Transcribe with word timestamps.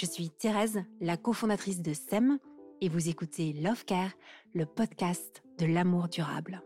Je 0.00 0.06
suis 0.06 0.30
Thérèse, 0.30 0.84
la 1.00 1.16
cofondatrice 1.16 1.82
de 1.82 1.92
SEM, 1.92 2.38
et 2.80 2.88
vous 2.88 3.08
écoutez 3.08 3.52
Love 3.52 3.84
Care, 3.84 4.12
le 4.54 4.64
podcast 4.64 5.42
de 5.58 5.66
l'amour 5.66 6.06
durable. 6.06 6.62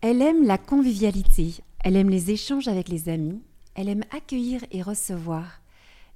Elle 0.00 0.22
aime 0.22 0.46
la 0.46 0.56
convivialité, 0.56 1.56
elle 1.84 1.96
aime 1.96 2.08
les 2.08 2.30
échanges 2.30 2.68
avec 2.68 2.88
les 2.88 3.10
amis, 3.10 3.42
elle 3.74 3.90
aime 3.90 4.04
accueillir 4.12 4.64
et 4.70 4.80
recevoir. 4.80 5.60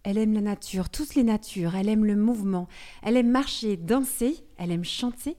Elle 0.04 0.16
aime 0.16 0.32
la 0.32 0.40
nature, 0.40 0.88
toutes 0.88 1.14
les 1.14 1.24
natures, 1.24 1.74
elle 1.74 1.90
aime 1.90 2.06
le 2.06 2.16
mouvement, 2.16 2.66
elle 3.02 3.18
aime 3.18 3.30
marcher, 3.30 3.76
danser, 3.76 4.42
elle 4.56 4.70
aime 4.70 4.86
chanter, 4.86 5.36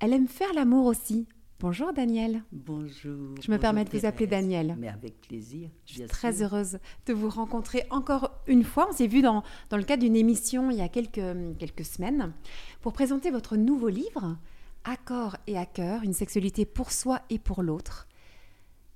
elle 0.00 0.14
aime 0.14 0.28
faire 0.28 0.54
l'amour 0.54 0.86
aussi. 0.86 1.28
Bonjour 1.60 1.92
Daniel. 1.92 2.44
Bonjour. 2.52 3.34
Je 3.42 3.50
me 3.50 3.58
permets 3.58 3.84
de 3.84 3.90
vous 3.90 4.06
appeler 4.06 4.28
Daniel. 4.28 4.76
Mais 4.78 4.86
avec 4.86 5.20
plaisir. 5.20 5.68
Je 5.86 5.94
suis 5.94 6.06
très 6.06 6.40
heureuse 6.40 6.78
de 7.06 7.12
vous 7.12 7.28
rencontrer 7.28 7.84
encore 7.90 8.30
une 8.46 8.62
fois. 8.62 8.86
On 8.88 8.92
s'est 8.92 9.08
vu 9.08 9.22
dans, 9.22 9.42
dans 9.68 9.76
le 9.76 9.82
cadre 9.82 10.04
d'une 10.04 10.14
émission 10.14 10.70
il 10.70 10.76
y 10.76 10.82
a 10.82 10.88
quelques, 10.88 11.58
quelques 11.58 11.84
semaines 11.84 12.32
pour 12.80 12.92
présenter 12.92 13.32
votre 13.32 13.56
nouveau 13.56 13.88
livre, 13.88 14.36
Accord 14.84 15.36
et 15.48 15.58
à 15.58 15.66
cœur, 15.66 16.04
une 16.04 16.12
sexualité 16.12 16.64
pour 16.64 16.92
soi 16.92 17.22
et 17.28 17.40
pour 17.40 17.64
l'autre. 17.64 18.06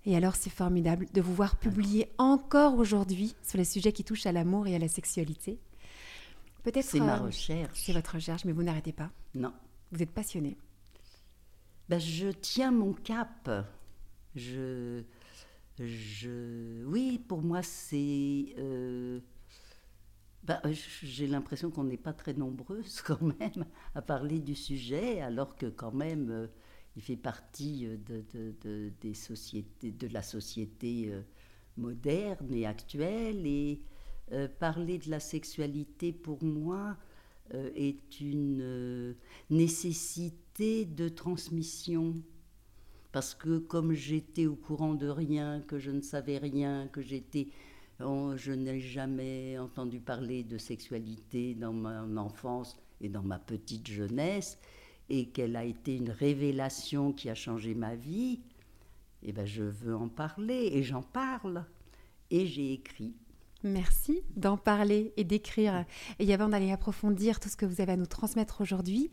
Et 0.05 0.17
alors, 0.17 0.37
c'est 0.37 0.51
formidable 0.51 1.07
de 1.13 1.21
vous 1.21 1.35
voir 1.35 1.57
publier 1.57 2.09
encore 2.19 2.79
aujourd'hui 2.79 3.35
sur 3.43 3.59
les 3.59 3.65
sujets 3.65 3.93
qui 3.93 4.05
touchent 4.05 4.27
à 4.27 4.33
l'amour 4.33 4.69
et 4.69 4.77
à 4.77 4.79
la 4.79 4.89
sexualité. 4.89 5.59
Peut-être. 6.63 6.85
C'est 6.85 7.01
ma 7.01 7.19
euh, 7.19 7.25
recherche. 7.27 7.81
C'est 7.81 7.93
votre 7.93 8.15
recherche, 8.15 8.45
mais 8.45 8.53
vous 8.53 8.63
n'arrêtez 8.63 8.93
pas. 8.93 9.11
Non. 9.35 9.53
Vous 9.91 10.01
êtes 10.01 10.13
passionné. 10.13 10.57
Ben, 11.89 11.99
je 11.99 12.29
tiens 12.29 12.71
mon 12.71 12.93
cap. 12.93 13.51
Je, 14.35 15.03
je, 15.79 16.85
oui, 16.87 17.19
pour 17.29 17.43
moi, 17.43 17.63
c'est. 17.63 18.55
Euh, 18.59 19.21
ben, 20.45 20.61
j'ai 21.03 21.27
l'impression 21.27 21.71
qu'on 21.71 21.85
n'est 21.85 21.97
pas 21.97 22.13
très 22.13 22.35
nombreuses 22.35 23.01
quand 23.07 23.21
même 23.23 23.65
à 23.95 24.03
parler 24.03 24.41
du 24.41 24.55
sujet, 24.55 25.21
alors 25.21 25.57
que 25.57 25.67
quand 25.67 25.93
même 25.93 26.31
euh, 26.31 26.47
il 26.97 27.03
fait 27.03 27.17
partie 27.17 27.87
euh, 27.87 27.97
de, 28.63 28.93
des 29.01 29.15
sociétés, 29.15 29.93
de 29.93 30.09
la 30.09 30.23
société 30.23 31.09
euh, 31.11 31.23
moderne 31.77 32.53
et 32.53 32.67
actuelle. 32.67 33.47
Et 33.47 33.81
euh, 34.33 34.49
parler 34.49 34.99
de 34.99 35.11
la 35.11 35.21
sexualité, 35.21 36.13
pour 36.13 36.43
moi, 36.43 36.97
est 37.75 38.21
une 38.21 39.15
nécessité 39.51 40.42
de 40.59 41.09
transmission. 41.09 42.15
Parce 43.11 43.35
que 43.35 43.59
comme 43.59 43.93
j'étais 43.93 44.47
au 44.47 44.55
courant 44.55 44.95
de 44.95 45.09
rien, 45.09 45.61
que 45.61 45.79
je 45.79 45.91
ne 45.91 46.03
savais 46.03 46.39
rien, 46.39 46.89
que 46.89 47.01
j'étais... 47.01 47.49
je 47.99 48.53
n'ai 48.53 48.81
jamais 48.81 49.59
entendu 49.59 50.01
parler 50.01 50.45
de 50.45 50.59
sexualité 50.59 51.55
dans 51.55 51.73
mon 51.73 52.17
enfance 52.17 52.77
et 53.01 53.09
dans 53.09 53.23
ma 53.23 53.39
petite 53.39 53.89
jeunesse 53.89 54.59
et 55.09 55.31
qu'elle 55.31 55.57
a 55.57 55.65
été 55.65 55.97
une 55.97 56.11
révélation 56.11 57.13
qui 57.13 57.29
a 57.29 57.35
changé 57.35 57.75
ma 57.75 57.97
vie, 57.97 58.41
eh 59.23 59.33
ben 59.33 59.45
je 59.45 59.65
veux 59.65 59.97
en 59.97 60.09
parler 60.09 60.71
et 60.73 60.83
j'en 60.83 61.03
parle. 61.03 61.65
Et 62.31 62.47
j'ai 62.47 62.73
écrit. 62.73 63.15
Merci 63.65 64.23
d'en 64.35 64.57
parler 64.57 65.13
et 65.17 65.25
d'écrire. 65.25 65.85
Et 66.19 66.33
avant 66.35 66.49
d'aller 66.49 66.73
approfondir 66.73 67.39
tout 67.39 67.49
ce 67.49 67.57
que 67.57 67.67
vous 67.67 67.81
avez 67.81 67.93
à 67.93 67.97
nous 67.97 68.07
transmettre 68.07 68.61
aujourd'hui, 68.61 69.11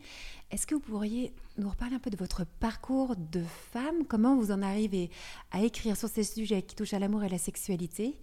est-ce 0.50 0.66
que 0.66 0.74
vous 0.74 0.80
pourriez 0.80 1.32
nous 1.56 1.68
reparler 1.68 1.94
un 1.94 2.00
peu 2.00 2.10
de 2.10 2.16
votre 2.16 2.44
parcours 2.58 3.14
de 3.16 3.42
femme? 3.42 4.04
Comment 4.08 4.36
vous 4.36 4.50
en 4.50 4.62
arrivez 4.62 5.10
à 5.52 5.62
écrire 5.62 5.96
sur 5.96 6.08
ces 6.08 6.24
sujets 6.24 6.62
qui 6.62 6.74
touchent 6.74 6.94
à 6.94 6.98
l'amour 6.98 7.22
et 7.22 7.26
à 7.26 7.30
la 7.30 7.38
sexualité? 7.38 8.20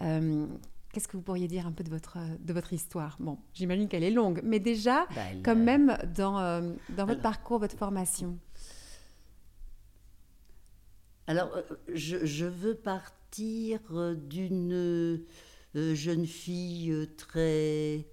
Euh, 0.00 0.46
Qu'est-ce 0.92 1.06
que 1.06 1.16
vous 1.16 1.22
pourriez 1.22 1.46
dire 1.46 1.68
un 1.68 1.72
peu 1.72 1.84
de 1.84 1.90
votre, 1.90 2.18
de 2.40 2.52
votre 2.52 2.72
histoire? 2.72 3.16
Bon, 3.20 3.38
j'imagine 3.54 3.86
qu'elle 3.86 4.02
est 4.02 4.10
longue, 4.10 4.40
mais 4.42 4.58
déjà, 4.58 5.06
bah, 5.14 5.22
quand 5.44 5.54
même, 5.54 5.96
dans, 6.16 6.40
euh, 6.40 6.72
dans 6.96 7.06
votre 7.06 7.22
parcours, 7.22 7.60
votre 7.60 7.76
formation. 7.76 8.36
Alors, 11.28 11.54
euh, 11.54 11.62
je, 11.94 12.26
je 12.26 12.44
veux 12.44 12.74
partir 12.74 13.78
d'une 14.16 15.24
jeune 15.74 16.26
fille 16.26 17.08
très, 17.16 18.06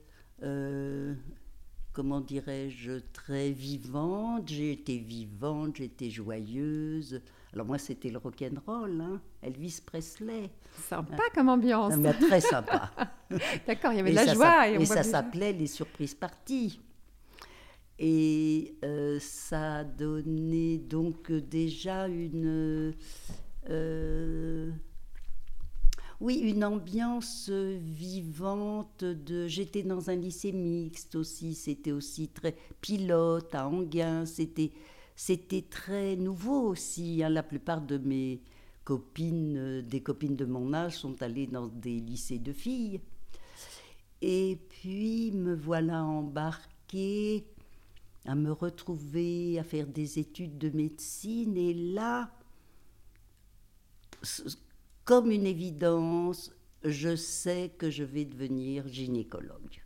comment 1.94 2.22
dirais-je, 2.22 3.00
très 3.13 3.51
vivante. 3.51 4.47
J'ai 4.50 4.72
été 4.73 4.97
vivante, 4.97 5.78
j'étais 5.78 6.09
joyeuse. 6.09 7.22
Alors 7.53 7.66
moi, 7.66 7.79
c'était 7.79 8.09
le 8.09 8.19
rock'n'roll, 8.19 9.01
hein, 9.01 9.22
Elvis 9.41 9.81
Presley. 9.84 10.51
Sympa 10.88 11.23
comme 11.34 11.50
ambiance. 11.50 11.96
mais 11.97 12.13
très 12.13 12.41
sympa. 12.41 12.91
D'accord, 13.67 13.94
il 13.94 13.97
y 13.97 14.00
avait 14.00 14.12
de 14.12 14.16
la 14.16 14.34
joie. 14.34 14.69
Et, 14.69 14.85
ça 14.85 15.01
s'appelait 15.01 15.53
les 15.53 15.66
surprises 15.66 16.13
parties. 16.13 16.79
Et 17.97 18.78
euh, 18.84 19.17
ça 19.19 19.78
a 19.78 19.84
donné 19.84 20.78
donc 20.78 21.31
déjà 21.31 22.07
une... 22.07 22.94
Euh, 23.69 24.72
oui, 26.19 26.38
une 26.38 26.63
ambiance 26.63 27.50
vivante. 27.50 29.03
De, 29.03 29.47
j'étais 29.47 29.83
dans 29.83 30.09
un 30.09 30.16
lycée 30.16 30.51
mixte 30.51 31.16
aussi. 31.16 31.53
C'était 31.53 31.91
aussi 31.91 32.29
très 32.29 32.55
pilote 32.81 33.53
à 33.53 33.67
Anguin. 33.67 34.25
C'était 34.25 34.72
c'était 35.16 35.63
très 35.63 36.16
nouveau 36.16 36.69
aussi. 36.69 37.23
Hein. 37.23 37.29
La 37.29 37.44
plupart 37.44 37.81
de 37.81 37.97
mes 37.97 38.41
copines, 38.83 39.81
des 39.81 40.01
copines 40.01 40.35
de 40.35 40.45
mon 40.45 40.73
âge, 40.73 40.97
sont 40.97 41.22
allées 41.22 41.47
dans 41.47 41.67
des 41.67 42.00
lycées 42.00 42.39
de 42.39 42.53
filles. 42.53 43.01
Et 44.22 44.59
puis 44.69 45.31
me 45.31 45.55
voilà 45.55 46.03
embarquée 46.03 47.45
à 48.25 48.35
me 48.35 48.51
retrouver 48.51 49.59
à 49.59 49.63
faire 49.63 49.88
des 49.88 50.19
études 50.19 50.57
de 50.57 50.69
médecine. 50.69 51.57
Et 51.57 51.73
là, 51.73 52.31
comme 55.07 55.31
une 55.31 55.45
évidence, 55.45 56.51
je 56.84 57.16
sais 57.16 57.72
que 57.78 57.90
je 57.90 58.03
vais 58.03 58.25
devenir 58.25 58.90
gynécologue. 58.90 59.81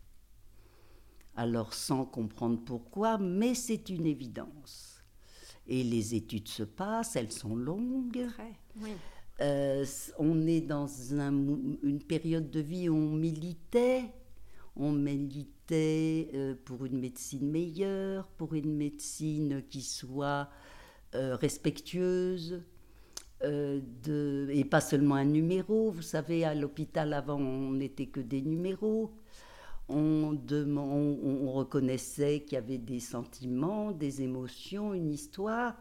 Alors 1.35 1.75
sans 1.75 2.05
comprendre 2.05 2.59
pourquoi, 2.65 3.19
mais 3.19 3.53
c'est 3.53 3.89
une 3.89 4.07
évidence. 4.07 5.03
Et 5.67 5.83
les 5.83 6.15
études 6.15 6.47
se 6.47 6.63
passent, 6.63 7.15
elles 7.15 7.31
sont 7.31 7.55
longues. 7.55 8.27
Euh, 9.41 9.85
on 10.17 10.47
est 10.47 10.61
dans 10.61 10.87
une 10.87 12.01
période 12.01 12.49
de 12.49 12.59
vie 12.59 12.89
où 12.89 12.95
on 12.95 13.11
militait. 13.11 14.05
On 14.75 14.91
militait 14.91 16.31
euh, 16.33 16.55
pour 16.65 16.83
une 16.85 16.99
médecine 16.99 17.47
meilleure, 17.47 18.25
pour 18.25 18.55
une 18.55 18.75
médecine 18.75 19.61
qui 19.69 19.83
soit 19.83 20.49
euh, 21.13 21.35
respectueuse, 21.35 22.63
de, 23.43 24.47
et 24.51 24.63
pas 24.65 24.81
seulement 24.81 25.15
un 25.15 25.25
numéro. 25.25 25.91
Vous 25.91 26.01
savez, 26.01 26.45
à 26.45 26.53
l'hôpital 26.53 27.13
avant, 27.13 27.39
on 27.39 27.71
n'était 27.71 28.07
que 28.07 28.19
des 28.19 28.41
numéros 28.41 29.11
on, 29.93 31.51
reconnaissait 31.53 32.41
qu'il 32.41 32.53
y 32.53 32.57
avait 32.57 32.77
des 32.77 32.99
sentiments, 32.99 33.91
des 33.91 34.21
émotions, 34.21 34.93
une 34.93 35.11
histoire. 35.11 35.75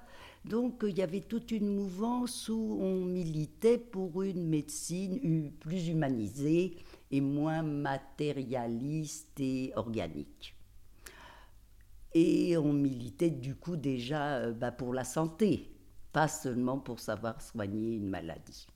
Donc 0.44 0.84
il 0.86 0.96
y 0.96 1.02
avait 1.02 1.20
toute 1.20 1.50
une 1.50 1.74
mouvance 1.74 2.48
où 2.48 2.78
on 2.80 3.04
militait 3.04 3.78
pour 3.78 4.22
une 4.22 4.48
médecine 4.48 5.52
plus 5.60 5.88
humanisée 5.88 6.76
et 7.10 7.20
moins 7.20 7.62
matérialiste 7.62 9.38
et 9.38 9.72
organique. 9.76 10.54
Et 12.14 12.56
on 12.56 12.72
militait 12.72 13.30
du 13.30 13.54
coup 13.54 13.76
déjà 13.76 14.38
euh, 14.38 14.52
bah, 14.52 14.72
pour 14.72 14.92
la 14.94 15.04
santé, 15.04 15.70
pas 16.12 16.28
seulement 16.28 16.78
pour 16.78 17.00
savoir 17.00 17.40
soigner 17.40 17.96
une 17.96 18.08
maladie. 18.08 18.66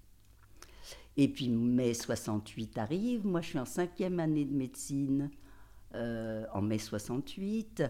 Et 1.17 1.29
puis 1.29 1.49
mai 1.49 1.95
68 1.95 2.79
arrive, 2.79 3.27
moi 3.27 3.41
je 3.41 3.51
suis 3.51 3.59
en 3.59 3.65
cinquième 3.65 4.19
année 4.19 4.45
de 4.45 4.55
médecine 4.55 5.31
euh, 5.95 6.45
en 6.53 6.63
mai 6.63 6.79
68. 6.79 7.85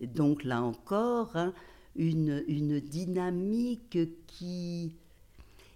Donc 0.00 0.42
là 0.42 0.62
encore, 0.62 1.36
hein, 1.36 1.52
une, 1.96 2.42
une, 2.48 2.80
dynamique 2.80 3.98
qui, 4.26 4.96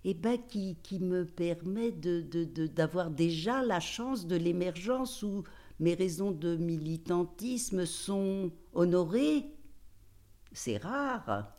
eh 0.04 0.14
ben, 0.14 0.38
qui, 0.48 0.76
qui, 0.82 0.98
me 0.98 1.26
permet 1.26 1.92
d'avoir 1.92 3.10
de, 3.10 3.12
de, 3.12 3.16
déjà 3.16 3.62
la 3.62 3.80
chance 3.80 4.26
de 4.26 4.36
l'émergence 4.36 5.22
où 5.22 5.44
mes 5.78 5.94
raisons 5.94 6.32
de 6.32 6.56
militantisme 6.56 7.84
sont 7.84 8.50
honorées. 8.72 9.44
C'est 10.52 10.78
rare 10.78 11.55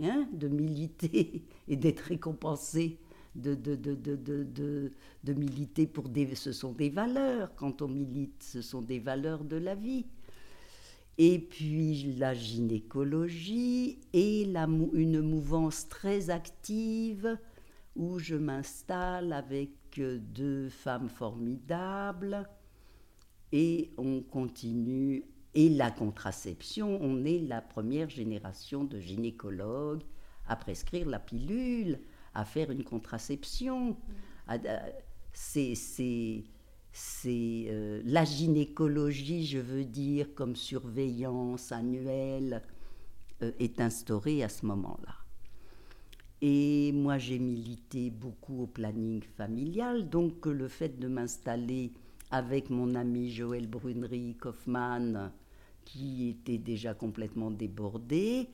hein, 0.00 0.26
de 0.32 0.48
militer 0.48 1.44
et 1.68 1.76
d'être 1.76 2.00
récompensé 2.00 2.98
de, 3.34 3.54
de, 3.54 3.74
de, 3.76 3.96
de, 3.96 5.32
militer 5.32 5.86
pour 5.86 6.08
des... 6.08 6.34
Ce 6.34 6.52
sont 6.52 6.72
des 6.72 6.90
valeurs. 6.90 7.54
Quand 7.56 7.82
on 7.82 7.88
milite, 7.88 8.42
ce 8.42 8.60
sont 8.60 8.82
des 8.82 8.98
valeurs 8.98 9.44
de 9.44 9.56
la 9.56 9.74
vie. 9.74 10.04
Et 11.18 11.38
puis 11.38 12.14
la 12.18 12.34
gynécologie 12.34 14.00
et 14.12 14.44
la, 14.46 14.66
une 14.92 15.20
mouvance 15.20 15.88
très 15.88 16.30
active 16.30 17.38
où 17.96 18.18
je 18.18 18.34
m'installe 18.34 19.32
avec 19.32 19.70
deux 19.98 20.68
femmes 20.70 21.08
formidables 21.08 22.48
et 23.52 23.92
on 23.98 24.22
continue. 24.22 25.24
Et 25.54 25.68
la 25.68 25.90
contraception, 25.90 26.98
on 27.02 27.24
est 27.24 27.40
la 27.40 27.60
première 27.60 28.08
génération 28.08 28.84
de 28.84 28.98
gynécologues 28.98 30.02
à 30.46 30.56
prescrire 30.56 31.08
la 31.08 31.18
pilule 31.18 31.98
à 32.34 32.44
faire 32.44 32.70
une 32.70 32.84
contraception. 32.84 33.96
C'est 35.32 37.24
euh, 37.36 38.02
la 38.04 38.24
gynécologie, 38.24 39.46
je 39.46 39.58
veux 39.58 39.84
dire, 39.84 40.34
comme 40.34 40.56
surveillance 40.56 41.72
annuelle, 41.72 42.62
euh, 43.42 43.52
est 43.58 43.80
instaurée 43.80 44.42
à 44.42 44.48
ce 44.48 44.66
moment-là. 44.66 45.14
Et 46.40 46.90
moi, 46.92 47.18
j'ai 47.18 47.38
milité 47.38 48.10
beaucoup 48.10 48.64
au 48.64 48.66
planning 48.66 49.22
familial, 49.22 50.08
donc 50.08 50.44
le 50.46 50.68
fait 50.68 50.98
de 50.98 51.06
m'installer 51.06 51.92
avec 52.30 52.68
mon 52.68 52.94
ami 52.94 53.30
Joël 53.30 53.68
Brunery 53.68 54.36
Kaufmann, 54.40 55.30
qui 55.92 56.30
était 56.30 56.56
déjà 56.56 56.94
complètement 56.94 57.50
débordé, 57.50 58.48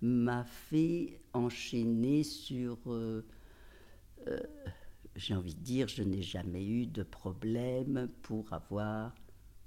m'a 0.00 0.44
fait 0.44 1.20
enchaîner 1.32 2.22
sur... 2.22 2.78
Euh, 2.86 3.24
euh, 4.28 4.38
j'ai 5.16 5.34
envie 5.34 5.56
de 5.56 5.60
dire, 5.60 5.88
je 5.88 6.04
n'ai 6.04 6.22
jamais 6.22 6.64
eu 6.64 6.86
de 6.86 7.02
problème 7.02 8.08
pour 8.22 8.52
avoir 8.52 9.12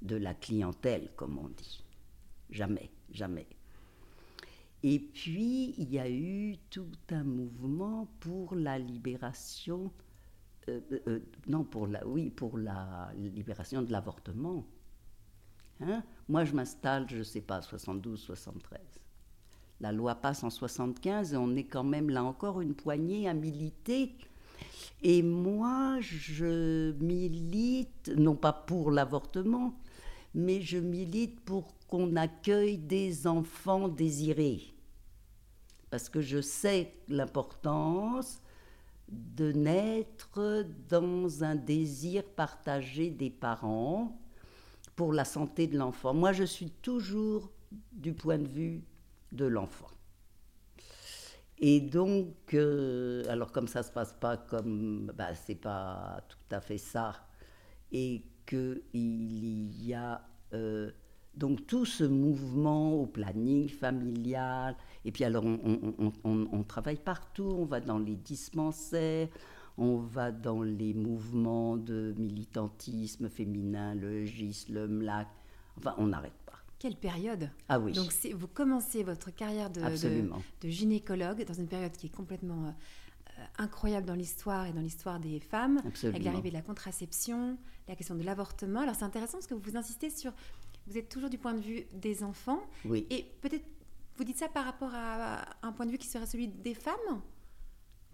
de 0.01 0.15
la 0.15 0.33
clientèle, 0.33 1.09
comme 1.18 1.38
on 1.38 1.50
dit. 1.50 1.83
Jamais, 2.50 2.89
jamais. 3.12 3.47
Et 4.83 5.00
puis, 5.00 5.73
il 5.77 5.91
y 5.91 6.00
a 6.00 6.09
eu 6.09 6.56
tout 6.69 6.91
un 7.09 7.23
mouvement 7.23 8.07
pour 8.21 8.56
la 8.56 8.80
libération, 8.80 9.91
euh, 10.69 10.80
non, 11.45 11.65
pour 11.65 11.88
la, 11.88 12.07
oui, 12.07 12.30
pour 12.30 12.57
la 12.57 13.12
libération 13.18 13.81
de 13.81 13.91
l'avortement. 13.91 14.65
Hein? 15.81 16.03
Moi, 16.27 16.44
je 16.45 16.53
m'installe, 16.53 17.07
je 17.09 17.18
ne 17.18 17.24
sais 17.24 17.41
pas, 17.41 17.62
72, 17.62 18.19
73. 18.19 18.79
La 19.79 19.91
loi 19.91 20.15
passe 20.15 20.44
en 20.44 20.50
75 20.50 21.33
et 21.33 21.38
on 21.38 21.56
est 21.56 21.65
quand 21.65 21.83
même 21.83 22.09
là 22.09 22.24
encore 22.24 22.62
une 22.62 22.74
poignée 22.74 23.29
à 23.29 23.33
militer. 23.33 24.15
Et 25.03 25.21
moi, 25.21 26.00
je 26.01 26.91
milite, 26.94 28.12
non 28.18 28.35
pas 28.35 28.53
pour 28.53 28.91
l'avortement, 28.91 29.79
mais 30.33 30.62
je 30.62 30.79
milite 30.79 31.39
pour 31.41 31.75
qu'on 31.88 32.15
accueille 32.15 32.77
des 32.77 33.27
enfants 33.27 33.88
désirés. 33.88 34.73
Parce 35.91 36.09
que 36.09 36.21
je 36.21 36.41
sais 36.41 36.94
l'importance 37.07 38.41
de 39.09 39.51
naître 39.51 40.65
dans 40.89 41.44
un 41.44 41.56
désir 41.56 42.23
partagé 42.23 43.09
des 43.09 43.30
parents 43.30 44.19
pour 44.97 45.13
la 45.13 45.23
santé 45.23 45.67
de 45.67 45.77
l'enfant. 45.77 46.13
Moi, 46.13 46.33
je 46.33 46.44
suis 46.44 46.71
toujours 46.71 47.51
du 47.94 48.13
point 48.13 48.39
de 48.39 48.47
vue 48.47 48.83
de 49.31 49.45
l'enfant. 49.45 49.91
Et 51.59 51.79
donc, 51.79 52.53
euh, 52.53 53.23
alors 53.29 53.51
comme 53.51 53.67
ça 53.67 53.83
se 53.83 53.91
passe 53.91 54.13
pas 54.13 54.38
comme, 54.38 55.11
bah, 55.15 55.33
c'est 55.33 55.55
pas 55.55 56.21
tout 56.27 56.55
à 56.55 56.59
fait 56.59 56.77
ça, 56.77 57.13
et 57.91 58.23
qu'il 58.45 59.85
y 59.85 59.94
a 59.94 60.21
euh, 60.53 60.91
donc 61.35 61.65
tout 61.67 61.85
ce 61.85 62.03
mouvement 62.03 62.94
au 62.94 63.05
planning 63.05 63.69
familial, 63.69 64.75
et 65.05 65.11
puis 65.11 65.23
alors 65.23 65.45
on, 65.45 66.63
travaille 66.63 66.97
partout, 66.97 67.55
on 67.57 67.65
va 67.65 67.81
dans 67.81 67.99
les 67.99 68.15
dispensaires, 68.15 69.29
on 69.77 69.97
va 69.97 70.31
dans 70.31 70.62
les 70.62 70.94
mouvements 70.94 71.77
de 71.77 72.13
militantisme 72.18 73.29
féminin, 73.29 73.95
le 73.95 74.25
GIS, 74.25 74.65
le 74.69 74.88
MLAC, 74.88 75.27
enfin 75.77 75.94
on 75.97 76.07
n'arrête 76.07 76.33
quelle 76.79 76.95
période. 76.95 77.50
Ah 77.69 77.79
oui. 77.79 77.91
Donc 77.94 78.12
vous 78.33 78.47
commencez 78.47 79.03
votre 79.03 79.33
carrière 79.33 79.69
de, 79.69 79.81
de, 79.81 80.69
gynécologue 80.69 81.44
dans 81.45 81.53
une 81.53 81.68
période 81.68 81.91
qui 81.94 82.07
est 82.07 82.15
complètement 82.15 82.68
euh, 82.68 83.45
incroyable 83.57 84.06
dans 84.06 84.15
l'histoire 84.15 84.65
et 84.68 84.74
dans 84.74 84.81
l'histoire 84.81 85.19
des 85.19 85.39
femmes, 85.39 85.81
avec 86.03 86.23
l'arrivée 86.23 86.50
de 86.50 86.56
la 86.56 86.62
contraception, 86.62 87.57
la 87.88 87.95
question 87.95 88.15
de 88.15 88.23
l'avortement. 88.23 88.81
Alors 88.81 88.95
c'est 88.95 89.06
intéressant 89.06 89.38
parce 89.38 89.47
que 89.47 89.56
vous 89.56 89.75
insistez 89.75 90.09
sur, 90.09 90.33
vous 90.88 90.97
êtes 90.97 91.09
toujours 91.09 91.30
du 91.30 91.38
point 91.38 91.53
de 91.53 91.62
vue 91.62 91.85
des 91.94 92.23
enfants, 92.23 92.62
oui. 92.85 93.07
et 93.09 93.25
peut-être 93.41 93.65
vous 94.15 94.23
dites 94.23 94.38
ça 94.38 94.47
par 94.47 94.65
rapport 94.65 94.91
à 94.94 95.45
un 95.62 95.71
point 95.71 95.85
de 95.85 95.91
vue 95.91 96.00
qui 96.00 96.07
serait 96.07 96.25
celui 96.25 96.47
des 96.47 96.73
femmes? 96.73 97.21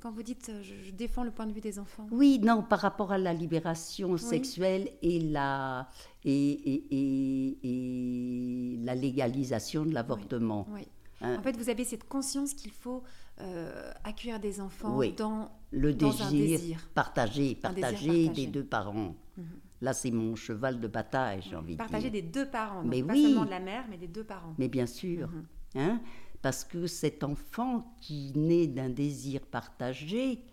Quand 0.03 0.11
vous 0.11 0.21
dites 0.21 0.49
euh, 0.49 0.61
je, 0.61 0.91
défends 0.91 1.23
le 1.23 1.31
point 1.31 1.47
de 1.47 1.53
vue 1.53 1.61
des 1.61 1.79
enfants 1.79 2.05
Oui, 2.11 2.37
non, 2.43 2.61
par 2.61 2.79
rapport 2.79 3.13
à 3.13 3.17
la 3.17 3.33
libération 3.33 4.17
sexuelle 4.17 4.89
et 5.01 5.21
la, 5.21 5.87
et, 6.25 6.51
et, 6.51 7.57
et, 7.63 8.77
la 8.83 8.95
légalisation 8.95 9.85
de 9.85 9.93
l'avortement. 9.93 10.67
Oui. 10.71 10.85
Hein? 11.21 11.37
en 11.39 11.41
fait, 11.41 11.55
vous 11.55 11.69
avez 11.69 11.85
cette 11.85 12.03
conscience 12.03 12.53
qu'il 12.53 12.71
faut 12.71 13.01
euh, 13.39 13.91
accueillir 14.03 14.41
des 14.41 14.59
enfants 14.59 14.99
dans, 15.15 15.49
le 15.71 15.93
dans 15.93 16.09
désir, 16.09 16.25
un 16.25 16.31
désir 16.31 16.89
partagé, 16.93 17.55
partagé, 17.55 18.27
des 18.27 18.47
deux 18.47 18.65
parents. 18.65 19.15
Mhm. 19.37 19.45
Là, 19.79 19.93
c'est 19.93 20.11
mon 20.11 20.35
cheval 20.35 20.81
de 20.81 20.87
bataille, 20.87 21.41
j'ai 21.49 21.55
envie 21.55 21.75
de 21.75 21.77
dire. 21.77 21.77
Partagé 21.77 22.09
des 22.09 22.21
deux 22.21 22.45
parents, 22.49 22.81
donc 22.81 22.91
mais 22.91 23.03
pas 23.03 23.13
oui. 23.13 23.23
seulement 23.23 23.45
de 23.45 23.51
la 23.51 23.61
mère, 23.61 23.85
mais 23.89 23.97
des 23.97 24.07
deux 24.07 24.25
parents. 24.25 24.53
Mais 24.57 24.67
bien 24.67 24.85
sûr. 24.85 25.29
Mhm. 25.29 25.45
Hein? 25.75 26.01
Parce 26.43 26.63
que 26.65 26.85
cet 26.87 27.23
enfant 27.23 27.95
qui 28.01 28.33
naît 28.35 28.67
d'un 28.67 28.89
désir 28.89 29.39
partagé, 29.45 30.43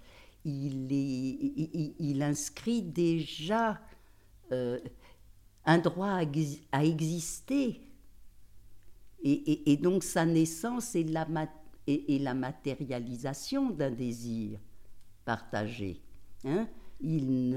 il, 0.45 2.23
inscrit 2.23 2.81
déjà 2.81 3.81
euh, 4.53 4.79
un 5.65 5.79
droit 5.79 6.21
à, 6.71 6.85
exister. 6.85 7.81
Et, 9.25 9.77
donc 9.79 10.05
sa 10.05 10.25
naissance 10.25 10.95
est 10.95 11.03
la, 11.03 11.27
matérialisation 12.35 13.71
d'un 13.71 13.91
désir 13.91 14.61
partagé. 15.25 16.01
Hein. 16.45 16.69
il 17.01 17.51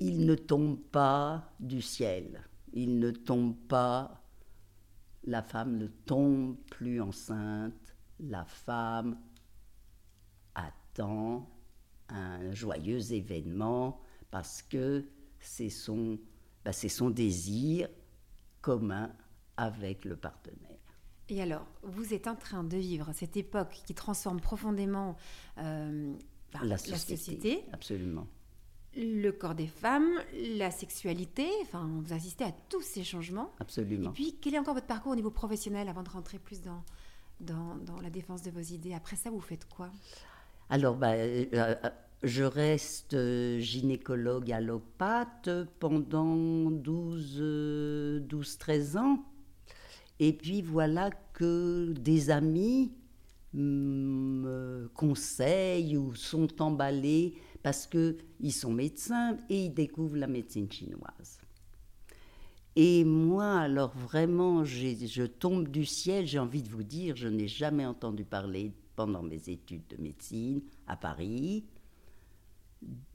ne 0.00 0.34
tombe 0.34 0.78
pas 0.90 1.52
du 1.60 1.82
ciel, 1.82 2.40
il 2.72 2.98
ne 2.98 3.10
tombe 3.10 3.54
pas 3.68 4.18
la 5.28 5.42
femme 5.42 5.76
ne 5.76 5.86
tombe 5.86 6.56
plus 6.70 7.00
enceinte, 7.02 7.94
la 8.18 8.44
femme 8.46 9.18
attend 10.54 11.48
un 12.08 12.52
joyeux 12.52 13.12
événement 13.12 14.00
parce 14.30 14.62
que 14.62 15.04
c'est 15.38 15.68
son, 15.68 16.18
bah, 16.64 16.72
son 16.72 17.10
désir 17.10 17.88
commun 18.62 19.12
avec 19.58 20.06
le 20.06 20.16
partenaire. 20.16 20.78
Et 21.28 21.42
alors, 21.42 21.66
vous 21.82 22.14
êtes 22.14 22.26
en 22.26 22.34
train 22.34 22.64
de 22.64 22.78
vivre 22.78 23.12
cette 23.12 23.36
époque 23.36 23.82
qui 23.84 23.94
transforme 23.94 24.40
profondément 24.40 25.16
euh, 25.58 26.14
bah, 26.52 26.60
la, 26.62 26.78
société. 26.78 27.66
Absolument 27.72 28.26
le 28.96 29.30
corps 29.30 29.54
des 29.54 29.66
femmes, 29.66 30.20
la 30.56 30.70
sexualité, 30.70 31.46
enfin, 31.62 31.88
vous 32.02 32.12
assistez 32.12 32.44
à 32.44 32.52
tous 32.68 32.82
ces 32.82 33.04
changements. 33.04 33.52
Absolument. 33.60 34.10
Et 34.10 34.12
puis, 34.12 34.36
quel 34.40 34.54
est 34.54 34.58
encore 34.58 34.74
votre 34.74 34.86
parcours 34.86 35.12
au 35.12 35.16
niveau 35.16 35.30
professionnel 35.30 35.88
avant 35.88 36.02
de 36.02 36.08
rentrer 36.08 36.38
plus 36.38 36.60
dans, 36.60 36.82
dans, 37.40 38.00
la 38.00 38.10
défense 38.10 38.42
de 38.42 38.50
vos 38.50 38.60
idées? 38.60 38.94
Après 38.94 39.16
ça, 39.16 39.30
vous 39.30 39.40
faites 39.40 39.68
quoi? 39.68 39.90
Alors, 40.70 40.96
bah, 40.96 41.12
euh, 41.12 41.44
euh, 41.54 41.74
je 42.22 42.42
reste 42.42 43.16
gynécologue 43.60 44.50
allopathe 44.50 45.50
pendant 45.78 46.70
12, 46.70 48.22
12, 48.26 48.58
13 48.58 48.96
ans. 48.96 49.24
Et 50.20 50.32
puis 50.32 50.62
voilà 50.62 51.10
que 51.32 51.92
des 51.92 52.30
amis 52.30 52.92
me 53.54 54.90
conseillent 54.94 55.96
ou 55.96 56.14
sont 56.14 56.60
emballés 56.60 57.36
parce 57.62 57.86
qu'ils 57.86 58.52
sont 58.52 58.72
médecins 58.72 59.36
et 59.48 59.66
ils 59.66 59.74
découvrent 59.74 60.16
la 60.16 60.26
médecine 60.26 60.70
chinoise. 60.70 61.38
Et 62.76 63.04
moi, 63.04 63.58
alors 63.58 63.96
vraiment, 63.96 64.64
je 64.64 65.24
tombe 65.24 65.68
du 65.68 65.84
ciel, 65.84 66.26
j'ai 66.26 66.38
envie 66.38 66.62
de 66.62 66.68
vous 66.68 66.84
dire, 66.84 67.16
je 67.16 67.26
n'ai 67.26 67.48
jamais 67.48 67.84
entendu 67.84 68.24
parler 68.24 68.72
pendant 68.94 69.22
mes 69.22 69.48
études 69.48 69.86
de 69.88 70.00
médecine 70.00 70.60
à 70.86 70.96
Paris 70.96 71.64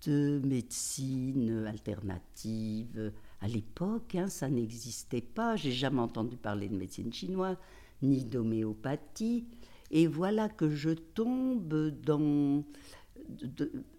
de 0.05 0.41
médecine 0.43 1.65
alternative. 1.67 3.13
À 3.41 3.47
l'époque, 3.47 4.15
hein, 4.15 4.27
ça 4.27 4.50
n'existait 4.50 5.21
pas. 5.21 5.55
J'ai 5.55 5.71
jamais 5.71 6.01
entendu 6.01 6.38
parler 6.38 6.69
de 6.69 6.75
médecine 6.75 7.13
chinoise 7.13 7.57
ni 8.01 8.25
d'homéopathie. 8.25 9.45
Et 9.91 10.07
voilà 10.07 10.50
que 10.50 10.69
je 10.69 10.89
tombe 10.89 11.89
dans, 12.01 12.63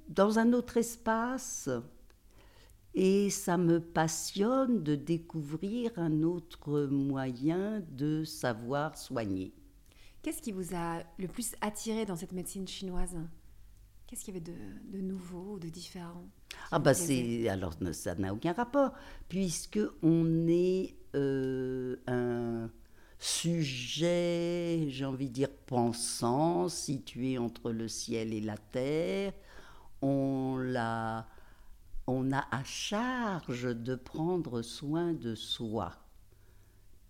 dans 0.08 0.38
un 0.38 0.52
autre 0.52 0.76
espace 0.76 1.68
et 2.94 3.28
ça 3.30 3.56
me 3.56 3.80
passionne 3.80 4.82
de 4.82 4.94
découvrir 4.94 5.90
un 5.96 6.22
autre 6.22 6.86
moyen 6.86 7.82
de 7.90 8.24
savoir 8.24 8.96
soigner. 8.96 9.52
Qu'est-ce 10.22 10.40
qui 10.40 10.52
vous 10.52 10.74
a 10.74 11.02
le 11.18 11.28
plus 11.28 11.54
attiré 11.60 12.06
dans 12.06 12.16
cette 12.16 12.32
médecine 12.32 12.66
chinoise? 12.66 13.16
Qu'est-ce 14.06 14.24
qu'il 14.24 14.34
y 14.34 14.36
avait 14.36 14.46
de, 14.46 14.96
de 14.96 15.00
nouveau, 15.00 15.58
de 15.58 15.68
différent? 15.68 16.24
Ah 16.70 16.78
bah 16.78 16.94
c'est 16.94 17.48
alors 17.48 17.74
ça 17.92 18.14
n'a 18.14 18.32
aucun 18.32 18.52
rapport 18.52 18.92
puisque 19.28 19.80
on 20.02 20.46
est 20.46 20.96
euh, 21.14 21.96
un 22.06 22.70
sujet, 23.24 24.86
j'ai 24.88 25.04
envie 25.04 25.28
de 25.28 25.34
dire 25.34 25.50
pensant, 25.66 26.68
situé 26.68 27.38
entre 27.38 27.70
le 27.70 27.88
ciel 27.88 28.32
et 28.34 28.40
la 28.40 28.58
terre. 28.58 29.32
On 30.02 30.58
l'a 30.58 31.26
on 32.06 32.32
a 32.32 32.44
à 32.50 32.62
charge 32.64 33.64
de 33.64 33.94
prendre 33.94 34.60
soin 34.60 35.14
de 35.14 35.34
soi. 35.34 35.92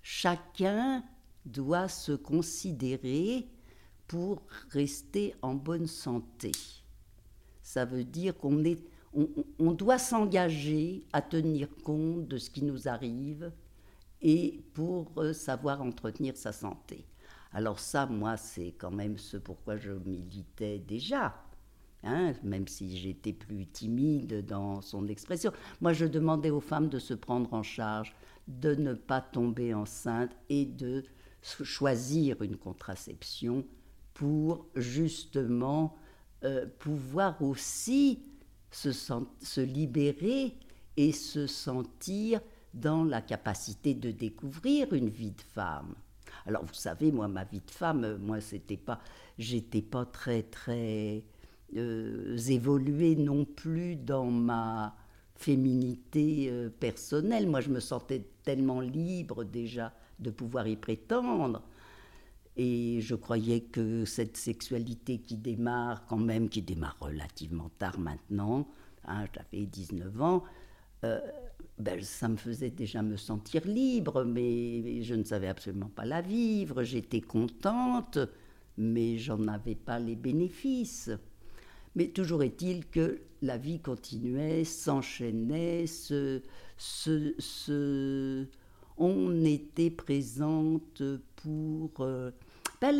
Chacun 0.02 1.02
doit 1.44 1.88
se 1.88 2.12
considérer 2.12 3.49
pour 4.06 4.42
rester 4.71 5.35
en 5.42 5.54
bonne 5.54 5.88
santé. 5.88 6.52
Ça 7.62 7.85
veut 7.85 8.04
dire 8.04 8.37
qu'on 8.37 8.62
est, 8.62 8.85
on, 9.59 9.73
doit 9.73 9.99
s'engager 9.99 11.04
à 11.12 11.23
tenir 11.23 11.68
compte 11.83 12.28
de 12.28 12.38
ce 12.38 12.50
qui 12.50 12.62
nous 12.62 12.87
arrive 12.87 13.50
et 14.25 14.64
pour 14.73 15.12
euh, 15.19 15.33
savoir 15.33 15.83
entretenir 15.83 16.37
sa 16.37 16.50
santé. 16.50 17.07
Alors 17.52 17.78
ça, 17.78 18.07
moi, 18.07 18.37
c'est 18.37 18.73
quand 18.73 18.90
même 18.90 19.19
ce 19.19 19.37
pourquoi 19.37 19.76
je 19.76 19.93
militais 19.93 20.78
déjà. 20.78 21.35
Hein, 22.02 22.35
même 22.43 22.69
si 22.69 22.99
j'étais 22.99 23.33
plus 23.33 23.66
timide 23.66 24.45
dans 24.45 24.83
son 24.83 25.07
expression. 25.09 25.52
Moi, 25.81 25.95
je 25.95 26.04
demandais 26.04 26.50
aux 26.50 26.61
femmes 26.61 26.88
de 26.90 26.99
se 26.99 27.14
prendre 27.14 27.54
en 27.54 27.62
charge, 27.62 28.14
de 28.47 28.75
ne 28.75 28.93
pas 28.93 29.23
tomber 29.23 29.73
enceinte 29.73 30.31
et 30.50 30.66
de 30.66 31.02
choisir 31.40 32.43
une 32.43 32.57
contraception 32.57 33.64
pour 34.12 34.66
justement 34.75 35.97
euh, 36.45 36.66
pouvoir 36.78 37.40
aussi 37.40 38.23
se, 38.71 38.90
se 38.93 39.61
libérer 39.62 40.59
et 40.99 41.12
se 41.12 41.47
sentir 41.47 42.40
dans 42.75 43.04
la 43.04 43.23
capacité 43.23 43.95
de 43.95 44.11
découvrir 44.11 44.93
une 44.93 45.09
vie 45.09 45.31
de 45.31 45.43
femme. 45.54 45.95
Alors 46.47 46.64
vous 46.64 46.75
savez, 46.75 47.12
moi, 47.12 47.28
ma 47.28 47.45
vie 47.45 47.62
de 47.64 47.71
femme, 47.71 48.19
moi, 48.19 48.40
c'était 48.40 48.76
pas, 48.76 49.00
j'étais 49.38 49.83
pas 49.83 50.04
très 50.04 50.43
très 50.43 51.25
euh, 51.76 52.37
évoluer 52.37 53.16
non 53.16 53.45
plus 53.45 53.97
dans 53.97 54.26
ma 54.26 54.95
féminité 55.37 56.49
euh, 56.50 56.69
personnelle. 56.69 57.49
Moi, 57.49 57.61
je 57.61 57.71
me 57.71 57.81
sentais 57.81 58.26
tellement 58.43 58.81
libre 58.81 59.45
déjà 59.45 59.93
de 60.19 60.31
pouvoir 60.31 60.66
y 60.69 60.76
prétendre. 60.76 61.62
Et 62.57 63.00
je 63.00 63.14
croyais 63.14 63.62
que 63.62 64.04
cette 64.04 64.37
sexualité 64.37 65.19
qui 65.19 65.37
démarre 65.37 66.07
quand 66.07 66.19
même, 66.19 66.49
qui 66.49 66.62
démarre 66.62 66.97
relativement 67.00 67.71
tard 67.78 67.99
maintenant, 67.99 68.69
hein, 69.07 69.25
j'avais 69.35 69.66
19 69.66 70.23
ans, 70.23 70.45
euh, 71.02 71.21
ben, 71.78 72.00
ça 72.02 72.28
me 72.28 72.37
faisait 72.37 72.71
déjà 72.71 73.02
me 73.02 73.16
sentir 73.16 73.66
libre, 73.66 74.25
mais 74.25 75.02
je 75.02 75.14
ne 75.14 75.25
savais 75.25 75.49
absolument 75.49 75.90
pas 75.95 76.04
la 76.04 76.21
vivre. 76.21 76.85
J'étais 76.85 77.21
contente, 77.21 78.19
mais 78.78 79.19
j'en 79.19 79.49
avais 79.49 79.75
pas 79.75 79.99
les 79.99 80.14
bénéfices. 80.14 81.11
Mais 81.97 82.09
toujours 82.09 82.45
est-il 82.45 82.87
que 82.87 83.21
la 83.43 83.57
vie 83.57 83.81
continuait, 83.81 84.64
s'enchaînait, 84.64 85.85
on 88.97 89.45
était 89.45 89.90
présente 89.90 91.02
pour 91.37 91.90
euh, 92.00 92.31
ben, 92.81 92.97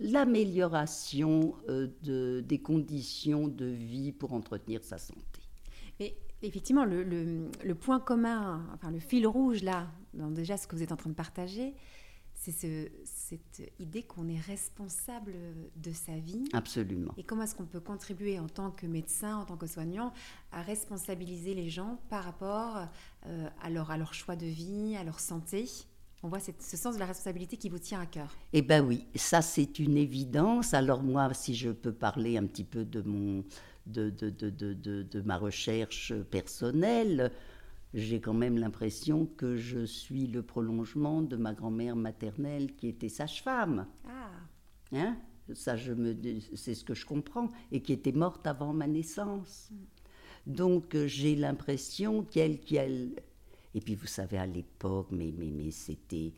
l'amélioration 0.00 1.54
euh, 1.68 2.42
des 2.42 2.58
conditions 2.58 3.46
de 3.46 3.66
vie 3.66 4.12
pour 4.12 4.32
entretenir 4.32 4.82
sa 4.82 4.98
santé. 4.98 5.22
Effectivement, 6.42 6.84
le, 6.84 7.74
point 7.74 8.00
commun, 8.00 8.66
enfin 8.74 8.90
le 8.90 9.00
fil 9.00 9.26
rouge 9.26 9.62
là, 9.62 9.88
dans 10.14 10.30
déjà 10.30 10.56
ce 10.56 10.66
que 10.66 10.76
vous 10.76 10.82
êtes 10.82 10.92
en 10.92 10.96
train 10.96 11.10
de 11.10 11.14
partager, 11.14 11.74
c'est 12.34 12.92
cette 13.04 13.72
idée 13.78 14.04
qu'on 14.04 14.28
est 14.28 14.38
responsable 14.38 15.34
de 15.76 15.92
sa 15.92 16.16
vie. 16.18 16.44
Absolument. 16.52 17.12
Et 17.16 17.24
comment 17.24 17.42
est-ce 17.42 17.54
qu'on 17.54 17.66
peut 17.66 17.80
contribuer 17.80 18.38
en 18.38 18.48
tant 18.48 18.70
que 18.70 18.86
médecin, 18.86 19.36
en 19.36 19.44
tant 19.44 19.56
que 19.56 19.66
soignant, 19.66 20.12
à 20.52 20.62
responsabiliser 20.62 21.54
les 21.54 21.68
gens 21.68 22.00
par 22.08 22.24
rapport 22.24 22.86
euh, 23.26 23.48
à, 23.60 23.70
leur, 23.70 23.90
à 23.90 23.98
leur 23.98 24.14
choix 24.14 24.36
de 24.36 24.46
vie, 24.46 24.96
à 24.96 25.04
leur 25.04 25.20
santé? 25.20 25.66
On 26.22 26.28
voit 26.28 26.40
ce 26.40 26.76
sens 26.76 26.94
de 26.94 27.00
la 27.00 27.06
responsabilité 27.06 27.56
qui 27.56 27.68
vous 27.68 27.78
tient 27.78 28.00
à 28.00 28.06
cœur. 28.06 28.36
Eh 28.52 28.62
bien 28.62 28.82
oui, 28.82 29.06
ça 29.14 29.40
c'est 29.40 29.78
une 29.78 29.96
évidence. 29.96 30.74
Alors 30.74 31.02
moi, 31.02 31.32
si 31.32 31.54
je 31.54 31.70
peux 31.70 31.92
parler 31.92 32.36
un 32.36 32.44
petit 32.44 32.64
peu 32.64 32.84
de, 32.84 33.02
mon, 33.02 33.44
de, 33.88 34.10
de, 34.10 34.30
de, 34.30 35.02
de 35.02 35.20
ma 35.22 35.36
recherche 35.36 36.12
personnelle, 36.30 37.32
j'ai 37.94 38.20
quand 38.20 38.34
même 38.34 38.58
l'impression 38.58 39.26
que 39.26 39.56
je 39.56 39.84
suis 39.84 40.26
le 40.26 40.42
prolongement 40.42 41.22
de 41.22 41.36
ma 41.36 41.54
grand-mère 41.54 41.96
maternelle 41.96 42.74
qui 42.76 42.88
était 42.88 43.08
sage-femme. 43.08 43.86
Ah. 44.06 44.30
Hein? 44.92 45.16
Ça, 45.54 45.76
je 45.76 45.92
me, 45.92 46.14
c'est 46.54 46.74
ce 46.74 46.84
que 46.84 46.94
je 46.94 47.06
comprends, 47.06 47.48
et 47.72 47.80
qui 47.80 47.94
était 47.94 48.12
morte 48.12 48.46
avant 48.46 48.74
ma 48.74 48.86
naissance. 48.86 49.70
Mm. 49.70 49.76
Donc 50.48 50.96
j'ai 51.06 51.36
l'impression 51.36 52.22
qu'elle, 52.22 52.60
qu'elle, 52.60 53.12
et 53.74 53.80
puis 53.80 53.94
vous 53.94 54.06
savez 54.06 54.38
à 54.38 54.46
l'époque, 54.46 55.08
mais 55.10 55.32
mais 55.36 55.50
mais 55.50 55.70
c'était, 55.70 56.32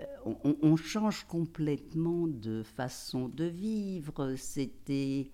euh, 0.00 0.34
on, 0.62 0.76
change 0.76 1.24
complètement 1.24 2.26
de 2.26 2.62
façon 2.64 3.28
de 3.28 3.44
vivre. 3.44 4.34
C'était 4.36 5.30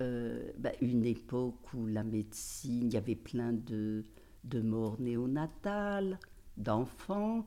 euh, 0.00 0.50
bah, 0.58 0.72
une 0.80 1.04
époque 1.04 1.72
où 1.74 1.86
la 1.86 2.04
médecine, 2.04 2.88
il 2.88 2.94
y 2.94 2.96
avait 2.96 3.16
plein 3.16 3.52
de 3.52 4.04
de 4.44 4.60
morts 4.60 5.00
néonatales, 5.00 6.18
d'enfants. 6.56 7.46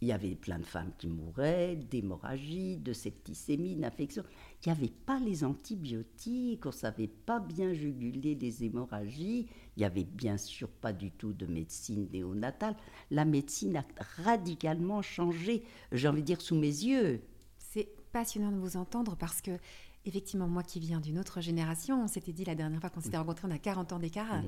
Il 0.00 0.08
y 0.08 0.12
avait 0.12 0.34
plein 0.34 0.58
de 0.58 0.66
femmes 0.66 0.92
qui 0.98 1.06
mouraient, 1.06 1.76
d'hémorragie, 1.76 2.76
de 2.76 2.92
septicémie, 2.92 3.76
d'infection. 3.76 4.22
Il 4.60 4.68
n'y 4.68 4.76
avait 4.76 4.92
pas 4.92 5.18
les 5.18 5.44
antibiotiques, 5.44 6.66
on 6.66 6.70
ne 6.70 6.74
savait 6.74 7.08
pas 7.08 7.40
bien 7.40 7.72
juguler 7.72 8.34
les 8.34 8.64
hémorragies. 8.64 9.48
Il 9.76 9.80
n'y 9.80 9.84
avait 9.84 10.04
bien 10.04 10.36
sûr 10.36 10.68
pas 10.68 10.92
du 10.92 11.10
tout 11.10 11.32
de 11.32 11.46
médecine 11.46 12.08
néonatale. 12.12 12.76
La 13.10 13.24
médecine 13.24 13.76
a 13.76 13.84
radicalement 14.22 15.00
changé, 15.00 15.62
j'ai 15.90 16.08
envie 16.08 16.20
de 16.20 16.26
dire, 16.26 16.40
sous 16.42 16.56
mes 16.56 16.66
yeux. 16.66 17.22
C'est 17.56 17.88
passionnant 18.12 18.52
de 18.52 18.58
vous 18.58 18.76
entendre 18.76 19.16
parce 19.16 19.40
que 19.40 19.52
effectivement, 20.06 20.48
moi 20.48 20.62
qui 20.62 20.80
viens 20.80 21.00
d'une 21.00 21.18
autre 21.18 21.40
génération, 21.40 22.02
on 22.02 22.06
s'était 22.06 22.32
dit 22.32 22.44
la 22.44 22.54
dernière 22.54 22.80
fois 22.80 22.90
qu'on 22.90 23.00
s'était 23.00 23.16
rencontrés, 23.16 23.48
on 23.48 23.54
a 23.54 23.58
40 23.58 23.92
ans 23.92 23.98
d'écart. 23.98 24.42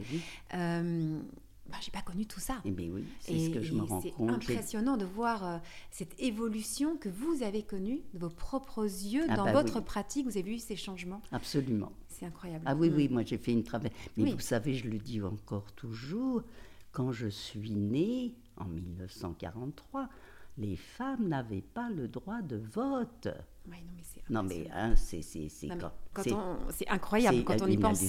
Euh, 0.54 1.20
bah, 1.68 1.76
j'ai 1.80 1.90
pas 1.90 2.02
connu 2.02 2.26
tout 2.26 2.40
ça. 2.40 2.60
Eh 2.64 2.70
bien 2.70 2.88
oui, 2.92 3.04
c'est 3.20 3.38
ce 3.38 3.50
que 3.50 3.62
je 3.62 3.72
me 3.72 3.82
rends 3.82 4.00
compte. 4.00 4.42
C'est 4.42 4.52
impressionnant 4.52 4.96
de 4.96 5.04
voir 5.04 5.44
euh, 5.44 5.58
cette 5.90 6.20
évolution 6.20 6.96
que 6.96 7.08
vous 7.08 7.42
avez 7.42 7.62
connue 7.62 8.02
de 8.14 8.18
vos 8.18 8.30
propres 8.30 8.84
yeux 8.84 9.24
ah 9.28 9.36
dans 9.36 9.44
bah 9.46 9.52
votre 9.52 9.80
pratique. 9.80 10.26
Vous 10.26 10.38
avez 10.38 10.42
vu 10.42 10.58
ces 10.58 10.76
changements 10.76 11.22
Absolument. 11.32 11.92
C'est 12.08 12.26
incroyable. 12.26 12.64
Ah 12.66 12.76
oui, 12.76 12.90
oui, 12.94 13.08
mm. 13.08 13.12
moi 13.12 13.22
j'ai 13.24 13.38
fait 13.38 13.52
une 13.52 13.64
travail. 13.64 13.90
Mais 14.16 14.30
vous 14.30 14.40
savez, 14.40 14.74
je 14.74 14.88
le 14.88 14.98
dis 14.98 15.20
encore 15.22 15.72
toujours, 15.72 16.42
quand 16.92 17.12
je 17.12 17.26
suis 17.26 17.72
née 17.72 18.34
en 18.56 18.66
1943, 18.66 20.08
les 20.58 20.76
femmes 20.76 21.28
n'avaient 21.28 21.62
pas 21.62 21.90
le 21.90 22.08
droit 22.08 22.42
de 22.42 22.56
vote. 22.56 23.28
Non, 23.68 23.72
mais 23.94 24.02
c'est 24.02 24.30
non, 24.30 24.42
mais 24.42 24.68
hein, 24.72 24.94
c'est 24.96 25.22
c'est 25.22 26.88
incroyable 26.88 27.44
quand 27.44 27.62
on 27.62 27.66
y 27.66 27.76
pense. 27.76 28.02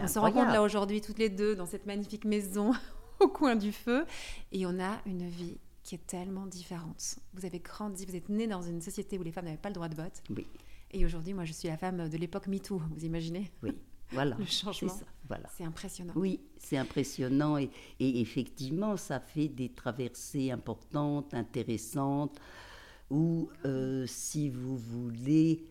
On 0.00 0.06
se 0.06 0.18
rend 0.18 0.32
compte 0.32 0.48
là 0.48 0.62
aujourd'hui 0.62 1.00
toutes 1.00 1.18
les 1.18 1.30
deux 1.30 1.54
dans 1.54 1.66
cette 1.66 1.86
magnifique 1.86 2.24
maison 2.24 2.72
au 3.20 3.28
coin 3.28 3.56
du 3.56 3.72
feu. 3.72 4.04
Et 4.50 4.66
on 4.66 4.80
a 4.80 5.00
une 5.06 5.28
vie 5.28 5.58
qui 5.82 5.94
est 5.94 6.06
tellement 6.06 6.46
différente. 6.46 7.18
Vous 7.34 7.44
avez 7.44 7.58
grandi, 7.58 8.06
vous 8.06 8.16
êtes 8.16 8.28
né 8.28 8.46
dans 8.46 8.62
une 8.62 8.80
société 8.80 9.18
où 9.18 9.22
les 9.22 9.32
femmes 9.32 9.46
n'avaient 9.46 9.56
pas 9.56 9.68
le 9.68 9.74
droit 9.74 9.88
de 9.88 9.96
vote. 9.96 10.22
Oui. 10.30 10.46
Et 10.92 11.04
aujourd'hui, 11.04 11.32
moi, 11.32 11.44
je 11.44 11.52
suis 11.52 11.68
la 11.68 11.76
femme 11.76 12.08
de 12.08 12.16
l'époque 12.18 12.46
MeToo, 12.46 12.78
vous 12.78 13.04
imaginez 13.04 13.50
Oui, 13.62 13.72
voilà. 14.10 14.36
le 14.38 14.44
changement. 14.44 14.94
Voilà. 15.26 15.48
C'est 15.56 15.64
impressionnant. 15.64 16.12
Oui, 16.16 16.40
c'est 16.58 16.76
impressionnant. 16.76 17.56
Et, 17.56 17.70
et, 17.98 18.20
effectivement, 18.20 18.96
ça 18.96 19.18
fait 19.18 19.48
des 19.48 19.70
traversées 19.70 20.50
importantes, 20.50 21.32
intéressantes, 21.32 22.38
où, 23.12 23.50
euh, 23.66 24.06
si 24.06 24.48
vous 24.48 24.76
voulez, 24.76 25.64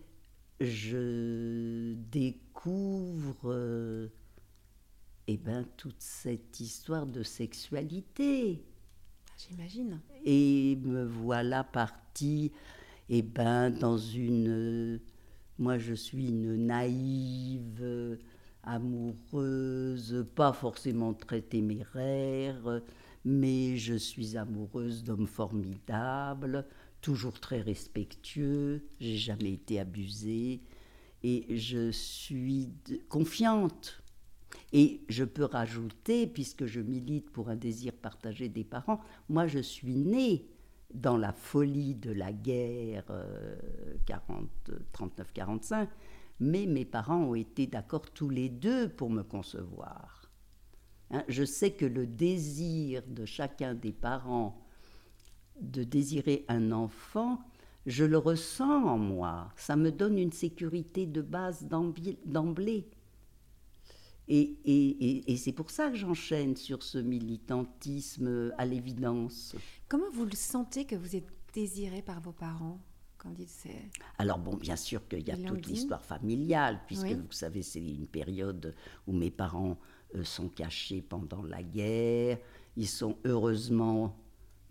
je 0.61 1.95
découvre... 2.11 3.51
Euh, 3.51 4.07
eh 5.27 5.37
ben, 5.37 5.65
toute 5.77 6.01
cette 6.01 6.59
histoire 6.59 7.05
de 7.05 7.23
sexualité. 7.23 8.63
J'imagine. 9.37 10.01
Et 10.25 10.77
me 10.83 11.05
voilà 11.05 11.63
partie, 11.63 12.51
eh 13.07 13.21
ben, 13.21 13.69
dans 13.69 13.97
une. 13.97 14.99
Moi, 15.57 15.77
je 15.77 15.93
suis 15.93 16.29
une 16.29 16.65
naïve, 16.65 18.19
amoureuse, 18.63 20.25
pas 20.35 20.53
forcément 20.53 21.13
très 21.13 21.41
téméraire, 21.41 22.81
mais 23.23 23.77
je 23.77 23.93
suis 23.93 24.37
amoureuse 24.37 25.03
d'hommes 25.03 25.27
formidables, 25.27 26.65
toujours 27.01 27.39
très 27.39 27.61
respectueux, 27.61 28.83
j'ai 28.99 29.17
jamais 29.17 29.53
été 29.53 29.79
abusée, 29.79 30.61
et 31.23 31.57
je 31.57 31.91
suis 31.91 32.69
confiante. 33.09 34.01
Et 34.73 35.01
je 35.09 35.23
peux 35.23 35.45
rajouter, 35.45 36.27
puisque 36.27 36.65
je 36.65 36.79
milite 36.79 37.29
pour 37.29 37.49
un 37.49 37.55
désir 37.55 37.93
partagé 37.93 38.49
des 38.49 38.63
parents, 38.63 39.01
moi 39.29 39.47
je 39.47 39.59
suis 39.59 39.95
née 39.95 40.45
dans 40.93 41.17
la 41.17 41.31
folie 41.31 41.95
de 41.95 42.11
la 42.11 42.31
guerre 42.33 43.05
39-45, 44.93 45.83
euh, 45.83 45.85
mais 46.39 46.65
mes 46.65 46.85
parents 46.85 47.23
ont 47.23 47.35
été 47.35 47.67
d'accord 47.67 48.09
tous 48.11 48.29
les 48.29 48.49
deux 48.49 48.89
pour 48.89 49.09
me 49.09 49.23
concevoir. 49.23 50.29
Hein, 51.11 51.23
je 51.27 51.43
sais 51.43 51.71
que 51.71 51.85
le 51.85 52.07
désir 52.07 53.03
de 53.07 53.25
chacun 53.25 53.73
des 53.73 53.91
parents 53.91 54.60
de 55.61 55.83
désirer 55.83 56.45
un 56.47 56.71
enfant, 56.71 57.39
je 57.85 58.03
le 58.05 58.17
ressens 58.17 58.85
en 58.85 58.97
moi. 58.97 59.51
Ça 59.55 59.75
me 59.75 59.91
donne 59.91 60.17
une 60.17 60.31
sécurité 60.31 61.05
de 61.05 61.21
base 61.21 61.65
d'emblée. 61.65 62.89
Et, 64.27 64.57
et, 64.65 65.31
et, 65.31 65.37
c'est 65.37 65.51
pour 65.51 65.71
ça 65.71 65.89
que 65.89 65.97
j'enchaîne 65.97 66.55
sur 66.55 66.83
ce 66.83 66.97
militantisme 66.97 68.53
à 68.57 68.65
l'évidence. 68.65 69.55
Comment 69.89 70.09
vous 70.11 70.25
le 70.25 70.35
sentez 70.35 70.85
que 70.85 70.95
vous 70.95 71.15
êtes 71.15 71.27
désiré 71.53 72.01
par 72.01 72.21
vos 72.21 72.31
parents 72.31 72.79
alors 74.17 74.39
bon, 74.39 74.55
bien 74.55 74.75
sûr 74.75 75.07
qu'il 75.07 75.27
y 75.27 75.31
a 75.31 75.37
toute 75.37 75.67
l'histoire 75.67 76.03
familiale, 76.03 76.79
puisque 76.87 77.11
vous 77.11 77.31
savez, 77.31 77.61
c'est 77.61 77.79
une 77.79 78.07
période 78.07 78.75
où 79.07 79.13
mes 79.13 79.29
parents 79.31 79.77
euh, 80.15 80.23
sont 80.23 80.49
cachés 80.49 81.01
pendant 81.01 81.43
la 81.43 81.61
guerre. 81.61 82.39
Ils 82.77 82.87
sont 82.87 83.17
heureusement, 83.25 84.17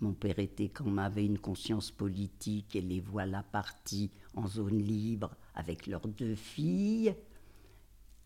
mon 0.00 0.12
père 0.12 0.38
était 0.38 0.68
quand 0.68 0.96
avait 0.98 1.26
une 1.26 1.38
conscience 1.38 1.90
politique 1.90 2.74
et 2.74 2.80
les 2.80 3.00
voilà 3.00 3.42
partis 3.42 4.10
en 4.34 4.46
zone 4.46 4.78
libre 4.78 5.36
avec 5.54 5.86
leurs 5.86 6.08
deux 6.08 6.34
filles 6.34 7.14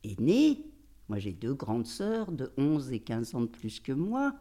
aînées. 0.05 0.65
Moi 1.09 1.19
j'ai 1.19 1.33
deux 1.33 1.55
grandes 1.55 1.87
sœurs 1.87 2.31
de 2.33 2.53
11 2.57 2.93
et 2.93 3.01
15 3.01 3.35
ans 3.35 3.41
de 3.43 3.47
plus 3.47 3.81
que 3.81 3.93
moi. 3.93 4.35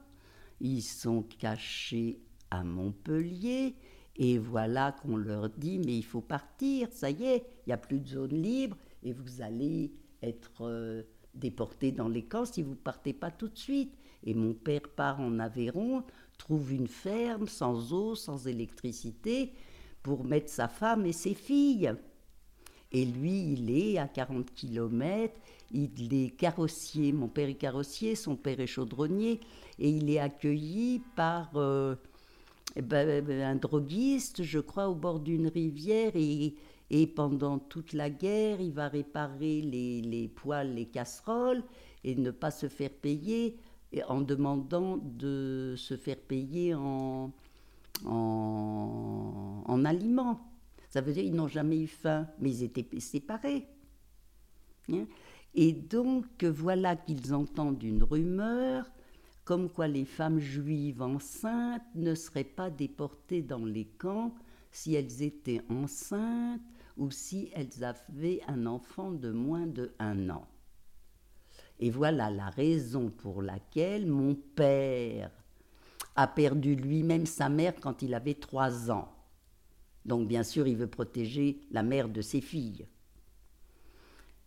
Ils 0.62 0.84
sont 0.84 1.24
cachés 1.24 2.22
à 2.52 2.63
Montpellier. 2.63 3.75
Et 4.16 4.38
voilà 4.38 4.92
qu'on 4.92 5.18
leur 5.18 5.50
dit, 5.50 5.80
mais 5.80 5.98
il 5.98 6.06
faut 6.06 6.22
partir, 6.22 6.88
ça 6.92 7.10
y 7.10 7.24
est, 7.24 7.38
il 7.66 7.70
n'y 7.70 7.74
a 7.74 7.78
plus 7.78 8.00
de 8.00 8.08
zone 8.08 8.44
libre 8.44 8.78
et 9.02 9.12
vous 9.12 9.42
allez 9.42 9.92
être 10.22 10.62
euh, 10.62 11.02
déportés 11.34 11.92
dans 11.92 12.08
les 12.08 12.24
camps 12.24 12.46
si 12.46 12.62
vous 12.62 12.72
ne 12.72 12.75
partez 12.75 13.13
pas 13.13 13.32
tout 13.32 13.48
de 13.48 13.58
suite. 13.58 13.98
Et 14.24 14.34
mon 14.34 14.53
père 14.53 14.88
part 14.96 15.20
en 15.20 15.40
Aveyron, 15.40 16.03
trouve 16.37 16.74
une 16.74 16.87
ferme 16.87 17.48
sans 17.48 17.93
eau, 17.93 18.15
sans 18.15 18.48
électricité, 18.48 19.53
pour 20.01 20.25
mettre 20.25 20.50
sa 20.50 20.67
femme 20.67 21.05
et 21.05 21.13
ses 21.13 21.33
filles. 21.33 21.93
Et 22.91 23.05
lui, 23.05 23.53
il 23.53 23.72
est 23.72 23.98
à 23.98 24.07
40 24.07 24.53
km, 24.53 25.33
il 25.72 26.13
est 26.13 26.29
carrossier, 26.29 27.11
mon 27.11 27.27
père 27.27 27.50
est 27.50 27.55
carrossier, 27.55 28.15
son 28.15 28.35
père 28.35 28.59
est 28.59 28.67
chaudronnier, 28.67 29.39
et 29.79 29.89
il 29.89 30.09
est 30.09 30.19
accueilli 30.19 31.01
par 31.15 31.50
euh, 31.55 31.96
eh 32.75 32.81
ben, 32.81 33.41
un 33.41 33.55
droguiste, 33.55 34.43
je 34.43 34.59
crois, 34.59 34.89
au 34.89 34.96
bord 34.96 35.19
d'une 35.19 35.48
rivière, 35.48 36.11
et 36.15 36.55
et 36.89 37.07
pendant 37.07 37.57
toute 37.57 37.93
la 37.93 38.11
guerre, 38.11 38.61
il 38.61 38.72
va 38.72 38.87
réparer 38.87 39.61
les, 39.61 40.01
les 40.01 40.27
poêles, 40.27 40.75
les 40.75 40.85
casseroles, 40.85 41.63
et 42.03 42.13
ne 42.13 42.29
pas 42.29 42.51
se 42.51 42.67
faire 42.67 42.91
payer 42.91 43.57
en 44.08 44.22
demandant 44.22 44.98
de 44.98 45.75
se 45.77 45.96
faire 45.96 46.18
payer 46.18 46.74
en, 46.74 47.32
en, 48.06 49.64
en 49.66 49.86
aliments. 49.86 50.40
Ça 50.90 51.01
veut 51.01 51.14
dire 51.14 51.24
qu'ils 51.24 51.36
n'ont 51.36 51.48
jamais 51.48 51.79
eu 51.79 51.88
faim, 51.88 52.27
mais 52.40 52.51
ils 52.51 52.64
étaient 52.64 53.00
séparés. 53.00 53.68
Hein? 54.92 55.06
Et 55.56 55.72
donc 55.72 56.44
voilà 56.44 56.96
qu'ils 56.96 57.34
entendent 57.34 57.84
une 57.84 58.03
rumeur 58.03 58.90
comme 59.46 59.70
quoi 59.70 59.88
les 59.88 60.06
femmes 60.06 60.40
juives 60.40 61.01
enceintes 61.01 61.84
ne 61.96 62.16
seraient 62.16 62.44
pas 62.44 62.70
déportées 62.70 63.42
dans 63.42 63.66
les 63.66 63.86
camps 63.86 64.34
si 64.72 64.96
elles 64.96 65.22
étaient 65.22 65.62
enceintes 65.70 66.62
ou 66.98 67.12
si 67.12 67.50
elles 67.53 67.84
avaient 67.84 68.42
un 68.48 68.66
enfant 68.66 69.12
de 69.12 69.32
moins 69.32 69.68
de 69.68 69.92
un 70.00 70.29
an. 70.29 70.48
Et 71.79 71.90
voilà 71.90 72.29
la 72.29 72.50
raison 72.50 73.09
pour 73.09 73.42
laquelle 73.42 74.05
mon 74.05 74.36
père 74.36 75.31
a 76.16 76.27
perdu 76.27 76.75
lui-même 76.75 77.25
sa 77.25 77.50
mère 77.50 77.74
quand 77.81 78.01
il 78.01 78.14
avait 78.14 78.36
trois 78.36 78.92
ans. 78.92 79.12
Donc 80.05 80.27
bien 80.27 80.44
sûr, 80.44 80.68
il 80.68 80.77
veut 80.77 80.88
protéger 80.88 81.62
la 81.72 81.83
mère 81.83 82.09
de 82.09 82.22
ses 82.22 82.42
filles. 82.42 82.86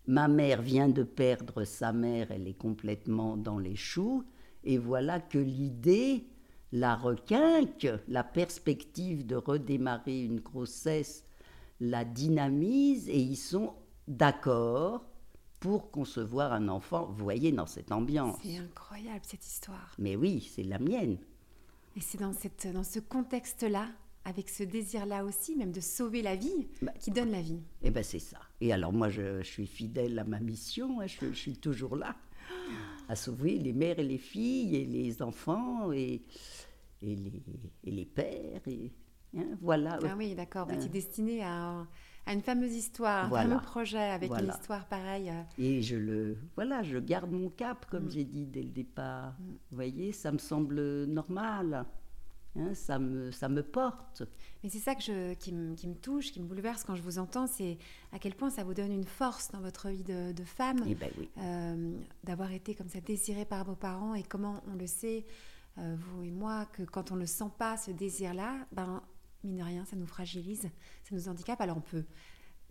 Ma 0.07 0.29
mère 0.29 0.63
vient 0.63 0.89
de 0.89 1.03
perdre 1.03 1.65
sa 1.65 1.93
mère, 1.93 2.31
elle 2.31 2.47
est 2.47 2.57
complètement 2.57 3.37
dans 3.37 3.59
les 3.59 3.75
choux, 3.75 4.25
et 4.63 4.79
voilà 4.79 5.19
que 5.19 5.39
l'idée 5.39 6.27
la 6.73 6.95
requinque, 6.95 7.89
la 8.07 8.23
perspective 8.23 9.27
de 9.27 9.35
redémarrer 9.37 10.23
une 10.23 10.41
grossesse 10.41 11.27
la 11.81 12.05
dynamise 12.05 13.09
et 13.09 13.19
ils 13.19 13.37
sont 13.37 13.75
d'accord 14.09 15.05
pour 15.67 15.91
concevoir 15.91 16.53
un 16.53 16.69
enfant. 16.69 17.07
Vous 17.07 17.25
voyez, 17.25 17.51
dans 17.51 17.67
cette 17.67 17.91
ambiance. 17.91 18.39
C'est 18.41 18.59
incroyable 18.59 19.23
cette 19.23 19.45
histoire. 19.45 19.97
Mais 19.99 20.15
oui, 20.15 20.49
c'est 20.55 20.63
la 20.63 20.79
mienne. 20.79 21.19
Et 21.97 22.01
c'est 22.01 22.21
dans, 22.21 22.33
cette, 22.33 22.73
dans 22.73 22.85
ce 22.85 23.01
contexte-là, 23.01 23.89
avec 24.25 24.49
ce 24.49 24.63
désir-là 24.63 25.25
aussi, 25.25 25.57
même 25.57 25.73
de 25.73 25.81
sauver 25.81 26.23
la 26.23 26.37
vie, 26.37 26.69
bah, 26.83 26.93
qui 27.01 27.11
donne 27.11 27.33
la 27.33 27.41
vie. 27.41 27.61
Eh 27.83 27.91
bien, 27.91 28.05
c'est 28.05 28.21
ça. 28.21 28.39
Et 28.61 28.73
alors, 28.73 28.93
moi, 28.93 29.09
je, 29.09 29.43
suis 29.43 29.67
fidèle 29.67 30.17
à 30.21 30.25
ma 30.25 30.39
mission, 30.39 31.01
hein, 31.01 31.07
je, 31.09 31.33
suis 31.33 31.57
toujours 31.57 31.97
là, 31.97 32.15
à 33.09 33.17
sauver 33.17 33.59
les 33.59 33.73
mères 33.73 33.99
et 33.99 34.05
les 34.05 34.19
filles, 34.19 34.77
et 34.77 34.85
les 34.85 35.21
enfants, 35.21 35.91
et, 35.91 36.23
et, 37.03 37.17
les, 37.17 37.43
et 37.83 37.91
les 37.91 38.05
pères. 38.05 38.63
Et, 38.69 38.93
Hein, 39.37 39.59
voilà. 39.61 39.99
Ah 40.03 40.15
oui, 40.17 40.35
d'accord. 40.35 40.67
Vous 40.67 40.75
étiez 40.75 40.89
destiné 40.89 41.43
à, 41.45 41.87
une 42.33 42.43
fameuse 42.43 42.75
histoire, 42.75 43.33
un 43.33 43.43
fameux 43.43 43.61
projet 43.61 43.99
avec 43.99 44.31
une 44.33 44.49
histoire 44.49 44.87
pareille. 44.87 45.31
Euh. 45.31 45.43
Et 45.59 45.83
je 45.83 45.97
le, 45.97 46.39
voilà, 46.55 46.83
je 46.83 46.99
garde 46.99 47.31
mon 47.31 47.49
cap, 47.51 47.87
comme 47.91 48.07
mm. 48.07 48.11
j'ai 48.11 48.25
dit 48.25 48.47
dès 48.47 48.63
le 48.63 48.71
départ. 48.71 49.35
Mm. 49.39 49.45
Vous 49.71 49.77
voyez, 49.77 50.13
ça 50.13 50.33
me 50.33 50.39
semble 50.39 51.05
normal. 51.05 51.87
Hein, 52.59 52.75
ça, 52.75 52.99
me, 52.99 53.31
ça 53.33 53.49
me 53.49 53.63
porte. 53.63 54.23
Mais 54.63 54.71
c'est 54.71 54.79
ça 54.79 54.95
que 54.95 55.03
je, 55.03 55.35
qui, 55.35 55.53
me, 55.53 55.75
qui, 55.75 55.87
me, 55.87 55.95
touche, 55.95 56.33
qui 56.33 56.41
me 56.41 56.47
bouleverse 56.47 56.85
quand 56.85 56.95
je 56.95 57.03
vous 57.03 57.19
entends, 57.19 57.47
c'est 57.47 57.77
à 58.13 58.19
quel 58.19 58.35
point 58.35 58.51
ça 58.51 58.65
vous 58.65 58.75
donne 58.75 58.93
une 58.93 59.05
force 59.05 59.51
dans 59.51 59.61
votre 59.61 59.89
vie 59.91 60.05
de, 60.05 60.33
femme, 60.45 60.83
eh 60.87 60.95
ben 60.95 61.11
oui. 61.19 61.29
euh, 61.39 61.93
d'avoir 62.25 62.53
été 62.53 62.75
comme 62.75 62.89
ça 62.89 63.01
désirée 63.01 63.45
par 63.45 63.65
vos 63.65 63.75
parents 63.75 64.15
et 64.15 64.23
comment 64.23 64.63
on 64.73 64.75
le 64.75 64.87
sait, 64.87 65.27
euh, 65.79 65.97
vous 65.99 66.23
et 66.23 66.31
moi, 66.31 66.67
que 66.73 66.83
quand 66.83 67.13
on 67.13 67.17
ne 67.17 67.27
sent 67.27 67.51
pas 67.59 67.77
ce 67.77 67.91
désir-là, 67.91 68.67
ben, 68.73 69.03
mine 69.47 69.59
de 69.59 69.63
rien, 69.63 69.85
ça 69.85 69.97
nous 69.97 70.07
fragilise, 70.07 70.63
ça 70.63 71.15
nous 71.15 71.29
handicape. 71.29 71.61
Alors 71.61 71.79
on 71.79 71.83
peut 71.83 72.05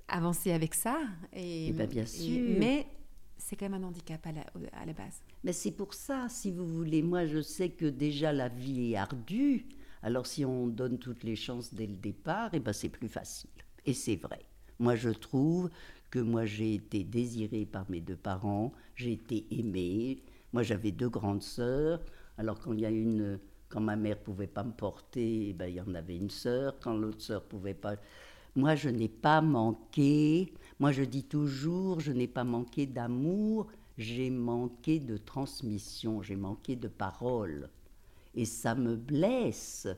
avancer 0.08 0.52
avec 0.52 0.76
ça. 0.76 1.00
Et, 1.34 1.70
eh 1.70 1.74
ben, 1.74 1.88
bien 1.88 2.06
sûr. 2.06 2.58
mais 2.60 2.86
c'est 3.38 3.56
quand 3.56 3.70
même 3.70 3.84
un 3.84 3.88
handicap 3.88 4.26
à 4.26 4.32
la, 4.32 4.42
à 4.74 4.86
la 4.86 4.94
base. 4.94 5.22
Mais 5.44 5.54
c'est 5.54 5.72
pour 5.72 5.94
ça, 5.94 6.28
si 6.30 6.52
vous 6.52 6.66
voulez. 6.68 7.02
Moi, 7.02 7.26
je 7.26 7.42
sais 7.42 7.70
que 7.70 7.86
déjà 7.86 8.32
la 8.32 8.50
vie 8.50 8.92
est 8.92 8.96
ardue. 8.96 9.66
Alors 10.02 10.28
si 10.28 10.46
on 10.46 10.68
donne 10.68 11.00
toutes 11.00 11.24
les 11.24 11.36
chances 11.36 11.74
dès 11.74 11.88
le 11.88 11.96
départ, 11.96 12.54
et 12.54 12.58
eh 12.58 12.60
ben, 12.60 12.74
c'est 12.74 12.90
plus 12.90 13.10
facile. 13.10 13.50
Et 13.86 13.94
c'est 13.94 14.18
vrai. 14.18 14.42
Moi, 14.80 14.96
je 14.96 15.10
trouve 15.10 15.70
que 16.12 16.20
moi, 16.20 16.46
j'ai 16.46 16.76
été 16.76 17.04
désirée 17.04 17.66
par 17.66 17.90
mes 17.90 18.02
deux 18.02 18.16
parents, 18.16 18.72
j'ai 18.96 19.14
été 19.14 19.46
aimée. 19.52 20.22
Moi, 20.54 20.64
j'avais 20.64 20.92
deux 20.92 21.10
grandes 21.10 21.44
sœurs. 21.44 22.02
Alors 22.38 22.60
quand 22.60 22.74
il 22.74 22.82
y 22.82 22.86
a 22.86 22.90
une 22.90 23.40
quand 23.76 23.82
ma 23.82 23.98
mère 23.98 24.18
pouvait 24.18 24.48
pas 24.48 24.64
me 24.64 24.72
porter, 24.72 25.50
eh 25.50 25.54
ben, 25.54 25.68
il 25.68 25.76
y 25.76 25.82
en 25.82 25.94
avait 25.96 26.16
une 26.16 26.30
sœur. 26.30 26.80
Quand 26.80 26.96
l'autre 26.96 27.20
sœur 27.20 27.44
pouvait 27.44 27.74
pas. 27.74 27.96
Moi, 28.56 28.74
je 28.76 28.88
n'ai 28.88 29.10
pas 29.10 29.42
manqué. 29.42 30.54
Moi, 30.80 30.94
je 30.94 31.04
dis 31.04 31.26
toujours, 31.26 32.00
je 32.00 32.14
n'ai 32.14 32.30
pas 32.30 32.46
manqué 32.46 32.86
d'amour. 32.86 33.68
J'ai 33.98 34.30
manqué 34.30 35.02
de 35.02 35.18
transmission. 35.18 36.22
J'ai 36.22 36.38
manqué 36.38 36.78
de 36.78 36.88
parole. 36.88 37.70
Et 38.34 38.46
ça 38.46 38.76
me 38.76 38.96
blesse 38.96 39.90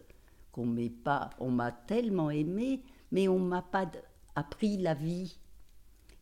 qu'on 0.51 0.65
m'ait 0.65 0.89
pas. 0.89 1.29
On 1.37 1.51
m'a 1.51 1.71
tellement 1.71 2.31
aimé, 2.31 2.81
mais 3.11 3.27
on 3.27 3.37
m'a 3.37 3.61
pas 3.61 3.85
appris 4.33 4.77
la 4.77 4.95
vie. 4.95 5.37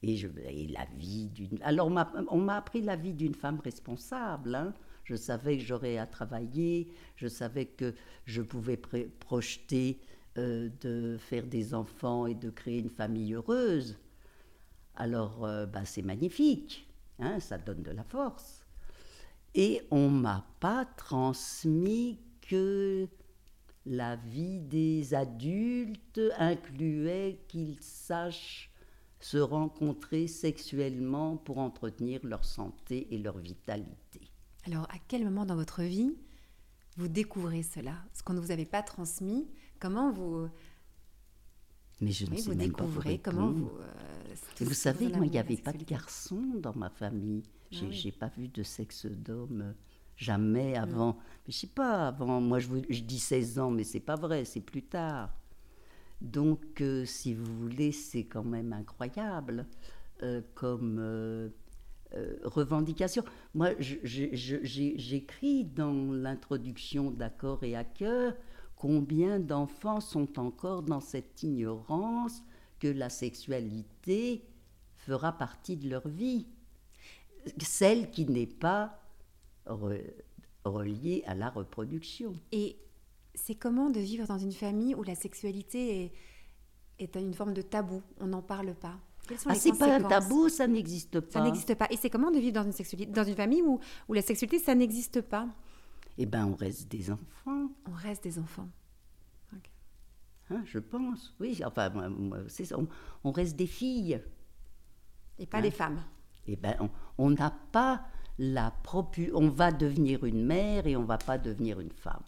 Et, 0.03 0.17
je, 0.17 0.27
et 0.45 0.67
la 0.67 0.83
vie 0.97 1.29
d'une. 1.29 1.57
Alors, 1.61 1.87
on 1.87 2.37
m'a 2.37 2.57
appris 2.57 2.81
la 2.81 2.97
vie 2.97 3.13
d'une 3.13 3.33
femme 3.33 3.61
responsable. 3.63 4.55
Hein. 4.55 4.73
Je 5.05 5.15
savais 5.15 5.57
que 5.57 5.63
j'aurais 5.63 5.97
à 5.97 6.05
travailler, 6.05 6.89
je 7.15 7.27
savais 7.27 7.65
que 7.65 7.93
je 8.25 8.41
pouvais 8.41 8.77
projeter 8.77 10.01
euh, 10.37 10.69
de 10.81 11.17
faire 11.17 11.45
des 11.45 11.73
enfants 11.73 12.25
et 12.25 12.35
de 12.35 12.49
créer 12.49 12.79
une 12.79 12.89
famille 12.89 13.33
heureuse. 13.33 13.97
Alors, 14.95 15.45
euh, 15.45 15.65
bah, 15.65 15.85
c'est 15.85 16.01
magnifique, 16.01 16.87
hein, 17.19 17.39
ça 17.39 17.57
donne 17.57 17.83
de 17.83 17.91
la 17.91 18.03
force. 18.03 18.65
Et 19.53 19.81
on 19.91 20.09
m'a 20.09 20.45
pas 20.59 20.85
transmis 20.85 22.19
que 22.41 23.07
la 23.85 24.15
vie 24.15 24.59
des 24.59 25.13
adultes 25.13 26.19
incluait 26.37 27.39
qu'ils 27.47 27.77
sachent 27.79 28.71
se 29.19 29.37
rencontrer 29.37 30.27
sexuellement 30.27 31.37
pour 31.37 31.59
entretenir 31.59 32.19
leur 32.23 32.43
santé 32.43 33.07
et 33.11 33.17
leur 33.17 33.37
vitalité. 33.37 34.24
Alors, 34.65 34.83
à 34.85 34.97
quel 35.07 35.23
moment 35.23 35.45
dans 35.45 35.55
votre 35.55 35.83
vie 35.83 36.15
vous 36.97 37.07
découvrez 37.07 37.63
cela? 37.63 37.93
Ce 38.13 38.23
qu'on 38.23 38.33
ne 38.33 38.39
vous 38.39 38.51
avait 38.51 38.65
pas 38.65 38.81
transmis, 38.81 39.47
comment 39.79 40.11
vous... 40.11 40.47
Mais 42.01 42.11
je 42.11 42.25
ne 42.25 42.35
sais 42.35 42.43
vous 42.43 42.57
même 42.57 42.69
découvrez, 42.69 43.17
pas 43.17 43.31
vous 43.31 43.37
comment 43.37 43.51
vous... 43.51 43.69
Euh, 43.79 44.35
vous 44.61 44.73
savez, 44.73 45.07
moi, 45.09 45.25
il 45.25 45.31
n'y 45.31 45.39
avait 45.39 45.57
pas 45.57 45.71
de 45.71 45.83
garçon 45.83 46.41
dans 46.59 46.75
ma 46.75 46.89
famille. 46.89 47.43
Ah 47.71 47.77
j'ai 47.89 48.09
n'ai 48.09 48.11
pas 48.11 48.27
vu 48.37 48.47
de 48.47 48.63
sexe 48.63 49.05
d'homme 49.05 49.73
jamais 50.17 50.73
mm. 50.73 50.83
avant. 50.83 51.17
Mais 51.45 51.53
je 51.53 51.59
sais 51.59 51.67
pas, 51.67 52.07
avant, 52.07 52.41
moi 52.41 52.59
je, 52.59 52.69
je 52.89 53.01
dis 53.01 53.19
16 53.19 53.59
ans, 53.59 53.71
mais 53.71 53.83
c'est 53.83 53.99
pas 53.99 54.15
vrai, 54.15 54.45
c'est 54.45 54.61
plus 54.61 54.83
tard. 54.83 55.33
Donc, 56.21 56.81
euh, 56.81 57.05
si 57.05 57.33
vous 57.33 57.45
voulez, 57.61 57.91
c'est 57.91 58.25
quand 58.25 58.43
même 58.43 58.73
incroyable 58.73 59.67
euh, 60.23 60.41
comme 60.53 60.97
euh, 62.15 62.37
revendication. 62.43 63.23
Moi, 63.53 63.71
j'écris 63.79 65.65
dans 65.65 66.11
l'introduction 66.11 67.11
d'Accord 67.11 67.63
et 67.63 67.75
à 67.75 67.83
cœur 67.83 68.33
combien 68.75 69.39
d'enfants 69.39 69.99
sont 69.99 70.39
encore 70.39 70.83
dans 70.83 70.99
cette 71.01 71.43
ignorance 71.43 72.43
que 72.79 72.87
la 72.87 73.09
sexualité 73.09 74.43
fera 74.95 75.31
partie 75.31 75.77
de 75.77 75.89
leur 75.89 76.07
vie, 76.07 76.47
celle 77.59 78.09
qui 78.11 78.25
n'est 78.25 78.47
pas 78.47 78.99
reliée 80.63 81.23
à 81.25 81.35
la 81.35 81.49
reproduction. 81.49 82.35
Et 82.51 82.77
c'est 83.33 83.55
comment 83.55 83.89
de 83.89 83.99
vivre 83.99 84.27
dans 84.27 84.37
une 84.37 84.51
famille 84.51 84.95
où 84.95 85.03
la 85.03 85.15
sexualité 85.15 86.11
est 86.99 87.15
une 87.15 87.33
forme 87.33 87.53
de 87.53 87.61
tabou, 87.61 88.01
on 88.19 88.27
n'en 88.27 88.41
parle 88.41 88.73
pas 88.73 88.97
ah, 89.47 89.55
c'est 89.55 89.77
pas 89.77 89.95
un 89.95 90.01
tabou, 90.01 90.49
ça 90.49 90.67
n'existe 90.67 91.19
pas. 91.19 91.31
Ça 91.31 91.41
n'existe 91.41 91.75
pas. 91.75 91.87
Et 91.91 91.97
c'est 91.97 92.09
comment 92.09 92.31
de 92.31 92.39
vivre 92.39 92.53
dans 92.53 92.63
une, 92.63 92.71
sexualité, 92.71 93.11
dans 93.11 93.23
une 93.23 93.35
famille 93.35 93.61
où, 93.61 93.79
où 94.07 94.13
la 94.13 94.21
sexualité, 94.21 94.59
ça 94.59 94.75
n'existe 94.75 95.21
pas 95.21 95.47
Eh 96.17 96.25
bien, 96.25 96.45
on 96.47 96.55
reste 96.55 96.89
des 96.89 97.11
enfants. 97.11 97.69
On 97.87 97.93
reste 97.93 98.23
des 98.23 98.39
enfants. 98.39 98.69
Hein, 100.49 100.61
je 100.65 100.79
pense, 100.79 101.33
oui. 101.39 101.61
Enfin, 101.65 101.91
c'est 102.47 102.65
ça. 102.65 102.77
On, 103.23 103.31
reste 103.31 103.55
des 103.55 103.67
filles. 103.67 104.21
Et 105.39 105.45
pas 105.45 105.61
des 105.61 105.69
hein 105.69 105.71
femmes. 105.71 106.03
Eh 106.47 106.55
bien, 106.55 106.77
on 107.17 107.31
n'a 107.31 107.51
pas 107.71 108.05
la 108.37 108.71
propu... 108.71 109.31
On 109.33 109.49
va 109.49 109.71
devenir 109.71 110.23
une 110.25 110.45
mère 110.45 110.85
et 110.85 110.95
on 110.95 111.03
va 111.03 111.17
pas 111.17 111.37
devenir 111.37 111.79
une 111.79 111.91
femme. 111.91 112.23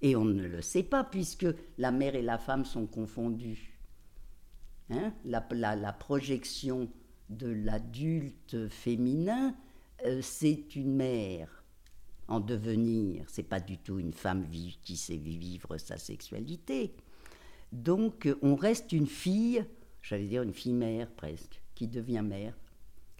Et 0.00 0.14
on 0.14 0.24
ne 0.24 0.46
le 0.46 0.62
sait 0.62 0.84
pas 0.84 1.02
puisque 1.02 1.46
la 1.76 1.90
mère 1.90 2.14
et 2.14 2.22
la 2.22 2.38
femme 2.38 2.64
sont 2.64 2.86
confondues. 2.86 3.79
Hein 4.90 5.12
la, 5.24 5.76
la, 5.76 5.92
projection 5.92 6.88
de 7.28 7.48
l'adulte 7.48 8.68
féminin, 8.68 9.54
euh, 10.04 10.20
c'est 10.20 10.74
une 10.74 10.94
mère 10.94 11.64
en 12.28 12.40
devenir. 12.40 13.24
C'est 13.28 13.44
pas 13.44 13.60
du 13.60 13.78
tout 13.78 13.98
une 13.98 14.12
femme 14.12 14.46
qui 14.82 14.96
sait 14.96 15.16
vivre 15.16 15.76
sa 15.78 15.96
sexualité. 15.96 16.94
Donc 17.72 18.28
on 18.42 18.56
reste 18.56 18.92
une 18.92 19.06
fille, 19.06 19.64
j'allais 20.02 20.26
dire 20.26 20.42
une 20.42 20.54
fille 20.54 20.72
mère 20.72 21.10
presque, 21.10 21.62
qui 21.74 21.86
devient 21.86 22.22
mère. 22.24 22.56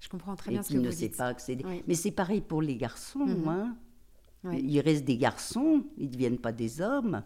Je 0.00 0.09
comprends 0.09 0.35
très 0.35 0.50
bien 0.50 0.62
ce 0.62 0.72
que 0.72 0.78
vous 0.78 0.85
ne 0.85 0.90
sait 0.90 1.11
pas 1.11 1.26
accéder. 1.26 1.64
Mais 1.87 1.94
c'est 1.94 2.11
pareil 2.11 2.40
pour 2.40 2.62
les 2.62 2.76
garçons. 2.76 3.26
Mhm. 3.26 3.48
Hein. 3.48 3.76
Ils 4.52 4.80
restent 4.80 5.04
des 5.04 5.18
garçons, 5.18 5.85
ils 5.98 6.06
ne 6.06 6.12
deviennent 6.12 6.38
pas 6.38 6.52
des 6.52 6.80
hommes. 6.80 7.22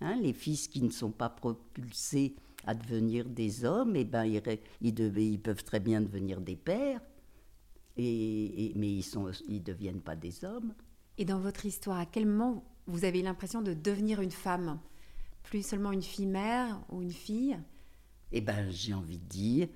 Hein, 0.00 0.16
les 0.20 0.32
fils 0.32 0.68
qui 0.68 0.82
ne 0.82 0.90
sont 0.90 1.10
pas 1.10 1.28
propulsés 1.28 2.36
à 2.66 2.74
devenir 2.74 3.28
des 3.28 3.64
hommes, 3.64 3.96
eh 3.96 4.04
ben, 4.04 4.24
ils, 4.24 4.42
ils, 4.80 5.40
peuvent 5.40 5.64
très 5.64 5.80
bien 5.80 6.00
devenir 6.00 6.40
des 6.40 6.56
pères, 6.56 7.00
et, 7.96 8.72
mais 8.76 8.92
ils 8.92 9.18
ne 9.18 9.32
ils 9.48 9.62
deviennent 9.62 10.00
pas 10.00 10.16
des 10.16 10.44
hommes. 10.44 10.74
Et 11.16 11.24
dans 11.24 11.40
votre 11.40 11.66
histoire, 11.66 11.98
à 11.98 12.06
quel 12.06 12.26
moment 12.26 12.64
vous 12.86 13.04
avez 13.04 13.22
l'impression 13.22 13.62
de 13.62 13.74
devenir 13.74 14.20
une 14.20 14.30
femme? 14.30 14.78
Plus 15.42 15.66
seulement 15.66 15.92
une 15.92 16.02
fille 16.02 16.26
mère 16.26 16.80
ou 16.90 17.02
une 17.02 17.12
fille? 17.12 17.58
Eh 18.32 18.40
ben, 18.40 18.70
j'ai 18.70 18.94
envie 18.94 19.18
de 19.18 19.28
dire, 19.28 19.68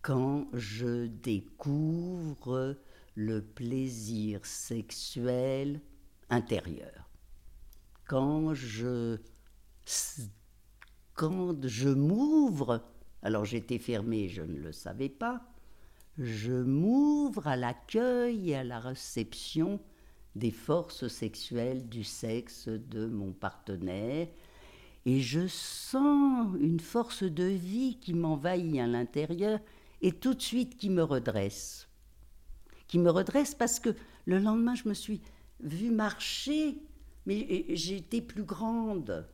quand 0.00 0.46
je 0.52 1.06
découvre 1.06 2.76
le 3.14 3.42
plaisir 3.42 4.44
sexuel 4.44 5.80
intérieur. 6.30 7.08
Quand 8.06 8.54
je, 8.54 9.18
quand 11.14 11.66
je 11.66 11.88
m'ouvre, 11.88 12.84
alors 13.22 13.44
j'étais 13.44 13.78
fermée, 13.78 14.28
je 14.28 14.42
ne 14.42 14.58
le 14.58 14.72
savais 14.72 15.08
pas, 15.08 15.42
je 16.18 16.52
m'ouvre 16.52 17.46
à 17.46 17.56
l'accueil 17.56 18.50
et 18.50 18.56
à 18.56 18.64
la 18.64 18.80
réception 18.80 19.80
des 20.36 20.50
forces 20.50 21.08
sexuelles 21.08 21.88
du 21.88 22.04
sexe 22.04 22.68
de 22.68 23.06
mon 23.06 23.32
partenaire 23.32 24.28
et 25.06 25.20
je 25.20 25.46
sens 25.46 26.54
une 26.60 26.80
force 26.80 27.22
de 27.22 27.44
vie 27.44 27.98
qui 28.00 28.14
m'envahit 28.14 28.78
à 28.80 28.86
l'intérieur 28.86 29.60
et 30.02 30.12
tout 30.12 30.34
de 30.34 30.42
suite 30.42 30.76
qui 30.76 30.90
me 30.90 31.02
redresse. 31.02 31.88
Qui 32.88 32.98
me 32.98 33.10
redresse 33.10 33.54
parce 33.54 33.80
que 33.80 33.94
le 34.26 34.38
lendemain, 34.38 34.74
je 34.74 34.88
me 34.88 34.94
suis 34.94 35.20
vue 35.60 35.90
marcher, 35.90 36.78
mais 37.26 37.66
j'étais 37.70 38.20
plus 38.20 38.44
grande, 38.44 39.26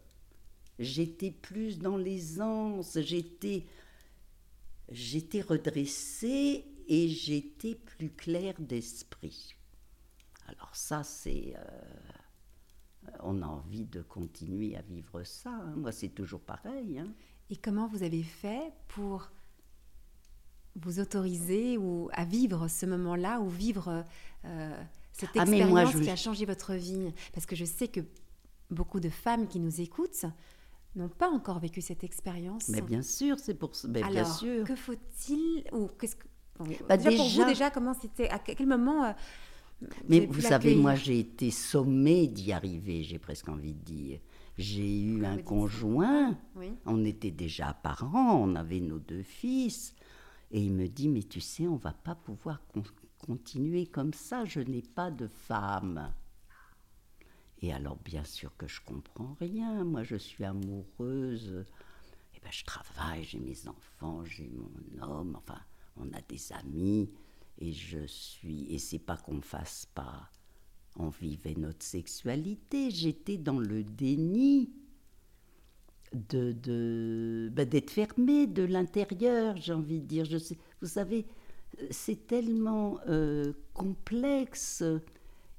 j'étais 0.81 1.31
plus 1.31 1.79
dans 1.79 1.97
l'aisance, 1.99 2.99
j'étais, 3.01 3.67
j'étais 4.91 5.43
redressée 5.43 6.65
et 6.89 7.09
j'étais 7.09 7.75
plus 7.75 8.11
claire 8.11 8.59
d'esprit. 8.59 9.55
Alors 10.47 10.75
ça, 10.75 11.05
c'est... 11.05 11.55
Euh, 11.57 13.13
on 13.21 13.43
a 13.43 13.47
envie 13.47 13.85
de 13.85 14.03
continuer 14.03 14.77
à 14.77 14.83
vivre 14.83 15.23
ça. 15.23 15.51
Hein. 15.51 15.75
Moi, 15.77 15.93
c'est 15.93 16.09
toujours 16.09 16.41
pareil. 16.41 16.99
Hein. 16.99 17.13
Et 17.51 17.57
comment 17.57 17.87
vous 17.87 18.03
avez 18.03 18.23
fait 18.23 18.73
pour 18.89 19.31
vous 20.77 20.99
autoriser 20.99 21.77
ou 21.77 22.09
à 22.13 22.25
vivre 22.25 22.69
ce 22.69 22.87
moment-là 22.87 23.41
ou 23.41 23.49
vivre 23.49 24.05
euh, 24.45 24.83
cette 25.13 25.31
ah, 25.37 25.43
expérience 25.43 25.95
qui 25.95 26.11
a 26.11 26.17
changé 26.17 26.47
votre 26.47 26.75
vie? 26.75 27.13
Parce 27.33 27.47
que 27.47 27.57
je 27.57 27.65
sais 27.65 27.89
que 27.89 28.01
beaucoup 28.71 29.01
de 29.01 29.11
femmes 29.11 29.47
qui 29.49 29.61
nous 29.61 29.81
écoutent 29.81 30.27
n'ont 30.97 31.09
pas 31.09 31.31
encore 31.31 31.59
vécu 31.61 31.81
cette 31.81 32.05
expérience. 32.05 32.69
Mais 32.69 32.83
bien 32.83 33.03
sûr, 33.03 33.39
c'est 33.39 33.55
pour 33.55 33.75
ça. 33.75 33.89
Alors, 33.95 34.11
bien 34.11 34.25
sûr. 34.25 34.65
que 34.65 34.75
faut-il 34.75 35.65
ou 35.73 35.89
qu'est-ce 35.99 36.17
que 36.17 36.27
bah, 36.89 36.97
déjà, 36.97 37.17
pour 37.17 37.29
vous 37.29 37.45
déjà 37.45 37.71
comment 37.71 37.95
c'était 37.95 38.29
à 38.29 38.39
quel 38.39 38.67
moment 38.67 39.05
euh, 39.05 39.13
Mais 40.09 40.27
vous 40.27 40.41
savez, 40.41 40.75
moi 40.75 40.95
j'ai 40.95 41.19
été 41.19 41.51
sommée 41.51 42.27
d'y 42.27 42.53
arriver, 42.53 43.03
j'ai 43.03 43.19
presque 43.19 43.49
envie 43.49 43.75
de 43.75 43.85
dire. 43.85 44.21
J'ai 44.59 45.01
eu 45.01 45.25
un 45.25 45.39
conjoint, 45.39 46.37
on 46.85 47.05
était 47.05 47.31
déjà 47.31 47.73
parents, 47.73 48.35
on 48.35 48.55
avait 48.57 48.81
nos 48.81 48.99
deux 48.99 49.23
fils. 49.23 49.95
Et 50.51 50.61
il 50.61 50.73
me 50.73 50.87
dit, 50.89 51.09
mais 51.09 51.23
tu 51.23 51.41
sais, 51.41 51.67
on 51.67 51.77
va 51.77 51.93
pas 51.93 52.15
pouvoir 52.15 52.61
continuer 53.25 53.87
comme 53.87 54.13
ça, 54.13 54.45
je 54.45 54.61
n'ai 54.61 54.83
pas 54.83 55.11
de 55.11 55.29
femme. 55.29 56.13
Et 57.63 57.73
alors, 57.73 57.97
bien 58.05 58.25
sûr 58.25 58.57
que 58.57 58.67
je 58.67 58.81
comprends 58.81 59.37
rien. 59.41 59.85
Moi, 59.85 60.03
je 60.03 60.17
suis 60.17 60.45
amoureuse. 60.45 61.65
Eh 62.35 62.41
ben, 62.41 62.51
je 62.51 62.65
travaille, 62.65 63.25
j'ai 63.25 63.39
mes 63.39 63.69
enfants, 63.69 64.25
j'ai 64.25 64.49
mon 64.49 65.03
homme. 65.03 65.37
Enfin, 65.37 65.61
on 65.97 66.11
a 66.13 66.21
des 66.23 66.53
amis. 66.53 67.11
Et 67.59 67.73
je 67.73 68.07
suis. 68.07 68.73
Et 68.73 68.79
c'est 68.79 68.99
pas 68.99 69.17
qu'on 69.17 69.43
fasse 69.43 69.87
pas. 69.95 70.31
On 70.97 71.09
vivait 71.09 71.55
notre 71.55 71.85
sexualité. 71.85 72.91
J'étais 72.91 73.37
dans 73.37 73.59
le 73.59 73.85
déni 73.85 74.73
de, 76.13 76.53
de 76.53 77.51
bah, 77.53 77.65
d'être 77.65 77.91
fermé 77.91 78.47
de 78.47 78.63
l'intérieur, 78.63 79.57
j'ai 79.57 79.73
envie 79.73 80.01
de 80.01 80.07
dire. 80.07 80.25
Je 80.25 80.39
sais, 80.39 80.59
vous 80.81 80.89
savez, 80.89 81.27
c'est 81.91 82.27
tellement 82.27 82.99
euh, 83.09 83.53
complexe. 83.75 84.83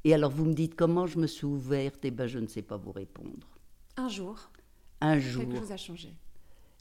Et 0.04 0.14
alors 0.14 0.32
vous 0.32 0.46
me 0.46 0.54
dites 0.54 0.76
comment 0.76 1.06
je 1.06 1.20
me 1.20 1.28
suis 1.28 1.46
ouverte, 1.46 2.04
et 2.06 2.10
eh 2.10 2.12
ben 2.12 2.28
je 2.28 2.40
ne 2.40 2.48
sais 2.48 2.62
pas 2.62 2.78
vous 2.78 2.92
répondre. 2.92 3.48
Un 3.98 4.08
jour. 4.08 4.50
Un 5.00 5.20
jour. 5.20 5.44
Quelque 5.44 5.60
chose 5.60 5.72
a 5.72 5.78
changé. 5.78 6.14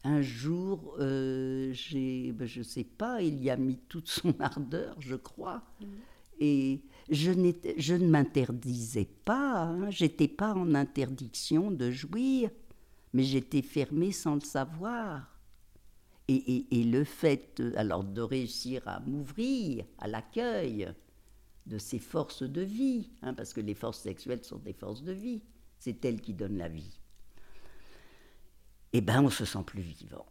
un 0.04 0.22
jour, 0.22 0.96
euh, 1.00 1.70
j'ai, 1.72 2.32
ben, 2.32 2.46
je 2.46 2.60
ne 2.60 2.64
sais 2.64 2.84
pas, 2.84 3.20
il 3.20 3.42
y 3.42 3.50
a 3.50 3.56
mis 3.56 3.78
toute 3.88 4.08
son 4.08 4.34
ardeur, 4.40 4.96
je 5.00 5.16
crois. 5.16 5.62
Mm. 5.80 5.84
Et 6.42 6.80
je, 7.10 7.32
je 7.76 7.94
ne 7.94 8.06
m'interdisais 8.08 9.08
pas, 9.24 9.64
hein, 9.64 9.90
j'étais 9.90 10.28
pas 10.28 10.54
en 10.54 10.74
interdiction 10.74 11.70
de 11.70 11.90
jouir, 11.90 12.50
mais 13.12 13.24
j'étais 13.24 13.62
fermée 13.62 14.12
sans 14.12 14.36
le 14.36 14.40
savoir. 14.40 15.26
Et, 16.28 16.66
et, 16.70 16.84
le 16.84 17.02
fait 17.02 17.60
alors 17.74 18.04
de 18.04 18.20
réussir 18.20 18.86
à 18.86 19.00
m'ouvrir 19.00 19.84
à 19.98 20.06
l'accueil 20.06 20.88
de 21.70 21.78
ces 21.78 21.98
forces 21.98 22.42
de 22.42 22.60
vie, 22.60 23.08
hein, 23.22 23.32
parce 23.32 23.54
que 23.54 23.62
les 23.62 23.74
forces 23.74 24.00
sexuelles 24.00 24.44
sont 24.44 24.58
des 24.58 24.74
forces 24.74 25.02
de 25.02 25.12
vie, 25.12 25.42
c'est 25.78 26.04
elles 26.04 26.20
qui 26.20 26.34
donnent 26.34 26.58
la 26.58 26.68
vie 26.68 27.00
eh 28.92 29.00
ben 29.00 29.22
on 29.22 29.30
se 29.30 29.44
sent 29.44 29.62
plus 29.64 29.82
vivant. 29.82 30.26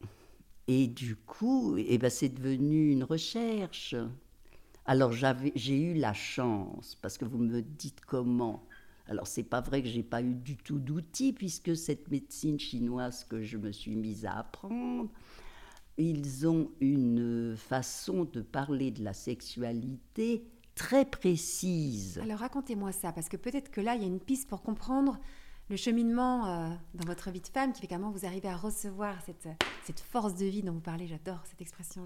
Et 0.68 0.88
du 0.88 1.16
coup, 1.16 1.78
eh 1.78 1.98
ben 1.98 2.10
c'est 2.10 2.30
devenu 2.30 2.92
une 2.92 3.04
recherche. 3.04 3.96
Alors 4.86 5.14
j'ai 5.14 5.80
eu 5.80 5.94
la 5.94 6.14
chance, 6.14 6.98
parce 7.02 7.18
que 7.18 7.26
vous 7.26 7.38
me 7.38 7.62
dites 7.62 8.02
comment. 8.06 8.64
Alors 9.08 9.28
c'est 9.28 9.44
pas 9.44 9.62
vrai 9.62 9.82
que 9.82 9.88
j'ai 9.88 10.04
pas 10.04 10.22
eu 10.22 10.36
du 10.36 10.58
tout 10.58 10.80
d'outils, 10.80 11.34
puisque 11.34 11.76
cette 11.76 12.10
médecine 12.12 12.60
chinoise 12.60 13.24
que 13.24 13.42
je 13.42 13.58
me 13.58 13.72
suis 13.72 13.96
mise 13.96 14.26
à 14.26 14.40
apprendre, 14.40 15.10
ils 15.98 16.48
ont 16.48 16.72
une 16.80 17.56
façon 17.58 18.26
de 18.26 18.42
parler 18.42 18.92
de 18.92 19.04
la 19.04 19.14
sexualité 19.14 20.46
très 20.80 21.04
précise. 21.04 22.20
Alors 22.24 22.40
racontez-moi 22.40 22.94
ça, 22.94 23.12
parce 23.12 23.28
que 23.28 23.36
peut-être 23.36 23.70
que 23.70 23.82
là, 23.82 23.96
il 23.96 24.02
y 24.02 24.06
a 24.06 24.08
une 24.08 24.22
piste 24.22 24.48
pour 24.48 24.62
comprendre 24.64 25.20
le 25.70 25.76
cheminement 25.76 26.48
euh, 26.48 26.70
dans 26.94 27.06
votre 27.06 27.30
vie 27.32 27.42
de 27.42 27.48
femme 27.48 27.74
qui 27.74 27.82
fait 27.82 27.88
comment 27.88 28.12
vous 28.12 28.26
arrivez 28.26 28.48
à 28.48 28.56
recevoir 28.56 29.22
cette, 29.26 29.50
cette 29.84 30.00
force 30.00 30.36
de 30.36 30.46
vie 30.46 30.64
dont 30.64 30.72
vous 30.72 30.80
parlez, 30.80 31.06
j'adore 31.06 31.42
cette 31.46 31.62
expression. 31.62 32.06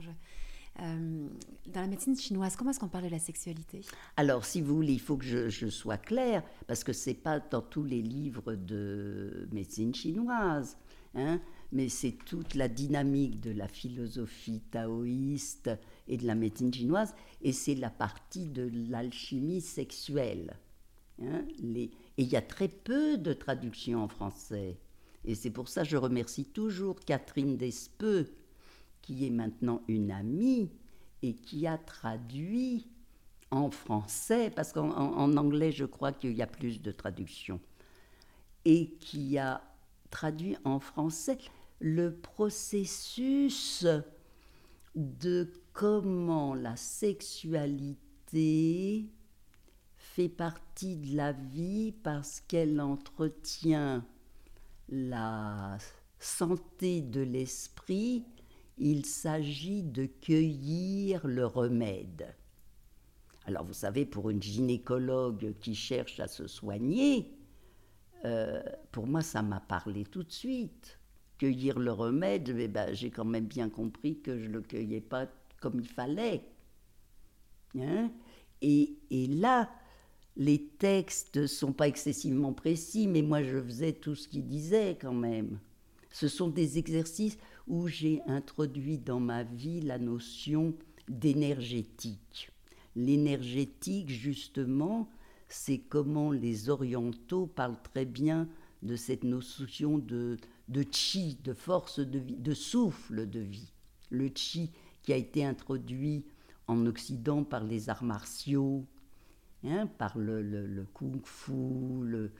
Euh, 0.79 1.27
dans 1.67 1.81
la 1.81 1.87
médecine 1.87 2.17
chinoise, 2.17 2.55
comment 2.55 2.71
est-ce 2.71 2.79
qu'on 2.79 2.87
parle 2.87 3.05
de 3.05 3.11
la 3.11 3.19
sexualité? 3.19 3.81
Alors, 4.17 4.43
si 4.43 4.59
vous 4.59 4.75
voulez, 4.75 4.93
il 4.93 5.01
faut 5.01 5.17
que 5.17 5.49
je, 5.49 5.67
sois 5.69 5.97
claire, 5.97 6.43
parce 6.65 6.83
que 6.83 6.93
c'est 6.93 7.13
pas 7.13 7.39
dans 7.39 7.61
tous 7.61 7.83
les 7.83 8.01
livres 8.01 8.55
de 8.55 9.47
médecine 9.51 9.93
chinoise, 9.93 10.77
hein, 11.13 11.39
mais 11.73 11.89
c'est 11.89 12.15
toute 12.25 12.53
la 12.53 12.67
dynamique 12.67 13.41
de 13.41 13.51
la 13.51 13.67
philosophie 13.67 14.61
taoïste 14.71 15.71
et 16.07 16.17
de 16.17 16.27
la 16.27 16.35
médecine 16.35 16.73
chinoise, 16.73 17.15
et 17.41 17.51
c'est 17.51 17.75
la 17.75 17.89
partie 17.89 18.45
de 18.45 18.69
l'alchimie 18.89 19.61
sexuelle. 19.61 20.55
Hein, 21.21 21.45
et 21.75 21.89
il 22.17 22.27
y 22.27 22.35
a 22.35 22.41
très 22.41 22.67
peu 22.67 23.17
de 23.17 23.33
traductions 23.33 24.03
en 24.03 24.07
français. 24.07 24.77
Et 25.25 25.35
c'est 25.35 25.49
pour 25.49 25.67
ça 25.67 25.81
que 25.81 25.89
je 25.89 25.97
remercie 25.97 26.45
toujours 26.45 26.99
Catherine 26.99 27.57
Despeux, 27.57 28.31
qui 29.01 29.25
est 29.25 29.31
maintenant 29.31 29.81
une 29.87 30.11
amie 30.11 30.69
et 31.23 31.33
qui 31.33 31.65
a 31.65 31.79
traduit 31.79 32.87
en 33.49 33.71
français, 33.71 34.51
parce 34.55 34.73
qu'en 34.73 35.37
anglais, 35.37 35.71
je 35.71 35.85
crois 35.85 36.11
qu'il 36.11 36.33
y 36.33 36.41
a 36.41 36.47
plus 36.47 36.81
de 36.81 36.91
traductions, 36.91 37.59
et 38.65 38.91
qui 38.99 39.37
a 39.37 39.61
traduit 40.11 40.55
en 40.63 40.79
français 40.79 41.37
le 41.83 42.15
processus 42.15 43.85
de 44.95 45.51
comment 45.73 46.55
la 46.55 46.77
sexualité 46.77 49.09
fait 49.97 50.29
partie 50.29 50.95
de 50.95 51.17
la 51.17 51.33
vie 51.33 51.91
parce 51.91 52.39
qu'elle 52.39 52.79
entretient 52.79 54.05
la 54.87 55.77
santé 56.19 57.01
de 57.01 57.19
l'esprit, 57.19 58.23
il 58.77 59.05
s'agit 59.05 59.83
de 59.83 60.05
cueillir 60.05 61.27
le 61.27 61.45
remède. 61.45 62.33
Alors 63.43 63.65
vous 63.65 63.73
savez, 63.73 64.05
pour 64.05 64.29
une 64.29 64.41
gynécologue 64.41 65.53
qui 65.59 65.75
cherche 65.75 66.21
à 66.21 66.29
se 66.29 66.47
soigner, 66.47 67.35
euh, 68.23 68.63
pour 68.93 69.05
moi 69.05 69.21
ça 69.21 69.41
m'a 69.41 69.59
parlé 69.59 70.05
tout 70.05 70.23
de 70.23 70.31
suite. 70.31 70.97
Cueillir 71.43 71.77
le 71.77 71.91
remède, 71.91 72.55
eh 72.57 72.69
ben, 72.69 72.93
j'ai 72.93 73.09
quand 73.09 73.25
même 73.25 73.47
bien 73.47 73.67
compris 73.67 74.17
que 74.21 74.39
je 74.39 74.47
ne 74.47 74.53
le 74.53 74.61
cueillais 74.61 75.01
pas 75.01 75.27
comme 75.59 75.81
il 75.81 75.85
fallait. 75.85 76.41
Hein 77.77 78.09
et, 78.61 78.95
et 79.11 79.27
là, 79.27 79.69
les 80.37 80.63
textes 80.63 81.35
ne 81.35 81.45
sont 81.45 81.73
pas 81.73 81.89
excessivement 81.89 82.53
précis, 82.53 83.07
mais 83.07 83.21
moi 83.21 83.43
je 83.43 83.61
faisais 83.61 83.91
tout 83.91 84.15
ce 84.15 84.29
qu'il 84.29 84.47
disait 84.47 84.97
quand 85.01 85.13
même. 85.13 85.59
Ce 86.13 86.29
sont 86.29 86.47
des 86.47 86.77
exercices 86.77 87.37
où 87.67 87.89
j'ai 87.89 88.21
introduit 88.25 88.97
dans 88.97 89.19
ma 89.19 89.43
vie 89.43 89.81
la 89.81 89.99
notion 89.99 90.73
d'énergétique. 91.09 92.51
L'énergétique, 92.95 94.09
justement, 94.09 95.09
c'est 95.49 95.79
comment 95.79 96.31
les 96.31 96.69
orientaux 96.69 97.47
parlent 97.47 97.83
très 97.91 98.05
bien 98.05 98.47
de 98.81 98.95
cette 98.95 99.25
notion 99.25 99.97
de, 99.97 100.37
de 100.67 100.85
chi, 100.91 101.37
de 101.43 101.53
force 101.53 101.99
de 101.99 102.19
vie, 102.19 102.37
de 102.37 102.53
souffle 102.53 103.29
de 103.29 103.39
vie. 103.39 103.71
Le 104.09 104.29
chi 104.33 104.71
qui 105.01 105.13
a 105.13 105.17
été 105.17 105.43
introduit 105.45 106.25
en 106.67 106.85
Occident 106.85 107.43
par 107.43 107.63
les 107.63 107.89
arts 107.89 108.03
martiaux, 108.03 108.85
Hein, 109.65 109.87
par 109.97 110.17
le, 110.17 110.41
le, 110.41 110.85
kung-fu, 110.93 112.03
le, 112.03 112.31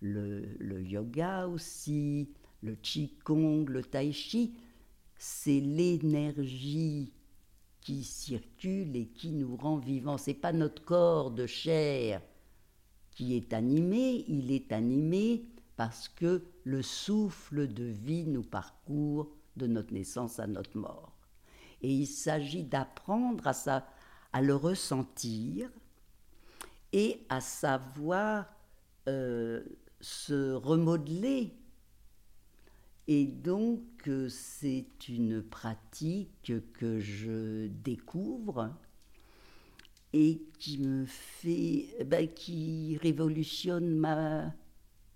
le, 0.00 0.82
yoga 0.82 1.46
aussi, 1.46 2.28
le 2.60 2.74
qigong, 2.74 3.66
le 3.68 3.84
tai 3.84 4.12
chi, 4.12 4.52
c'est 5.16 5.60
l'énergie 5.60 7.12
qui 7.80 8.02
circule 8.02 8.96
et 8.96 9.06
qui 9.06 9.30
nous 9.30 9.56
rend 9.56 9.76
vivants. 9.76 10.18
C'est 10.18 10.34
pas 10.34 10.52
notre 10.52 10.84
corps 10.84 11.30
de 11.30 11.46
chair 11.46 12.20
qui 13.12 13.36
est 13.36 13.52
animé, 13.52 14.24
il 14.26 14.50
est 14.50 14.72
animé 14.72 15.44
parce 15.76 16.08
que 16.08 16.44
le 16.64 16.82
souffle 16.82 17.68
de 17.68 17.84
vie 17.84 18.26
nous 18.26 18.42
parcourt 18.42 19.30
de 19.56 19.66
notre 19.66 19.92
naissance 19.92 20.38
à 20.38 20.46
notre 20.46 20.76
mort. 20.76 21.12
Et 21.80 21.92
il 21.92 22.06
s'agit 22.06 22.64
d'apprendre 22.64 23.46
à, 23.46 24.40
le 24.40 24.54
ressentir 24.54 25.70
et 26.92 27.24
à 27.28 27.40
savoir 27.40 28.46
euh, 29.08 29.62
se 30.00 30.52
remodeler. 30.52 31.54
Et 33.08 33.26
donc 33.26 34.06
euh, 34.06 34.28
c'est 34.28 35.08
une 35.08 35.42
pratique 35.42 36.52
que 36.74 37.00
je 37.00 37.66
découvre 37.66 38.70
et 40.12 40.42
qui 40.58 40.78
me 40.78 41.06
fait, 41.06 42.04
ben, 42.04 42.28
qui 42.28 42.98
révolutionne 43.02 43.96
ma, 43.96 44.54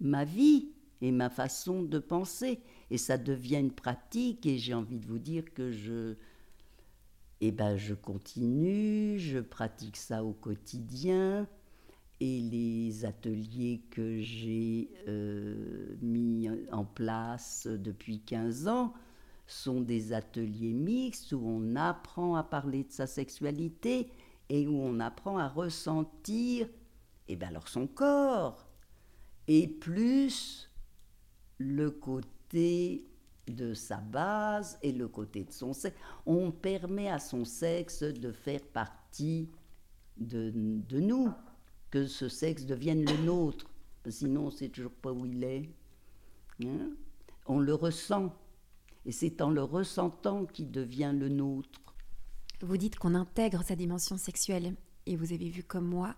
ma 0.00 0.24
vie 0.24 0.70
et 1.00 1.12
ma 1.12 1.30
façon 1.30 1.82
de 1.82 1.98
penser. 1.98 2.60
Et 2.90 2.98
ça 2.98 3.18
devient 3.18 3.58
une 3.58 3.72
pratique 3.72 4.46
et 4.46 4.58
j'ai 4.58 4.74
envie 4.74 4.98
de 4.98 5.06
vous 5.06 5.18
dire 5.18 5.52
que 5.54 5.72
je, 5.72 6.14
eh 7.40 7.52
ben, 7.52 7.76
je 7.76 7.94
continue, 7.94 9.18
je 9.18 9.38
pratique 9.38 9.96
ça 9.96 10.24
au 10.24 10.32
quotidien 10.32 11.46
et 12.20 12.40
les 12.40 13.04
ateliers 13.04 13.82
que 13.90 14.20
j'ai 14.20 14.90
euh, 15.06 15.96
mis 16.00 16.48
en 16.72 16.84
place 16.84 17.66
depuis 17.66 18.20
15 18.20 18.68
ans 18.68 18.94
sont 19.46 19.80
des 19.80 20.12
ateliers 20.12 20.72
mixtes 20.72 21.32
où 21.32 21.42
on 21.44 21.76
apprend 21.76 22.34
à 22.34 22.42
parler 22.42 22.84
de 22.84 22.90
sa 22.90 23.06
sexualité 23.06 24.10
et 24.48 24.66
où 24.66 24.80
on 24.80 24.98
apprend 24.98 25.38
à 25.38 25.48
ressentir 25.48 26.68
eh 27.28 27.36
bien 27.36 27.48
alors 27.48 27.68
son 27.68 27.86
corps 27.86 28.65
et 29.48 29.68
plus 29.68 30.70
le 31.58 31.90
côté 31.90 33.06
de 33.46 33.74
sa 33.74 33.98
base 33.98 34.78
et 34.82 34.92
le 34.92 35.08
côté 35.08 35.44
de 35.44 35.52
son 35.52 35.72
sexe. 35.72 35.96
On 36.24 36.50
permet 36.50 37.08
à 37.08 37.18
son 37.18 37.44
sexe 37.44 38.02
de 38.02 38.32
faire 38.32 38.62
partie 38.62 39.48
de, 40.16 40.52
de 40.54 41.00
nous 41.00 41.32
que 41.90 42.06
ce 42.06 42.28
sexe 42.28 42.66
devienne 42.66 43.04
le 43.04 43.24
nôtre. 43.24 43.70
Sinon, 44.08 44.42
on 44.42 44.46
ne 44.46 44.50
sait 44.50 44.68
toujours 44.68 44.92
pas 44.92 45.12
où 45.12 45.26
il 45.26 45.42
est. 45.44 45.68
Hein. 46.64 46.90
on 47.46 47.58
le 47.58 47.74
ressent. 47.74 48.34
Et 49.04 49.12
c'est 49.12 49.40
en 49.40 49.50
le 49.50 49.62
ressentant 49.62 50.46
qu'il 50.46 50.70
devient 50.70 51.12
le 51.14 51.28
nôtre. 51.28 51.80
Vous 52.60 52.76
dites 52.76 52.96
qu'on 52.96 53.14
intègre 53.14 53.62
sa 53.62 53.76
dimension 53.76 54.16
sexuelle. 54.16 54.74
Et 55.06 55.16
vous 55.16 55.32
avez 55.32 55.48
vu 55.48 55.62
comme 55.62 55.86
moi 55.86 56.16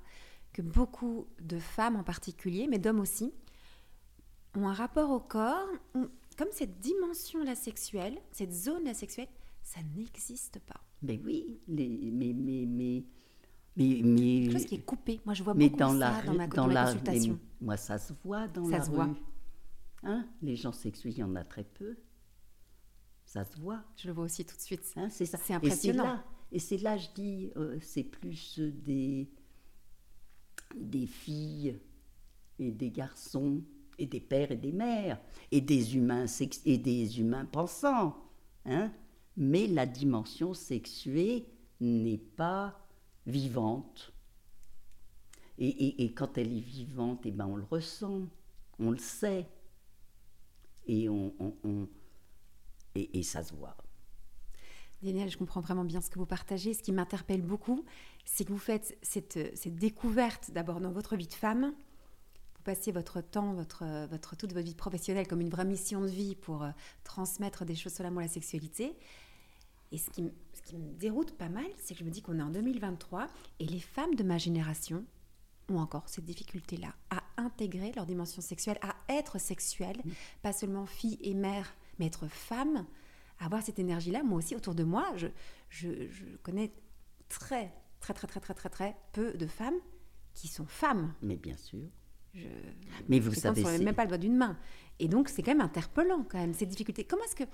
que 0.58 0.62
beaucoup 0.62 1.28
de 1.40 1.56
femmes 1.60 1.94
en 1.94 2.02
particulier, 2.02 2.66
mais 2.68 2.80
d'hommes 2.80 2.98
aussi, 2.98 3.32
ont 4.56 4.66
un 4.66 4.72
rapport 4.72 5.10
au 5.10 5.20
corps 5.20 5.68
comme 6.36 6.48
cette 6.50 6.80
dimension-là 6.80 7.54
sexuelle, 7.54 8.18
cette 8.32 8.52
zone-là 8.52 8.92
sexuelle, 8.92 9.28
ça 9.62 9.78
n'existe 9.96 10.58
pas. 10.58 10.80
Mais 11.02 11.20
oui, 11.24 11.60
les, 11.68 12.10
mais, 12.12 12.32
mais, 12.32 12.64
mais 12.66 13.04
mais, 13.76 14.00
mais, 14.02 14.40
quelque 14.42 14.52
chose 14.52 14.64
qui 14.64 14.74
est 14.74 14.84
coupé. 14.84 15.20
Moi, 15.24 15.34
je 15.34 15.44
vois 15.44 15.54
beaucoup 15.54 15.76
dans 15.76 15.90
ça 15.90 15.96
la, 15.96 16.22
dans 16.22 16.34
ma, 16.34 16.46
dans 16.48 16.66
la, 16.66 16.86
consultation. 16.86 17.38
moi, 17.60 17.76
ça 17.76 17.96
se 17.96 18.12
voit 18.24 18.48
dans 18.48 18.64
ça 18.64 18.78
la 18.78 18.84
se 18.84 18.90
rue. 18.90 18.96
Voit. 18.96 19.08
Hein 20.02 20.26
les 20.42 20.56
gens 20.56 20.72
sexués, 20.72 21.10
il 21.10 21.18
y 21.18 21.22
en 21.22 21.36
a 21.36 21.44
très 21.44 21.62
peu. 21.62 21.96
Ça 23.24 23.44
se 23.44 23.56
voit. 23.60 23.84
Je 23.96 24.08
le 24.08 24.12
vois 24.12 24.24
aussi 24.24 24.44
tout 24.44 24.56
de 24.56 24.60
suite. 24.60 24.92
Hein, 24.96 25.08
c'est 25.10 25.26
ça. 25.26 25.38
C'est 25.38 25.54
impressionnant. 25.54 26.20
Et 26.50 26.58
c'est 26.58 26.78
là, 26.78 26.96
je 26.96 27.06
dis, 27.14 27.52
euh, 27.56 27.78
c'est 27.80 28.02
plus 28.02 28.58
des, 28.58 29.30
des 30.76 31.06
filles 31.06 31.78
et 32.58 32.70
des 32.70 32.90
garçons 32.90 33.62
et 33.98 34.06
des 34.06 34.20
pères 34.20 34.52
et 34.52 34.56
des 34.56 34.72
mères 34.72 35.20
et 35.50 35.60
des 35.60 35.96
humains 35.96 36.26
et 36.64 36.78
des 36.78 37.20
humains 37.20 37.44
pensants. 37.44 38.16
Hein 38.64 38.92
Mais 39.36 39.66
la 39.66 39.86
dimension 39.86 40.54
sexuée 40.54 41.46
n'est 41.80 42.18
pas 42.18 42.78
vivante. 43.26 44.12
Et, 45.60 46.12
quand 46.14 46.38
elle 46.38 46.56
est 46.56 46.60
vivante, 46.60 47.26
et 47.26 47.30
eh 47.30 47.32
ben 47.32 47.46
on 47.46 47.56
le 47.56 47.64
ressent, 47.64 48.28
on 48.78 48.92
le 48.92 48.98
sait. 48.98 49.48
Et 50.86 51.08
ça 53.24 53.42
se 53.42 53.54
voit. 53.54 53.76
Daniel, 55.02 55.30
je 55.30 55.38
comprends 55.38 55.60
vraiment 55.60 55.84
bien 55.84 56.00
ce 56.00 56.10
que 56.10 56.18
vous 56.18 56.26
partagez. 56.26 56.74
Ce 56.74 56.82
qui 56.82 56.92
m'interpelle 56.92 57.42
beaucoup, 57.42 57.84
c'est 58.24 58.44
que 58.44 58.52
vous 58.52 58.58
faites 58.58 58.98
cette, 59.02 59.56
cette 59.56 59.76
découverte 59.76 60.50
d'abord 60.50 60.80
dans 60.80 60.90
votre 60.90 61.16
vie 61.16 61.28
de 61.28 61.34
femme, 61.34 61.72
passez 62.64 62.92
votre 62.92 63.22
temps, 63.22 63.54
votre, 63.54 64.06
votre, 64.08 64.36
toute 64.36 64.52
votre 64.52 64.66
vie 64.66 64.74
professionnelle 64.74 65.26
comme 65.26 65.40
une 65.40 65.48
vraie 65.48 65.64
mission 65.64 66.02
de 66.02 66.06
vie 66.06 66.34
pour 66.34 66.64
euh, 66.64 66.70
transmettre 67.02 67.64
des 67.64 67.74
choses 67.74 67.94
sur 67.94 68.04
l'amour 68.04 68.20
et 68.20 68.24
la 68.26 68.30
sexualité. 68.30 68.94
Et 69.90 69.96
ce 69.96 70.10
qui, 70.10 70.24
ce 70.52 70.62
qui 70.62 70.76
me 70.76 70.92
déroute 70.92 71.32
pas 71.32 71.48
mal, 71.48 71.64
c'est 71.78 71.94
que 71.94 72.00
je 72.00 72.04
me 72.04 72.10
dis 72.10 72.20
qu'on 72.20 72.38
est 72.38 72.42
en 72.42 72.50
2023 72.50 73.28
et 73.60 73.64
les 73.64 73.80
femmes 73.80 74.14
de 74.16 74.22
ma 74.22 74.36
génération 74.36 75.04
ont 75.70 75.78
encore 75.78 76.08
cette 76.08 76.26
difficulté-là 76.26 76.94
à 77.08 77.22
intégrer 77.38 77.92
leur 77.92 78.04
dimension 78.04 78.42
sexuelle, 78.42 78.78
à 78.82 78.94
être 79.08 79.38
sexuelle, 79.38 80.00
mm. 80.04 80.10
pas 80.42 80.52
seulement 80.52 80.84
fille 80.84 81.18
et 81.22 81.32
mère, 81.32 81.72
mais 81.98 82.06
être 82.06 82.28
femme, 82.28 82.84
avoir 83.38 83.62
cette 83.62 83.78
énergie-là. 83.78 84.22
Moi 84.22 84.38
aussi, 84.38 84.54
autour 84.54 84.74
de 84.74 84.84
moi, 84.84 85.12
je, 85.16 85.28
je, 85.68 86.08
je 86.10 86.24
connais 86.42 86.72
très, 87.28 87.72
très, 88.00 88.14
très, 88.14 88.26
très, 88.26 88.40
très, 88.40 88.54
très, 88.54 88.68
très 88.68 88.96
peu 89.12 89.32
de 89.32 89.46
femmes 89.46 89.78
qui 90.34 90.48
sont 90.48 90.66
femmes. 90.66 91.14
Mais 91.22 91.36
bien 91.36 91.56
sûr. 91.56 91.80
Je... 92.34 92.46
Mais 93.08 93.20
vous 93.20 93.34
savez, 93.34 93.62
même 93.78 93.94
pas 93.94 94.04
le 94.04 94.08
doigt 94.08 94.18
d'une 94.18 94.36
main. 94.36 94.58
Et 94.98 95.08
donc, 95.08 95.28
c'est 95.28 95.42
quand 95.42 95.52
même 95.52 95.60
interpellant, 95.60 96.24
quand 96.28 96.38
même, 96.38 96.54
ces 96.54 96.66
difficultés. 96.66 97.04
Comment 97.04 97.24
est-ce 97.24 97.36
que 97.36 97.48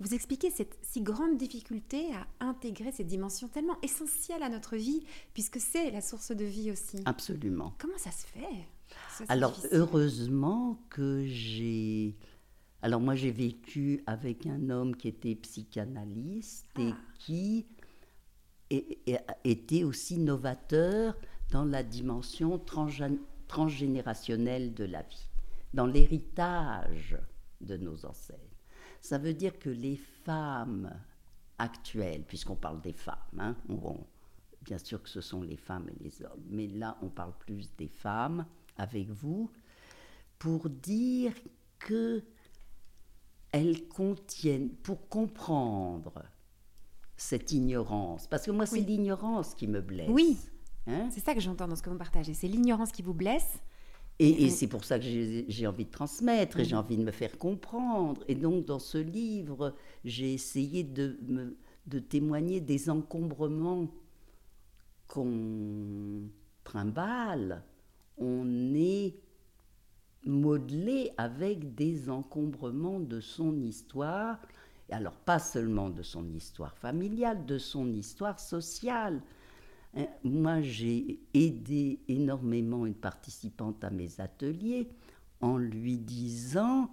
vous 0.00 0.14
expliquez 0.14 0.50
cette 0.50 0.78
si 0.82 1.00
grande 1.00 1.36
difficulté 1.36 2.12
à 2.14 2.26
intégrer 2.44 2.92
ces 2.92 3.04
dimensions 3.04 3.48
tellement 3.48 3.80
essentielles 3.82 4.42
à 4.42 4.48
notre 4.48 4.76
vie, 4.76 5.04
puisque 5.34 5.58
c'est 5.60 5.90
la 5.90 6.00
source 6.00 6.30
de 6.30 6.44
vie 6.44 6.70
aussi? 6.70 6.98
Absolument. 7.04 7.74
Comment 7.78 7.98
ça 7.98 8.10
se 8.12 8.26
fait? 8.26 9.26
Alors, 9.28 9.58
heureusement 9.72 10.80
que 10.90 11.24
j'ai... 11.26 12.16
Alors, 12.82 13.00
moi, 13.00 13.14
j'ai 13.14 13.32
vécu 13.32 14.02
avec 14.06 14.46
un 14.46 14.70
homme 14.70 14.94
qui 14.96 15.08
était 15.08 15.34
psychanalyste 15.34 16.66
et 16.78 16.90
ah. 16.92 16.96
qui 17.18 17.66
était 19.44 19.84
aussi 19.84 20.18
novateur 20.18 21.16
dans 21.50 21.64
la 21.64 21.82
dimension 21.82 22.58
transgénérationnelle 22.58 23.24
transgénérationnel 23.48 24.74
de 24.74 24.84
la 24.84 25.02
vie, 25.02 25.28
dans 25.74 25.86
l'héritage 25.86 27.18
de 27.60 27.76
nos 27.76 28.04
ancêtres. 28.04 28.38
Ça 29.00 29.18
veut 29.18 29.34
dire 29.34 29.58
que 29.58 29.70
les 29.70 29.96
femmes 29.96 30.92
actuelles, 31.58 32.22
puisqu'on 32.28 32.56
parle 32.56 32.80
des 32.82 32.92
femmes, 32.92 33.16
hein, 33.38 33.56
bien 34.62 34.78
sûr 34.78 35.02
que 35.02 35.08
ce 35.08 35.20
sont 35.20 35.42
les 35.42 35.56
femmes 35.56 35.88
et 35.88 36.04
les 36.04 36.22
hommes, 36.22 36.44
mais 36.48 36.68
là 36.68 36.96
on 37.02 37.08
parle 37.08 37.32
plus 37.38 37.74
des 37.76 37.88
femmes 37.88 38.46
avec 38.76 39.08
vous, 39.08 39.50
pour 40.38 40.68
dire 40.68 41.32
que 41.78 42.22
elles 43.52 43.88
contiennent, 43.88 44.70
pour 44.70 45.08
comprendre 45.08 46.22
cette 47.16 47.52
ignorance, 47.52 48.26
parce 48.26 48.44
que 48.44 48.50
moi 48.50 48.66
c'est 48.66 48.80
l'ignorance 48.80 49.54
qui 49.54 49.66
me 49.66 49.80
blesse. 49.80 50.10
Oui, 50.10 50.38
Hein 50.88 51.08
c'est 51.10 51.20
ça 51.20 51.34
que 51.34 51.40
j'entends 51.40 51.68
dans 51.68 51.76
ce 51.76 51.82
que 51.82 51.90
vous 51.90 51.98
partagez. 51.98 52.34
C'est 52.34 52.48
l'ignorance 52.48 52.92
qui 52.92 53.02
vous 53.02 53.14
blesse. 53.14 53.58
Et, 54.20 54.50
c'est 54.50 54.66
pour 54.66 54.84
ça 54.84 54.98
que 54.98 55.04
j'ai 55.04 55.66
envie 55.68 55.84
de 55.84 55.90
transmettre 55.90 56.58
et 56.58 56.64
j'ai 56.64 56.74
envie 56.74 56.96
de 56.96 57.04
me 57.04 57.12
faire 57.12 57.38
comprendre. 57.38 58.20
Et 58.26 58.34
donc, 58.34 58.64
dans 58.64 58.80
ce 58.80 58.98
livre, 58.98 59.76
j'ai 60.04 60.34
essayé 60.34 60.82
de, 60.82 61.16
me, 61.28 61.56
de 61.86 62.00
témoigner 62.00 62.60
des 62.60 62.90
encombrements 62.90 63.86
qu'on 65.06 66.22
trimballe. 66.64 67.62
On 68.16 68.74
est 68.74 69.14
modelé 70.24 71.12
avec 71.16 71.74
des 71.74 72.10
encombrements 72.10 73.00
de 73.00 73.20
son 73.20 73.60
histoire. 73.60 74.38
Et 74.88 74.92
alors, 74.92 75.14
pas 75.14 75.38
seulement 75.38 75.90
de 75.90 76.02
son 76.02 76.28
histoire 76.32 76.76
familiale, 76.76 77.44
de 77.46 77.58
son 77.58 77.92
histoire 77.92 78.40
sociale. 78.40 79.22
Hein, 79.94 80.06
moi, 80.24 80.60
j'ai 80.60 81.20
aidé 81.34 82.00
énormément 82.08 82.86
une 82.86 82.94
participante 82.94 83.82
à 83.84 83.90
mes 83.90 84.20
ateliers 84.20 84.88
en 85.40 85.56
lui 85.56 85.98
disant 85.98 86.90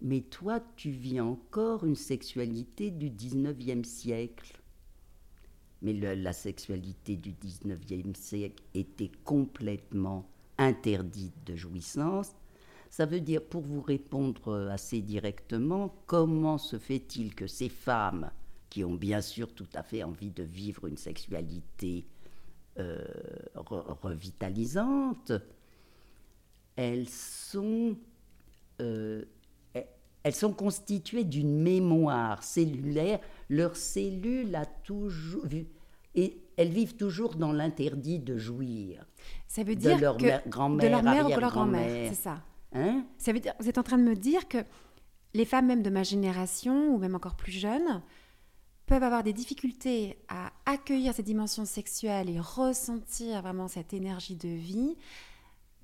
Mais 0.00 0.20
toi, 0.22 0.60
tu 0.76 0.90
vis 0.90 1.20
encore 1.20 1.84
une 1.84 1.96
sexualité 1.96 2.90
du 2.90 3.10
19e 3.10 3.84
siècle. 3.84 4.60
Mais 5.80 5.92
la 5.92 6.32
sexualité 6.32 7.16
du 7.16 7.32
19e 7.32 8.16
siècle 8.16 8.64
était 8.74 9.12
complètement 9.22 10.28
interdite 10.58 11.34
de 11.46 11.54
jouissance. 11.54 12.32
Ça 12.90 13.06
veut 13.06 13.20
dire, 13.20 13.42
pour 13.42 13.62
vous 13.62 13.82
répondre 13.82 14.68
assez 14.70 15.00
directement, 15.00 15.94
comment 16.06 16.58
se 16.58 16.78
fait-il 16.78 17.34
que 17.34 17.46
ces 17.46 17.68
femmes 17.68 18.30
qui 18.70 18.84
ont 18.84 18.94
bien 18.94 19.20
sûr 19.20 19.52
tout 19.54 19.68
à 19.74 19.82
fait 19.82 20.02
envie 20.02 20.30
de 20.30 20.42
vivre 20.42 20.86
une 20.86 20.96
sexualité 20.96 22.06
euh, 22.78 23.04
revitalisante, 23.54 25.32
elles 26.76 27.08
sont, 27.08 27.96
euh, 28.80 29.24
elles 30.22 30.34
sont 30.34 30.52
constituées 30.52 31.24
d'une 31.24 31.60
mémoire 31.60 32.44
cellulaire. 32.44 33.18
Leurs 33.48 33.76
cellules 33.76 34.54
a 34.54 34.64
toujours 34.64 35.44
et 36.14 36.40
elles 36.56 36.70
vivent 36.70 36.96
toujours 36.96 37.34
dans 37.34 37.52
l'interdit 37.52 38.18
de 38.18 38.36
jouir. 38.36 39.04
Ça 39.46 39.62
veut 39.64 39.74
dire 39.74 39.96
de 39.96 40.02
leur 40.02 40.16
grand-mère, 40.46 40.86
de 40.86 40.90
leur 40.90 41.02
mère 41.02 41.26
ou 41.26 41.34
de 41.34 41.40
leur 41.40 41.50
grand-mère, 41.50 42.08
c'est 42.10 42.22
ça? 42.22 42.42
Hein 42.72 43.04
ça 43.16 43.32
veut 43.32 43.40
dire, 43.40 43.54
vous 43.60 43.68
êtes 43.68 43.78
en 43.78 43.82
train 43.82 43.98
de 43.98 44.02
me 44.02 44.14
dire 44.14 44.46
que 44.48 44.58
les 45.34 45.44
femmes 45.44 45.66
même 45.66 45.82
de 45.82 45.90
ma 45.90 46.02
génération 46.02 46.94
ou 46.94 46.98
même 46.98 47.14
encore 47.14 47.36
plus 47.36 47.52
jeunes 47.52 48.02
peuvent 48.86 49.02
avoir 49.02 49.22
des 49.22 49.32
difficultés 49.32 50.18
à 50.28 50.52
accueillir 50.66 51.14
ces 51.14 51.22
dimensions 51.22 51.66
sexuelles 51.66 52.30
et 52.30 52.40
ressentir 52.40 53.42
vraiment 53.42 53.68
cette 53.68 53.92
énergie 53.92 54.36
de 54.36 54.48
vie, 54.48 54.96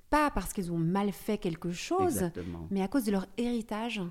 pas 0.09 0.31
parce 0.31 0.53
qu'elles 0.53 0.71
ont 0.71 0.77
mal 0.77 1.11
fait 1.11 1.37
quelque 1.37 1.71
chose, 1.71 2.29
mais 2.71 2.81
à 2.81 2.87
cause 2.87 3.03
de 3.03 3.11
leur 3.11 3.27
héritage 3.37 4.01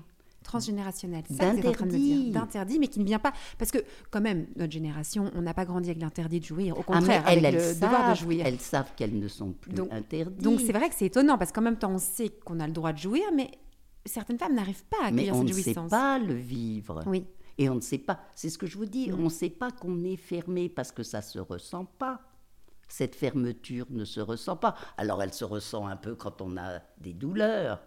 transgénérationnel. 0.45 1.23
D'interdit. 1.29 2.31
D'interdit, 2.31 2.79
mais 2.79 2.87
qui 2.87 2.99
ne 2.99 3.05
vient 3.05 3.19
pas. 3.19 3.33
Parce 3.57 3.71
que, 3.71 3.79
quand 4.11 4.21
même, 4.21 4.47
notre 4.55 4.71
génération, 4.71 5.29
on 5.35 5.41
n'a 5.41 5.53
pas 5.53 5.65
grandi 5.65 5.89
avec 5.89 6.01
l'interdit 6.01 6.39
de 6.39 6.45
jouir. 6.45 6.77
Au 6.77 6.81
ah, 6.87 6.93
contraire, 6.93 7.27
avec 7.27 7.53
le 7.53 7.73
devoir 7.73 8.11
de 8.11 8.17
jouir. 8.17 8.45
Elles 8.45 8.59
savent 8.59 8.91
qu'elles 8.95 9.17
ne 9.17 9.27
sont 9.27 9.51
plus 9.51 9.73
interdites. 9.91 10.41
Donc, 10.41 10.61
c'est 10.61 10.73
vrai 10.73 10.89
que 10.89 10.95
c'est 10.95 11.07
étonnant, 11.07 11.37
parce 11.37 11.51
qu'en 11.51 11.61
même 11.61 11.77
temps, 11.77 11.91
on 11.91 11.99
sait 11.99 12.29
qu'on 12.29 12.59
a 12.59 12.67
le 12.67 12.73
droit 12.73 12.93
de 12.93 12.99
jouir, 12.99 13.23
mais 13.35 13.51
certaines 14.05 14.37
femmes 14.37 14.55
n'arrivent 14.55 14.85
pas 14.85 14.97
à 15.03 15.07
accueillir 15.07 15.35
cette 15.35 15.47
jouissance. 15.47 15.75
Mais 15.75 15.79
on 15.79 15.83
ne 15.83 15.89
sait 15.89 15.95
pas 15.95 16.19
le 16.19 16.33
vivre. 16.33 17.03
Oui. 17.07 17.25
Et 17.57 17.69
on 17.69 17.75
ne 17.75 17.81
sait 17.81 17.97
pas, 17.97 18.19
c'est 18.35 18.49
ce 18.49 18.57
que 18.57 18.67
je 18.67 18.77
vous 18.77 18.85
dis, 18.85 19.11
on 19.13 19.23
ne 19.23 19.29
sait 19.29 19.49
pas 19.49 19.71
qu'on 19.71 20.03
est 20.03 20.17
fermé 20.17 20.67
parce 20.67 20.91
que 20.91 21.03
ça 21.03 21.19
ne 21.19 21.23
se 21.23 21.39
ressent 21.39 21.85
pas. 21.85 22.19
Cette 22.87 23.15
fermeture 23.15 23.87
ne 23.89 24.05
se 24.05 24.19
ressent 24.19 24.57
pas. 24.57 24.75
Alors 24.97 25.23
elle 25.23 25.33
se 25.33 25.45
ressent 25.45 25.87
un 25.87 25.95
peu 25.95 26.15
quand 26.15 26.41
on 26.41 26.57
a 26.57 26.81
des 26.99 27.13
douleurs 27.13 27.79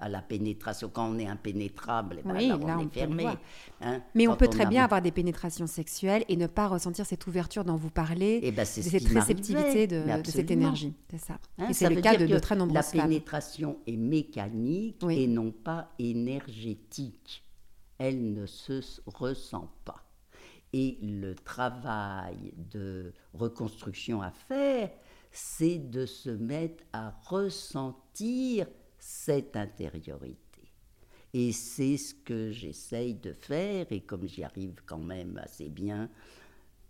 à 0.00 0.08
la 0.08 0.22
pénétration. 0.22 0.90
Quand 0.92 1.08
on 1.08 1.18
est 1.18 1.26
impénétrable, 1.26 2.18
eh 2.20 2.28
ben 2.28 2.36
oui, 2.36 2.52
on, 2.52 2.78
est 2.80 2.92
fermé. 2.92 3.26
Hein. 3.80 4.02
Mais 4.14 4.28
on 4.28 4.36
peut 4.36 4.48
très 4.48 4.66
bien 4.66 4.84
avoir 4.84 5.02
des 5.02 5.12
pénétrations 5.12 5.66
sexuelles 5.66 6.24
et 6.28 6.36
ne 6.36 6.46
pas 6.46 6.68
ressentir 6.68 7.06
cette 7.06 7.26
ouverture 7.26 7.64
dont 7.64 7.76
vous 7.76 7.90
parlez, 7.90 8.36
et 8.42 8.48
eh 8.48 8.52
ben, 8.52 8.62
de 8.62 8.66
cette 8.66 9.08
réceptivité 9.08 9.86
de, 9.86 10.04
cette 10.24 10.50
énergie. 10.50 10.94
C'est 11.10 11.18
ça. 11.18 11.38
Hein, 11.58 11.68
et 11.70 11.72
c'est 11.72 11.88
le 11.88 12.00
cas 12.00 12.16
de, 12.16 12.26
de, 12.26 12.38
très 12.38 12.56
nombreuses 12.56 12.94
La 12.94 13.02
pénétration 13.02 13.78
est 13.86 13.96
mécanique 13.96 15.04
et 15.08 15.26
non 15.26 15.50
pas 15.52 15.90
énergétique 15.98 17.44
elle 18.00 18.32
ne 18.32 18.46
se 18.46 18.80
ressent 19.06 19.70
pas. 19.84 20.02
Et 20.72 20.98
le 21.02 21.34
travail 21.34 22.54
de 22.56 23.12
reconstruction 23.34 24.22
à 24.22 24.30
faire, 24.30 24.90
c'est 25.30 25.78
de 25.78 26.06
se 26.06 26.30
mettre 26.30 26.82
à 26.94 27.12
ressentir 27.26 28.66
cette 29.00 29.56
intériorité. 29.56 30.38
Et 31.32 31.52
c'est 31.52 31.96
ce 31.96 32.14
que 32.14 32.50
j'essaye 32.50 33.14
de 33.14 33.32
faire, 33.32 33.86
et 33.90 34.00
comme 34.00 34.26
j'y 34.26 34.44
arrive 34.44 34.76
quand 34.86 34.98
même 34.98 35.40
assez 35.42 35.68
bien, 35.68 36.08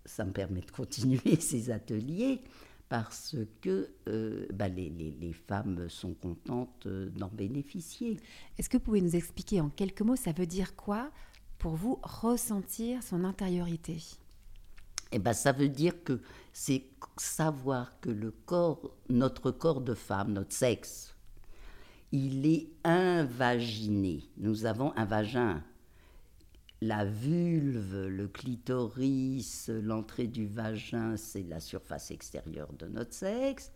ça 0.05 0.25
me 0.25 0.33
permet 0.33 0.61
de 0.61 0.71
continuer 0.71 1.37
ces 1.41 1.71
ateliers, 1.71 2.43
parce 2.89 3.37
que 3.61 3.91
euh, 4.09 4.47
bah, 4.53 4.69
les, 4.69 4.91
les, 4.91 5.33
femmes 5.33 5.89
sont 5.89 6.15
contentes 6.15 6.87
euh, 6.87 7.09
d'en 7.11 7.29
bénéficier. 7.29 8.17
Est-ce 8.59 8.69
que 8.69 8.79
vous 8.79 8.83
pouvez 8.83 9.01
nous 9.01 9.15
expliquer 9.15 9.61
en 9.61 9.69
quelques 9.69 10.03
mots, 10.03 10.17
ça 10.17 10.33
veut 10.33 10.47
dire 10.47 10.75
quoi 10.75 11.11
pour 11.59 11.77
vous 11.77 12.01
ressentir 12.03 13.03
son 13.03 13.23
intériorité? 13.23 13.99
Eh 15.13 15.19
ben, 15.19 15.33
ça 15.33 15.53
veut 15.53 15.69
dire 15.69 16.03
que 16.03 16.21
c'est 16.53 16.85
savoir 17.17 18.01
que 18.01 18.11
le 18.11 18.31
corps, 18.31 18.97
notre 19.09 19.51
corps 19.51 19.83
de 19.83 19.95
femme, 19.95 20.33
notre 20.33 20.53
sexe, 20.53 21.15
il 22.13 22.47
est 22.47 22.69
invaginé. 22.85 24.25
Nous 24.37 24.67
avons 24.67 24.93
un 24.97 25.05
vagin. 25.05 25.63
La 26.83 27.05
vulve, 27.05 28.07
le 28.07 28.27
clitoris, 28.27 29.69
l'entrée 29.69 30.27
du 30.27 30.47
vagin, 30.47 31.17
c'est 31.17 31.43
la 31.43 31.61
surface 31.61 32.11
extérieure 32.11 32.73
de 32.73 32.87
notre 32.87 33.13
sexe. 33.13 33.71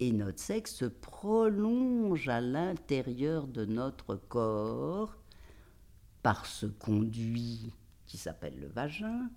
Et 0.00 0.12
notre 0.12 0.40
sexe 0.40 0.74
se 0.74 0.84
prolonge 0.84 2.28
à 2.28 2.40
l'intérieur 2.40 3.46
de 3.46 3.64
notre 3.64 4.16
corps 4.16 5.16
par 6.22 6.44
ce 6.46 6.66
conduit 6.66 7.72
qui 8.06 8.18
s'appelle 8.18 8.58
le 8.60 8.68
vagin, 8.68 9.30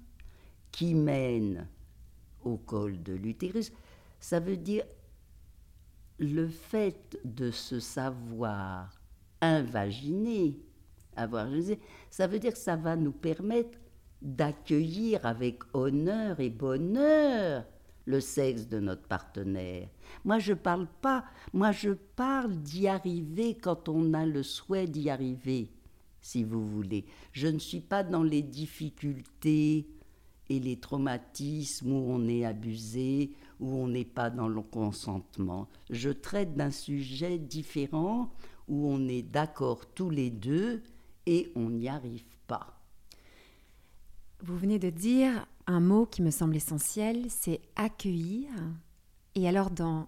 qui 0.71 0.95
mène 0.95 1.67
au 2.43 2.57
col 2.57 3.01
de 3.03 3.13
l'utérus. 3.13 3.71
Ça 4.19 4.39
veut 4.39 4.57
dire 4.57 4.83
le 6.19 6.47
fait 6.47 7.17
de 7.23 7.49
se 7.51 7.79
savoir 7.79 8.99
invaginer, 9.41 10.59
avoir, 11.15 11.47
ça 12.09 12.27
veut 12.27 12.39
dire 12.39 12.53
que 12.53 12.59
ça 12.59 12.75
va 12.75 12.95
nous 12.95 13.11
permettre 13.11 13.77
d'accueillir 14.21 15.25
avec 15.25 15.61
honneur 15.73 16.39
et 16.39 16.49
bonheur 16.49 17.65
le 18.05 18.19
sexe 18.19 18.67
de 18.67 18.79
notre 18.79 19.07
partenaire. 19.07 19.87
Moi, 20.25 20.39
je 20.39 20.53
parle 20.53 20.87
pas, 21.01 21.23
moi, 21.53 21.71
je 21.71 21.91
parle 21.91 22.55
d'y 22.55 22.87
arriver 22.87 23.55
quand 23.55 23.87
on 23.87 24.13
a 24.13 24.25
le 24.25 24.43
souhait 24.43 24.87
d'y 24.87 25.09
arriver, 25.09 25.71
si 26.19 26.43
vous 26.43 26.65
voulez. 26.65 27.05
Je 27.31 27.47
ne 27.47 27.59
suis 27.59 27.81
pas 27.81 28.03
dans 28.03 28.23
les 28.23 28.41
difficultés 28.41 29.87
et 30.49 30.59
les 30.59 30.79
traumatismes 30.79 31.91
où 31.91 32.11
on 32.11 32.27
est 32.27 32.43
abusé, 32.43 33.31
où 33.59 33.75
on 33.75 33.87
n'est 33.87 34.05
pas 34.05 34.29
dans 34.29 34.47
le 34.47 34.61
consentement. 34.61 35.67
Je 35.89 36.09
traite 36.09 36.55
d'un 36.55 36.71
sujet 36.71 37.37
différent 37.37 38.31
où 38.67 38.87
on 38.87 39.07
est 39.07 39.23
d'accord 39.23 39.87
tous 39.93 40.09
les 40.09 40.29
deux 40.29 40.81
et 41.25 41.51
on 41.55 41.69
n'y 41.69 41.89
arrive 41.89 42.25
pas. 42.47 42.79
Vous 44.41 44.57
venez 44.57 44.79
de 44.79 44.89
dire 44.89 45.45
un 45.67 45.81
mot 45.81 46.05
qui 46.05 46.21
me 46.21 46.31
semble 46.31 46.55
essentiel, 46.55 47.25
c'est 47.29 47.61
accueillir. 47.75 48.49
Et 49.35 49.47
alors 49.47 49.69
dans... 49.69 50.07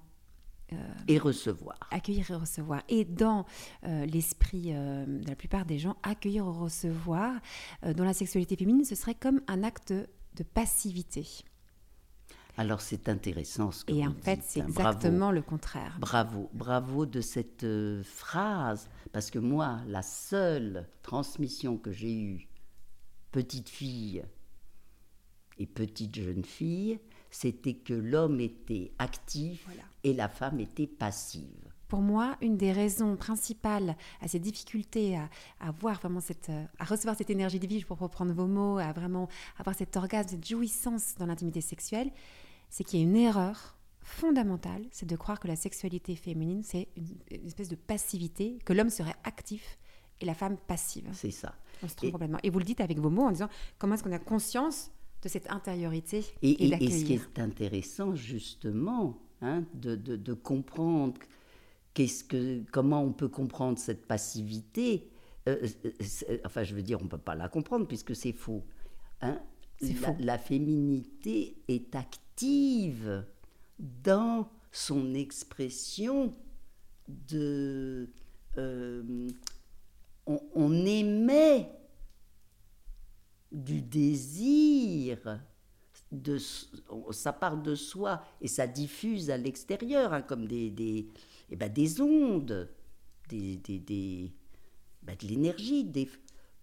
Euh, 0.71 0.77
et 1.09 1.17
recevoir. 1.17 1.77
Accueillir 1.91 2.31
et 2.31 2.35
recevoir. 2.35 2.81
Et 2.87 3.03
dans 3.03 3.45
euh, 3.83 4.05
l'esprit 4.05 4.67
euh, 4.67 5.05
de 5.05 5.27
la 5.27 5.35
plupart 5.35 5.65
des 5.65 5.79
gens, 5.79 5.97
accueillir 6.01 6.47
ou 6.47 6.53
recevoir, 6.53 7.33
dans 7.83 8.05
la 8.05 8.13
sexualité 8.13 8.55
féminine, 8.55 8.85
ce 8.85 8.95
serait 8.95 9.15
comme 9.15 9.41
un 9.47 9.63
acte 9.63 9.91
de 9.91 10.43
passivité. 10.43 11.27
Alors 12.61 12.81
c'est 12.81 13.09
intéressant 13.09 13.71
ce 13.71 13.83
que 13.83 13.91
Et 13.91 14.05
en 14.05 14.13
fait, 14.13 14.39
c'est 14.43 14.59
exactement 14.59 15.31
le 15.31 15.41
contraire. 15.41 15.97
Bravo, 15.99 16.47
bravo 16.53 17.07
de 17.07 17.19
cette 17.19 17.65
phrase, 18.03 18.87
parce 19.11 19.31
que 19.31 19.39
moi, 19.39 19.79
la 19.87 20.03
seule 20.03 20.87
transmission 21.01 21.77
que 21.77 21.91
j'ai 21.91 22.21
eue, 22.21 22.47
petite 23.31 23.67
fille, 23.67 24.23
et 25.57 25.65
petite 25.65 26.15
jeune 26.15 26.45
fille, 26.45 26.99
c'était 27.31 27.73
que 27.73 27.95
l'homme 27.95 28.39
était 28.39 28.91
actif 28.99 29.67
et 30.03 30.13
la 30.13 30.29
femme 30.29 30.59
était 30.59 30.85
passive. 30.85 31.67
Pour 31.87 32.01
moi, 32.01 32.37
une 32.41 32.57
des 32.57 32.71
raisons 32.71 33.17
principales 33.17 33.97
à 34.21 34.27
ces 34.27 34.37
difficultés 34.39 35.17
à, 35.17 35.71
voir 35.71 35.99
vraiment 35.99 36.21
cette, 36.21 36.51
à 36.77 36.85
recevoir 36.85 37.17
cette 37.17 37.31
énergie 37.31 37.59
divine, 37.59 37.83
pour 37.85 37.97
reprendre 37.97 38.33
vos 38.33 38.45
mots, 38.45 38.77
à 38.77 38.93
vraiment 38.93 39.27
avoir 39.57 39.75
cet 39.75 39.97
orgasme, 39.97 40.29
cette 40.29 40.47
jouissance 40.47 41.15
dans 41.17 41.25
l'intimité 41.25 41.59
sexuelle, 41.59 42.11
c'est 42.71 42.85
qu'il 42.85 42.99
y 42.99 43.03
a 43.03 43.05
une 43.05 43.17
erreur 43.17 43.77
fondamentale, 43.99 44.83
c'est 44.91 45.05
de 45.05 45.15
croire 45.15 45.39
que 45.39 45.47
la 45.47 45.55
sexualité 45.55 46.15
féminine, 46.15 46.63
c'est 46.63 46.87
une, 46.95 47.45
espèce 47.45 47.69
de 47.69 47.75
passivité, 47.75 48.57
que 48.65 48.73
l'homme 48.73 48.89
serait 48.89 49.15
actif 49.23 49.77
et 50.21 50.25
la 50.25 50.33
femme 50.33 50.57
passive. 50.57 51.07
C'est 51.13 51.31
ça. 51.31 51.53
On 51.83 51.87
se 51.87 51.95
trompe 51.95 52.09
et, 52.09 52.11
complètement. 52.13 52.39
Et 52.43 52.49
vous 52.49 52.59
le 52.59 52.65
dites 52.65 52.81
avec 52.81 52.97
vos 52.97 53.09
mots 53.09 53.23
en 53.23 53.31
disant 53.31 53.49
comment 53.77 53.93
est-ce 53.93 54.03
qu'on 54.03 54.11
a 54.11 54.19
conscience 54.19 54.89
de 55.21 55.29
cette 55.29 55.51
intériorité 55.51 56.25
et, 56.41 56.65
et, 56.65 56.89
ce 56.89 57.05
qui 57.05 57.13
est 57.13 57.39
intéressant 57.39 58.15
justement 58.15 59.19
hein, 59.41 59.63
de, 59.75 59.95
de, 59.95 60.33
comprendre 60.33 61.19
qu'est-ce 61.93 62.23
que, 62.23 62.63
comment 62.71 63.03
on 63.03 63.11
peut 63.11 63.27
comprendre 63.27 63.77
cette 63.77 64.07
passivité. 64.07 65.09
Euh, 65.47 65.67
euh, 65.85 66.37
enfin, 66.45 66.63
je 66.63 66.73
veux 66.73 66.81
dire, 66.81 66.99
on 67.01 67.03
ne 67.03 67.09
peut 67.09 67.17
pas 67.17 67.35
la 67.35 67.49
comprendre 67.49 67.85
puisque 67.85 68.15
c'est 68.15 68.31
faux. 68.31 68.63
Hein. 69.21 69.39
La, 69.81 70.15
la, 70.19 70.37
féminité 70.37 71.57
est 71.67 71.95
active 71.95 72.30
dans 73.79 74.49
son 74.71 75.13
expression 75.13 76.33
de... 77.07 78.09
Euh, 78.57 79.27
on, 80.25 80.85
émet 80.85 81.69
du 83.51 83.81
désir, 83.81 85.39
ça 87.11 87.33
part 87.33 87.57
de 87.57 87.75
soi 87.75 88.21
et 88.39 88.47
ça 88.47 88.67
diffuse 88.67 89.29
à 89.29 89.37
l'extérieur, 89.37 90.13
hein, 90.13 90.21
comme 90.21 90.47
des, 90.47 91.07
eh 91.49 91.55
ben, 91.55 91.71
des 91.71 92.01
ondes, 92.01 92.69
des, 93.29 93.57
des, 93.57 94.31
ben, 95.01 95.15
de 95.15 95.27
l'énergie, 95.27 95.89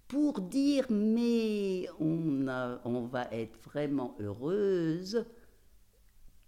pour 0.07 0.41
dire 0.41 0.87
mais 0.91 1.87
on 1.99 3.09
va 3.11 3.29
être 3.33 3.59
vraiment 3.61 4.14
heureuse 4.20 5.26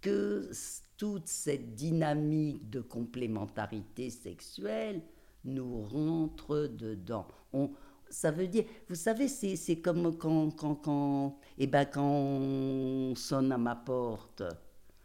que 0.01 0.51
toute 0.97 1.29
cette 1.29 1.75
dynamique 1.75 2.69
de 2.71 2.81
complémentarité 2.81 4.11
sexuelle 4.11 5.03
nous 5.45 5.83
rentre 5.83 6.67
dedans. 6.67 7.27
On, 7.53 7.71
ça 8.11 8.31
veut 8.31 8.49
dire, 8.49 8.65
vous 8.89 8.95
savez, 8.95 9.29
c'est 9.29 9.81
comme 9.81 10.17
quand, 10.19 10.51
quand, 10.51 10.75
quand, 10.75 11.39
eh 11.59 11.67
ben, 11.67 11.87
quand 11.87 12.03
on 12.03 13.15
sonne 13.15 13.53
à 13.53 13.59
ma 13.59 13.77
porte. 13.77 14.43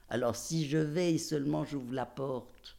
Alors 0.09 0.35
si 0.35 0.65
je 0.65 0.77
vais 0.77 1.13
et 1.13 1.17
seulement 1.17 1.63
j'ouvre 1.63 1.93
la 1.93 2.05
porte, 2.05 2.77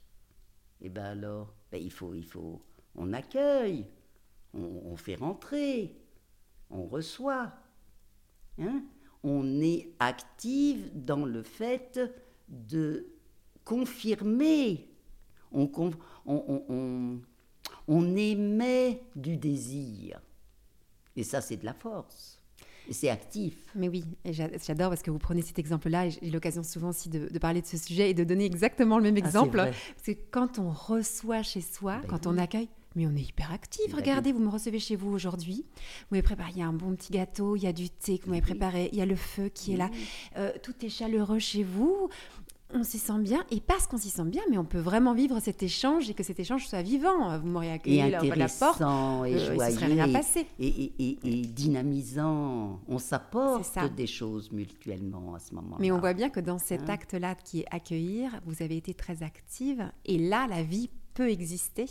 eh 0.80 0.88
ben 0.88 1.04
alors, 1.04 1.54
ben, 1.70 1.80
il 1.82 1.90
faut, 1.90 2.14
il 2.14 2.24
faut, 2.24 2.62
on 2.94 3.12
accueille, 3.12 3.86
on, 4.54 4.96
fait 4.96 5.16
rentrer, 5.16 5.96
on 6.70 6.86
reçoit. 6.86 7.52
Hein 8.58 8.84
on 9.28 9.60
est 9.60 9.88
active 9.98 10.88
dans 10.94 11.24
le 11.24 11.42
fait 11.42 12.00
de 12.48 13.06
confirmer. 13.64 14.88
On, 15.50 15.68
on, 15.76 16.64
on, 16.68 17.18
on 17.88 18.16
émet 18.16 19.02
du 19.16 19.36
désir. 19.36 20.20
Et 21.16 21.24
ça, 21.24 21.40
c'est 21.40 21.56
de 21.56 21.64
la 21.64 21.74
force. 21.74 22.40
Et 22.88 22.92
c'est 22.92 23.08
actif. 23.08 23.54
Mais 23.74 23.88
oui, 23.88 24.04
j'adore 24.24 24.90
parce 24.90 25.02
que 25.02 25.10
vous 25.10 25.18
prenez 25.18 25.42
cet 25.42 25.58
exemple-là. 25.58 26.08
J'ai 26.08 26.30
l'occasion 26.30 26.62
souvent 26.62 26.90
aussi 26.90 27.08
de, 27.08 27.36
parler 27.38 27.62
de 27.62 27.66
ce 27.66 27.76
sujet 27.76 28.10
et 28.10 28.14
de 28.14 28.22
donner 28.22 28.44
exactement 28.44 28.98
le 28.98 29.04
même 29.10 29.16
ah, 29.16 29.26
exemple. 29.26 29.56
parce 29.56 30.06
que 30.06 30.12
quand 30.30 30.60
on 30.60 30.70
reçoit 30.70 31.42
chez 31.42 31.62
soi, 31.62 31.98
ben 32.02 32.08
quand 32.08 32.28
on 32.28 32.38
accueille, 32.38 32.68
mais 32.96 33.06
on 33.06 33.14
est 33.14 33.28
hyper 33.28 33.52
actif. 33.52 33.90
Ben 33.90 33.96
Regardez, 33.96 34.32
vous 34.32 34.40
me 34.40 34.48
recevez 34.48 34.78
chez 34.78 34.96
vous 34.96 35.10
aujourd'hui. 35.10 35.64
Vous 35.66 36.06
m'avez 36.12 36.22
préparé, 36.22 36.50
il 36.54 36.58
y 36.58 36.62
a 36.62 36.66
un 36.66 36.72
bon 36.72 36.94
petit 36.96 37.12
gâteau, 37.12 37.56
il 37.56 37.62
y 37.62 37.66
a 37.66 37.72
du 37.72 37.90
thé 37.90 38.18
que 38.18 38.24
vous 38.24 38.30
m'avez 38.30 38.42
préparé, 38.42 38.88
il 38.92 38.98
y 38.98 39.02
a 39.02 39.06
le 39.06 39.16
feu 39.16 39.48
qui 39.48 39.74
est 39.74 39.76
là. 39.76 39.90
Euh, 40.36 40.52
tout 40.62 40.74
est 40.84 40.88
chaleureux 40.88 41.38
chez 41.38 41.62
vous 41.62 42.08
on 42.74 42.82
s'y 42.82 42.98
sent 42.98 43.18
bien, 43.20 43.44
et 43.50 43.60
parce 43.60 43.86
qu'on 43.86 43.96
s'y 43.96 44.10
sent 44.10 44.24
bien, 44.24 44.42
mais 44.50 44.58
on 44.58 44.64
peut 44.64 44.80
vraiment 44.80 45.14
vivre 45.14 45.38
cet 45.40 45.62
échange 45.62 46.10
et 46.10 46.14
que 46.14 46.22
cet 46.22 46.40
échange 46.40 46.66
soit 46.66 46.82
vivant. 46.82 47.38
Vous 47.38 47.46
m'auriez 47.46 47.70
accueilli 47.70 48.10
là, 48.10 48.20
la 48.22 48.48
porte, 48.48 48.80
et 48.80 48.84
euh, 48.84 49.54
joyeux, 49.54 49.74
serait 49.74 49.86
rien 49.86 50.12
passé. 50.12 50.46
Et, 50.58 51.46
dynamisant. 51.46 52.80
On 52.88 52.98
s'apporte 52.98 53.78
des 53.94 54.06
choses 54.06 54.50
mutuellement 54.50 55.34
à 55.34 55.38
ce 55.38 55.54
moment-là. 55.54 55.76
Mais 55.78 55.92
on 55.92 55.98
voit 55.98 56.14
bien 56.14 56.28
que 56.28 56.40
dans 56.40 56.58
cet 56.58 56.82
hein? 56.82 56.94
acte-là 56.94 57.34
qui 57.34 57.60
est 57.60 57.66
accueillir, 57.70 58.40
vous 58.44 58.62
avez 58.62 58.76
été 58.76 58.94
très 58.94 59.22
active, 59.22 59.90
et 60.04 60.18
là, 60.18 60.46
la 60.48 60.62
vie 60.62 60.90
peut 61.16 61.30
exister, 61.30 61.86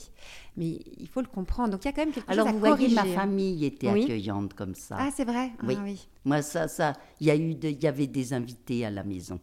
mais 0.56 0.80
il 0.98 1.08
faut 1.08 1.22
le 1.22 1.28
comprendre. 1.28 1.72
Donc 1.72 1.84
il 1.84 1.88
y 1.88 1.90
a 1.90 1.94
quand 1.94 2.06
même 2.06 2.14
quelque 2.14 2.32
Alors, 2.32 2.48
chose 2.48 2.58
à 2.58 2.60
corriger. 2.60 2.98
Alors 2.98 3.06
vous 3.06 3.06
voyez, 3.06 3.14
ma 3.16 3.22
famille 3.22 3.66
était 3.66 3.88
accueillante 3.88 4.54
comme 4.54 4.76
ça. 4.76 4.98
Ah 5.00 5.10
c'est 5.16 5.26
vrai. 5.26 5.52
Oui. 5.64 5.76
Ah, 5.78 5.84
oui. 5.84 6.08
Moi 6.24 6.42
ça, 6.42 6.68
ça, 6.68 6.94
il 7.20 7.28
y 7.28 7.32
a 7.32 7.36
eu, 7.36 7.58
il 7.62 7.84
y 7.84 7.88
avait 7.88 8.08
des 8.08 8.34
invités 8.34 8.86
à 8.86 8.92
la 8.92 9.04
maison. 9.04 9.40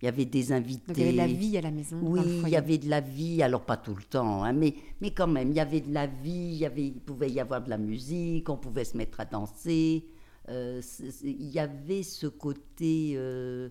Il 0.00 0.04
y 0.04 0.08
avait 0.08 0.24
des 0.24 0.52
invités. 0.52 0.92
Il 0.96 0.98
y 0.98 1.02
avait 1.02 1.12
de 1.12 1.16
la 1.16 1.26
vie 1.26 1.58
à 1.58 1.60
la 1.60 1.70
maison. 1.72 1.98
Oui, 2.00 2.20
il 2.44 2.48
y 2.48 2.56
avait 2.56 2.78
de 2.78 2.88
la 2.88 3.00
vie, 3.00 3.42
alors 3.42 3.62
pas 3.62 3.76
tout 3.76 3.96
le 3.96 4.04
temps, 4.04 4.44
hein, 4.44 4.52
mais, 4.52 4.74
mais 5.00 5.10
quand 5.10 5.26
même, 5.26 5.50
il 5.50 5.56
y 5.56 5.60
avait 5.60 5.80
de 5.80 5.92
la 5.92 6.06
vie, 6.06 6.50
il, 6.52 6.58
y 6.58 6.66
avait, 6.66 6.86
il 6.86 7.00
pouvait 7.00 7.30
y 7.30 7.40
avoir 7.40 7.62
de 7.62 7.68
la 7.68 7.78
musique, 7.78 8.48
on 8.48 8.56
pouvait 8.56 8.84
se 8.84 8.96
mettre 8.96 9.18
à 9.18 9.24
danser. 9.24 10.04
Euh, 10.48 10.80
il 11.22 11.50
y 11.50 11.58
avait 11.58 12.04
ce 12.04 12.28
côté 12.28 13.14
euh, 13.16 13.70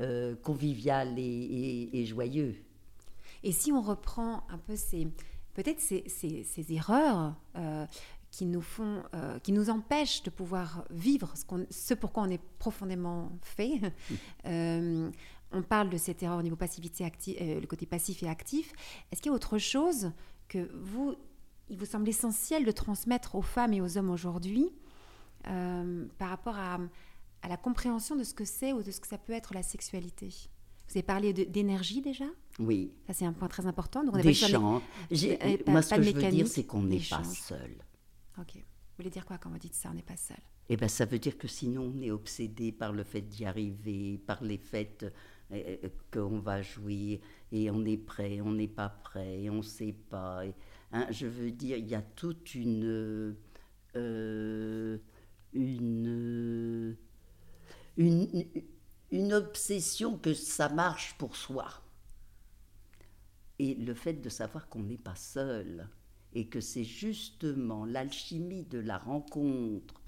euh, 0.00 0.34
convivial 0.42 1.14
et, 1.16 1.90
et, 1.92 2.06
joyeux. 2.06 2.56
Et 3.42 3.52
si 3.52 3.72
on 3.72 3.80
reprend 3.80 4.44
un 4.48 4.58
peu 4.58 4.76
ces, 4.76 5.06
peut-être 5.54 5.80
ces, 5.80 6.04
ces, 6.08 6.72
erreurs 6.72 7.36
qui 8.30 8.46
nous 8.46 8.60
font, 8.60 9.02
euh, 9.14 9.38
qui 9.38 9.52
nous 9.52 9.70
empêchent 9.70 10.22
de 10.22 10.30
pouvoir 10.30 10.84
vivre 10.90 11.32
ce, 11.36 11.44
qu'on, 11.44 11.66
ce 11.70 11.94
pourquoi 11.94 12.24
on 12.24 12.30
est 12.30 12.40
profondément 12.58 13.32
fait. 13.42 13.80
Euh, 14.46 15.10
on 15.52 15.62
parle 15.62 15.90
de 15.90 15.96
cette 15.96 16.22
erreur 16.22 16.38
au 16.38 16.42
niveau 16.42 16.56
passivité 16.56 17.04
euh, 17.40 17.60
le 17.60 17.66
côté 17.66 17.86
passif 17.86 18.22
et 18.22 18.28
actif. 18.28 18.72
Est-ce 19.10 19.20
qu'il 19.20 19.30
y 19.30 19.32
a 19.32 19.34
autre 19.34 19.58
chose 19.58 20.12
que 20.48 20.70
vous, 20.74 21.14
il 21.68 21.76
vous 21.76 21.84
semble 21.84 22.08
essentiel 22.08 22.64
de 22.64 22.70
transmettre 22.70 23.34
aux 23.34 23.42
femmes 23.42 23.72
et 23.72 23.80
aux 23.80 23.98
hommes 23.98 24.10
aujourd'hui 24.10 24.70
par 25.44 26.28
rapport 26.28 26.56
à, 26.56 26.78
la 27.46 27.56
compréhension 27.56 28.16
de 28.16 28.24
ce 28.24 28.34
que 28.34 28.44
c'est 28.44 28.72
ou 28.72 28.82
de 28.82 28.90
ce 28.90 29.00
que 29.00 29.06
ça 29.06 29.18
peut 29.18 29.32
être 29.32 29.54
la 29.54 29.62
sexualité? 29.62 30.48
Vous 30.88 30.92
avez 30.96 31.02
parlé 31.02 31.32
d'énergie 31.32 32.00
déjà? 32.00 32.24
Oui. 32.58 32.92
Ça, 33.06 33.12
c'est 33.12 33.26
un 33.26 33.32
point 33.34 33.48
très 33.48 33.66
important. 33.66 34.02
Donc, 34.04 34.16
on 34.16 34.20
Des 34.20 34.32
champs. 34.32 34.80
Moi, 35.66 35.82
ce 35.82 35.94
que 35.94 36.02
je 36.02 36.10
veux 36.12 36.30
dire, 36.30 36.46
c'est 36.46 36.64
qu'on 36.64 36.82
n'est 36.82 36.98
pas 36.98 37.22
seul. 37.24 37.76
Ok. 38.38 38.54
Vous 38.54 39.02
voulez 39.02 39.10
dire 39.10 39.26
quoi 39.26 39.38
quand 39.38 39.50
vous 39.50 39.58
dites 39.58 39.74
ça, 39.74 39.90
on 39.92 39.94
n'est 39.94 40.02
pas 40.02 40.16
seul? 40.16 40.38
Eh 40.70 40.76
bien, 40.76 40.88
ça 40.88 41.04
veut 41.04 41.18
dire 41.18 41.38
que 41.38 41.46
sinon, 41.46 41.92
on 41.94 42.00
est 42.02 42.10
obsédé 42.10 42.72
par 42.72 42.92
le 42.92 43.04
fait 43.04 43.20
d'y 43.20 43.44
arriver, 43.44 44.18
par 44.26 44.42
les 44.42 44.58
fêtes 44.58 45.04
euh, 45.52 45.76
euh, 45.84 45.88
qu'on 46.10 46.40
va 46.40 46.62
jouer, 46.62 47.20
et 47.52 47.70
on 47.70 47.84
est 47.84 47.96
prêt, 47.96 48.40
on 48.40 48.52
n'est 48.52 48.66
pas 48.66 48.88
prêt, 48.88 49.42
et 49.42 49.50
on 49.50 49.58
ne 49.58 49.62
sait 49.62 49.94
pas. 50.10 50.42
hein, 50.92 51.06
je 51.10 51.26
veux 51.26 51.50
dire, 51.52 51.76
il 51.76 51.86
y 51.86 51.94
a 51.94 52.02
toute 52.02 52.54
une. 52.54 53.36
Euh, 53.96 54.98
une, 55.54 56.96
une, 57.96 58.28
une 58.32 58.62
obsession 59.12 60.18
que 60.18 60.34
ça 60.34 60.68
marche 60.68 61.14
pour 61.18 61.36
soi. 61.36 61.68
Et 63.58 63.74
le 63.74 63.94
fait 63.94 64.14
de 64.14 64.28
savoir 64.28 64.68
qu'on 64.68 64.82
n'est 64.82 64.98
pas 64.98 65.16
seul, 65.16 65.88
et 66.34 66.46
que 66.46 66.60
c'est 66.60 66.84
justement 66.84 67.84
l'alchimie 67.84 68.64
de 68.64 68.78
la 68.78 68.98
rencontre 68.98 70.00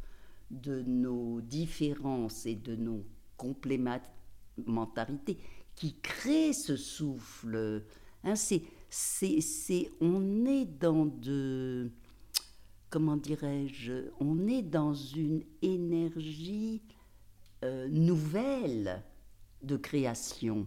de 0.51 0.83
nos 0.83 1.41
différences 1.41 2.47
et 2.47 2.57
de 2.57 2.77
nos 2.77 3.05
complémentarités 3.37 5.39
qui 5.75 5.97
crée 6.01 6.53
ce 6.53 6.77
souffle. 6.77 7.85
Hein, 8.25 8.35
c'est, 8.35 8.63
c'est, 8.91 9.91
on 10.01 10.45
est 10.45 10.67
dans 10.67 11.07
de, 11.07 11.91
comment 12.91 13.17
dirais-je, 13.17 14.11
on 14.19 14.47
est 14.47 14.63
dans 14.63 14.93
une 14.93 15.43
énergie 15.63 16.83
euh, 17.63 17.89
nouvelle 17.89 19.03
de 19.63 19.77
création. 19.77 20.67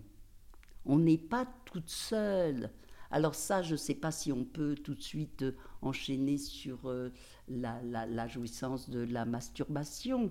On 0.85 0.99
n'est 0.99 1.17
pas 1.17 1.47
toute 1.65 1.89
seule. 1.89 2.69
Alors 3.09 3.33
ça, 3.33 3.63
je 3.63 3.71
ne 3.71 3.77
sais 3.77 3.95
pas 3.95 4.11
si 4.11 4.31
on 4.31 4.43
peut 4.43 4.75
tout 4.75 4.93
de 4.93 5.01
suite 5.01 5.41
euh, 5.41 5.55
enchaîner 5.81 6.37
sur 6.37 6.87
euh, 6.87 7.11
la, 7.47 8.27
jouissance 8.27 8.91
de 8.91 8.99
la 8.99 9.25
masturbation, 9.25 10.29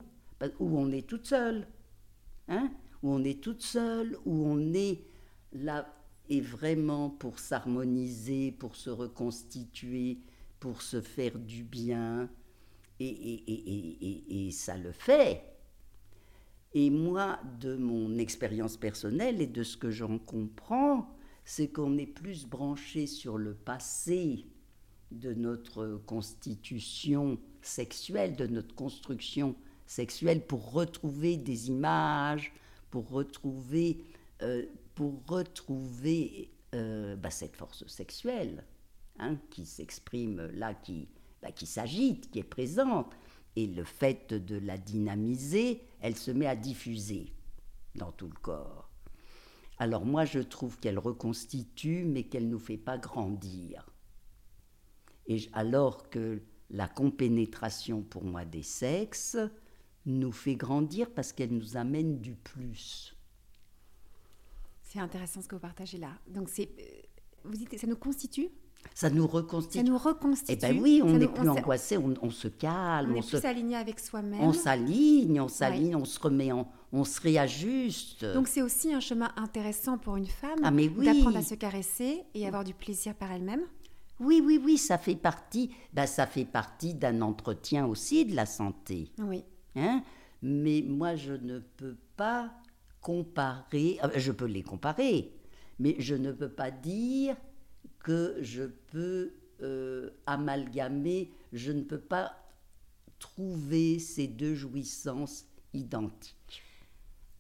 où 0.61 0.79
on 0.79 0.93
est 0.93 1.07
toute 1.09 1.27
seule, 1.27 1.67
hein? 2.49 2.71
Où 3.03 3.11
on 3.13 3.25
est 3.25 3.43
toute 3.43 3.63
seule, 3.63 4.17
où 4.25 4.47
on 4.47 4.73
est 4.73 5.03
là 5.53 5.93
et 6.29 6.41
vraiment 6.41 7.11
pour 7.11 7.41
s'harmoniser, 7.41 8.53
pour 8.53 8.77
se 8.77 8.91
reconstituer, 8.91 10.19
pour 10.61 10.83
se 10.83 11.01
faire 11.01 11.39
du 11.39 11.65
bien, 11.65 12.31
et 13.01 14.51
ça 14.53 14.77
le 14.77 14.93
fait. 14.93 15.52
Et 16.75 16.91
moi, 16.91 17.39
de 17.61 17.77
mon 17.77 18.17
expérience 18.19 18.77
personnelle 18.77 19.43
et 19.43 19.47
de 19.47 19.63
ce 19.63 19.77
que 19.77 19.91
j'en 19.91 20.19
comprends, 20.19 21.09
c'est 21.45 21.69
qu'on 21.69 21.99
est 21.99 22.07
plus 22.07 22.47
branché 22.47 23.07
sur 23.07 23.37
le 23.37 23.55
passé 23.55 24.47
de 25.11 25.35
notre 25.35 26.01
constitution 26.07 27.39
sexuelle, 27.61 28.37
de 28.37 28.47
notre 28.47 28.75
construction 28.75 29.55
sexuelle, 29.87 30.47
pour 30.47 30.73
retrouver 30.73 31.37
des 31.37 31.69
images, 31.69 32.53
pour 32.91 33.11
retrouver, 33.11 34.05
euh, 34.43 34.65
pour 34.95 35.23
retrouver 35.27 36.51
euh, 36.75 37.17
bah, 37.17 37.31
cette 37.31 37.57
force 37.57 37.87
sexuelle 37.87 38.65
hein, 39.19 39.37
qui 39.51 39.67
s'exprime 39.67 40.51
là, 40.55 40.73
qui, 40.73 41.09
bah, 41.43 41.53
qui 41.53 41.67
s'agite, 41.67 42.31
qui 42.31 42.39
est 42.39 42.45
présente. 42.45 43.13
Et 43.57 43.67
le 43.67 43.85
fait 43.85 44.33
de 44.33 44.57
la 44.57 44.79
dynamiser, 44.79 45.83
elle 46.03 46.17
se 46.17 46.31
met 46.31 46.47
à 46.47 46.57
diffuser 46.57 47.33
dans 47.95 48.13
tout 48.13 48.29
le 48.29 48.35
corps. 48.35 48.91
Alors 49.79 50.05
moi, 50.05 50.25
je 50.25 50.41
trouve 50.41 50.79
qu'elle 50.79 50.99
reconstitue, 50.99 52.05
mais 52.05 52.25
qu'elle 52.25 52.47
ne 52.47 52.53
nous 52.53 52.59
fait 52.59 52.77
pas 52.77 52.99
grandir. 52.99 53.89
Et 55.27 55.49
alors 55.53 56.11
que 56.11 56.43
la 56.71 56.89
compénétration 56.89 58.03
pour 58.03 58.25
moi 58.25 58.45
des 58.45 58.63
sexes 58.63 59.39
nous 60.05 60.33
fait 60.33 60.57
grandir 60.57 61.11
parce 61.13 61.33
qu'elle 61.33 61.55
nous 61.55 61.77
amène 61.77 62.21
du 62.21 62.35
plus. 62.35 63.17
C'est 64.83 64.99
intéressant 64.99 65.41
ce 65.41 65.49
que 65.49 65.55
vous 65.55 65.61
partagez 65.61 65.99
là. 65.99 66.19
Donc 66.27 66.49
c'est, 66.49 66.69
euh, 66.79 67.03
vous 67.45 67.57
dites, 67.57 67.79
ça 67.79 67.87
nous 67.87 67.97
constitue 67.97 68.49
ça 68.95 69.11
nous 69.11 69.27
reconstitue. 69.27 69.79
Ça 69.79 69.85
nous 69.85 69.99
reconstitue. 69.99 70.53
Eh 70.53 70.57
bien 70.57 70.81
oui, 70.81 71.01
on 71.05 71.13
n'est 71.13 71.29
plus 71.29 71.49
angoissé, 71.49 71.99
on, 71.99 72.31
se 72.31 72.49
calme. 72.49 73.13
On, 73.13 73.17
est 73.17 73.29
plus 73.29 73.45
aligné 73.45 73.77
avec 73.77 73.99
soi-même. 73.99 74.41
On 74.41 74.53
s'aligne, 74.53 75.41
on 75.41 75.49
s'aligne, 75.49 75.97
on 75.97 76.05
se 76.05 76.21
remet 76.21 76.53
en, 76.53 76.69
on 76.93 77.05
se 77.05 77.21
réajuste. 77.21 78.25
Donc 78.25 78.49
c'est 78.49 78.63
aussi 78.63 78.93
un 78.93 79.01
chemin 79.01 79.31
intéressant 79.37 79.99
pour 79.99 80.17
une 80.17 80.27
femme 80.27 80.59
ah, 80.63 80.71
d'apprendre 80.71 81.39
à 81.39 81.43
se 81.43 81.55
caresser 81.55 82.23
et 82.35 82.47
avoir 82.47 82.65
du 82.65 82.75
plaisir 82.75 83.15
par 83.15 83.33
elle-même. 83.33 83.63
Oui, 84.21 84.43
oui, 84.45 84.61
oui, 84.63 84.79
ça 84.79 84.99
fait 84.99 85.17
partie, 85.17 85.71
ben, 85.93 86.07
ça 86.07 86.27
fait 86.27 86.45
partie 86.45 86.95
d'un 86.95 87.23
entretien 87.23 87.87
aussi 87.87 88.25
de 88.25 88.37
la 88.37 88.47
santé. 88.47 89.11
Oui. 89.19 89.43
Hein? 89.75 90.03
Mais 90.43 90.85
moi, 90.87 91.17
je 91.17 91.33
ne 91.33 91.59
peux 91.59 91.97
pas 92.17 92.53
comparer, 93.01 93.99
ah, 94.03 94.11
je 94.15 94.31
peux 94.31 94.47
les 94.47 94.63
comparer, 94.63 95.33
mais 95.79 95.97
je 95.99 96.15
ne 96.15 96.31
peux 96.31 96.51
pas 96.51 96.71
dire 96.71 97.37
que 98.03 98.37
je 98.41 98.65
peux 98.65 99.33
euh, 99.63 100.11
amalgamer, 100.27 101.33
je 101.53 101.73
ne 101.73 101.83
peux 101.83 102.01
pas 102.01 102.37
trouver 103.19 103.99
ces 103.99 104.27
deux 104.27 104.55
jouissances 104.55 105.47
identiques. 105.73 106.63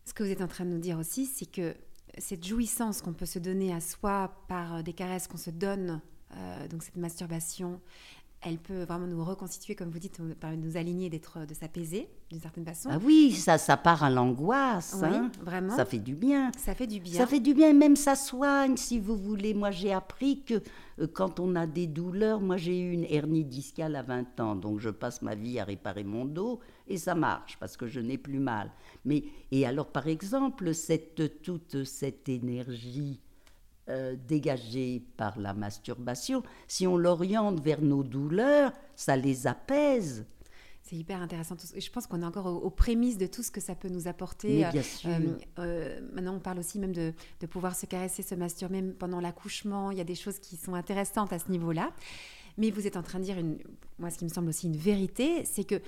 Ce 0.04 0.14
que 0.14 0.22
vous 0.22 0.30
êtes 0.30 0.42
en 0.42 0.48
train 0.48 0.64
de 0.64 0.70
nous 0.70 0.78
dire 0.78 0.98
aussi, 0.98 1.26
c'est 1.26 1.50
que 1.50 1.74
cette 2.18 2.46
jouissance 2.46 3.02
qu'on 3.02 3.12
peut 3.12 3.26
se 3.26 3.38
donner 3.38 3.72
à 3.72 3.80
soi 3.80 4.44
par 4.48 4.76
euh, 4.76 4.82
des 4.82 4.92
caresses 4.92 5.26
qu'on 5.26 5.36
se 5.36 5.50
donne, 5.50 6.00
euh, 6.36 6.68
donc 6.68 6.82
cette 6.82 6.96
masturbation, 6.96 7.80
elle 8.44 8.58
peut 8.58 8.82
vraiment 8.82 9.06
nous 9.06 9.24
reconstituer, 9.24 9.74
comme 9.74 9.90
vous 9.90 9.98
dites, 9.98 10.20
nous 10.20 10.76
aligner, 10.76 11.08
d'être, 11.08 11.46
de 11.46 11.54
s'apaiser 11.54 12.08
d'une 12.30 12.40
certaine 12.40 12.64
façon. 12.64 12.88
Ah 12.92 12.98
oui, 13.02 13.32
ça, 13.32 13.56
ça 13.56 13.76
part 13.76 14.02
à 14.02 14.10
l'angoisse. 14.10 14.96
Oui, 15.00 15.08
hein. 15.12 15.30
vraiment. 15.40 15.76
Ça 15.76 15.84
fait 15.84 15.98
du 15.98 16.14
bien. 16.14 16.50
Ça 16.58 16.74
fait 16.74 16.86
du 16.86 16.98
bien. 16.98 17.12
Ça 17.12 17.26
fait 17.26 17.40
du 17.40 17.54
bien, 17.54 17.72
même 17.72 17.94
ça 17.94 18.16
soigne, 18.16 18.76
si 18.76 18.98
vous 18.98 19.16
voulez. 19.16 19.54
Moi, 19.54 19.70
j'ai 19.70 19.92
appris 19.92 20.42
que 20.42 20.54
euh, 20.98 21.06
quand 21.06 21.38
on 21.38 21.54
a 21.54 21.66
des 21.66 21.86
douleurs, 21.86 22.40
moi, 22.40 22.56
j'ai 22.56 22.80
eu 22.80 22.92
une 22.92 23.06
hernie 23.08 23.44
discale 23.44 23.94
à 23.94 24.02
20 24.02 24.40
ans, 24.40 24.56
donc 24.56 24.80
je 24.80 24.90
passe 24.90 25.22
ma 25.22 25.36
vie 25.36 25.60
à 25.60 25.64
réparer 25.64 26.04
mon 26.04 26.24
dos 26.24 26.58
et 26.88 26.96
ça 26.96 27.14
marche 27.14 27.56
parce 27.60 27.76
que 27.76 27.86
je 27.86 28.00
n'ai 28.00 28.18
plus 28.18 28.40
mal. 28.40 28.70
Mais 29.04 29.24
et 29.52 29.66
alors, 29.66 29.86
par 29.86 30.08
exemple, 30.08 30.74
cette 30.74 31.42
toute 31.42 31.84
cette 31.84 32.28
énergie 32.28 33.20
euh, 33.88 34.16
dégagée 34.28 35.02
par 35.16 35.38
la 35.38 35.54
masturbation, 35.54 36.42
si 36.68 36.86
on 36.86 36.96
l'oriente 36.96 37.60
vers 37.60 37.82
nos 37.82 38.04
douleurs, 38.04 38.72
ça 38.94 39.16
les 39.16 39.46
apaise. 39.46 40.24
C'est 40.82 40.96
hyper 40.96 41.20
intéressant. 41.20 41.56
Je 41.76 41.90
pense 41.90 42.06
qu'on 42.06 42.22
est 42.22 42.24
encore 42.24 42.46
aux, 42.46 42.70
prémices 42.70 43.18
de 43.18 43.26
tout 43.26 43.42
ce 43.42 43.50
que 43.50 43.60
ça 43.60 43.74
peut 43.74 43.88
nous 43.88 44.08
apporter. 44.08 44.60
Mais 44.60 44.70
bien 44.70 44.82
sûr. 44.82 45.10
Euh, 45.10 45.38
euh, 45.58 46.00
maintenant, 46.12 46.34
on 46.34 46.38
parle 46.38 46.58
aussi 46.58 46.78
même 46.78 46.92
de, 46.92 47.12
de, 47.40 47.46
pouvoir 47.46 47.74
se 47.74 47.86
caresser, 47.86 48.22
se 48.22 48.34
masturber 48.34 48.82
pendant 48.82 49.20
l'accouchement. 49.20 49.90
Il 49.90 49.98
y 49.98 50.00
a 50.00 50.04
des 50.04 50.14
choses 50.14 50.38
qui 50.38 50.56
sont 50.56 50.74
intéressantes 50.74 51.32
à 51.32 51.38
ce 51.38 51.50
niveau-là. 51.50 51.90
Mais 52.58 52.70
vous 52.70 52.86
êtes 52.86 52.96
en 52.96 53.02
train 53.02 53.18
de 53.18 53.24
dire, 53.24 53.38
une, 53.38 53.58
moi, 53.98 54.10
ce 54.10 54.18
qui 54.18 54.24
me 54.24 54.30
semble 54.30 54.48
aussi 54.48 54.66
une 54.66 54.76
vérité, 54.76 55.44
c'est 55.44 55.64
que 55.64 55.80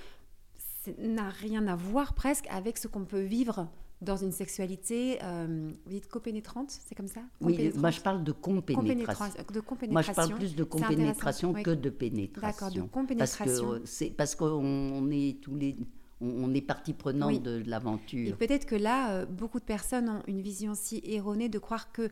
ça 0.83 0.91
n'a 0.97 1.29
rien 1.29 1.67
à 1.67 1.75
voir 1.75 2.13
presque 2.13 2.47
avec 2.49 2.77
ce 2.77 2.87
qu'on 2.87 3.05
peut 3.05 3.21
vivre 3.21 3.69
dans 4.01 4.17
une 4.17 4.31
sexualité, 4.31 5.19
euh, 5.23 5.71
vous 5.85 5.91
dites 5.91 6.07
copénétrante, 6.07 6.71
c'est 6.71 6.95
comme 6.95 7.07
ça? 7.07 7.21
Oui, 7.41 7.71
moi 7.75 7.91
je 7.91 8.01
parle 8.01 8.23
de 8.23 8.31
compénétration. 8.31 9.25
De 9.53 9.59
compénétration. 9.59 9.91
Moi 9.91 10.01
je 10.01 10.11
parle 10.11 10.39
plus 10.39 10.55
de 10.55 10.63
compénétration 10.63 11.53
que 11.53 11.71
de 11.71 11.89
pénétration. 11.89 12.67
D'accord, 12.67 12.71
de 12.71 12.89
compénétration. 12.89 13.45
Parce 13.45 13.79
que 13.79 13.85
c'est 13.85 14.09
parce 14.09 14.35
qu'on 14.35 15.09
est 15.11 15.41
tous 15.41 15.55
les 15.55 15.75
on, 16.21 16.53
est 16.53 16.61
partie 16.61 16.93
prenante 16.93 17.41
de, 17.41 17.63
l'aventure. 17.65 18.29
Et 18.29 18.33
peut-être 18.33 18.65
que 18.65 18.75
là, 18.75 19.11
euh, 19.11 19.25
beaucoup 19.25 19.59
de 19.59 19.65
personnes 19.65 20.09
ont 20.09 20.23
une 20.27 20.41
vision 20.41 20.73
si 20.73 21.01
erronée 21.03 21.49
de 21.49 21.59
croire 21.59 21.91
que 21.91 22.09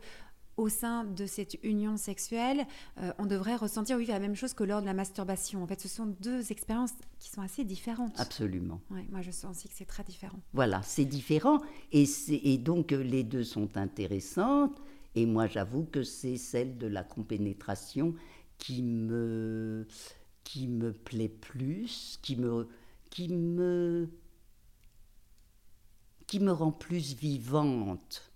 au 0.56 0.68
sein 0.68 1.04
de 1.04 1.26
cette 1.26 1.56
union 1.62 1.96
sexuelle, 1.96 2.66
euh, 3.00 3.12
on 3.18 3.26
devrait 3.26 3.56
ressentir 3.56 3.96
oui, 3.96 4.06
la 4.06 4.18
même 4.18 4.36
chose 4.36 4.54
que 4.54 4.64
lors 4.64 4.80
de 4.80 4.86
la 4.86 4.94
masturbation. 4.94 5.62
En 5.62 5.66
fait, 5.66 5.80
ce 5.80 5.88
sont 5.88 6.06
deux 6.20 6.52
expériences 6.52 6.92
qui 7.18 7.30
sont 7.30 7.42
assez 7.42 7.64
différentes. 7.64 8.18
Absolument. 8.18 8.80
moi, 9.10 9.22
je 9.22 9.30
sens 9.30 9.56
aussi 9.56 9.68
que 9.68 9.74
c'est 9.74 9.84
très 9.84 10.04
différent. 10.04 10.38
Voilà, 10.52 10.82
c'est 10.82 11.04
différent. 11.04 11.60
Et, 11.92 12.04
et 12.28 12.58
donc, 12.58 12.92
euh, 12.92 13.02
les 13.02 13.24
deux 13.24 13.44
sont 13.44 13.76
intéressantes. 13.76 14.80
Et 15.14 15.26
moi, 15.26 15.46
j'avoue 15.46 15.84
que 15.84 16.02
c'est 16.02 16.36
celle 16.36 16.76
de 16.76 16.86
la 16.86 17.04
compénétration 17.04 18.14
qui 18.58 18.82
me 18.82 19.86
qui 20.44 20.68
me 20.68 20.92
plaît 20.92 21.28
plus, 21.28 22.18
qui 22.22 22.36
me, 22.36 22.68
qui 23.10 23.28
me, 23.28 24.08
qui 26.26 26.38
me 26.38 26.52
rend 26.52 26.70
plus 26.70 27.14
vivante. 27.14 28.33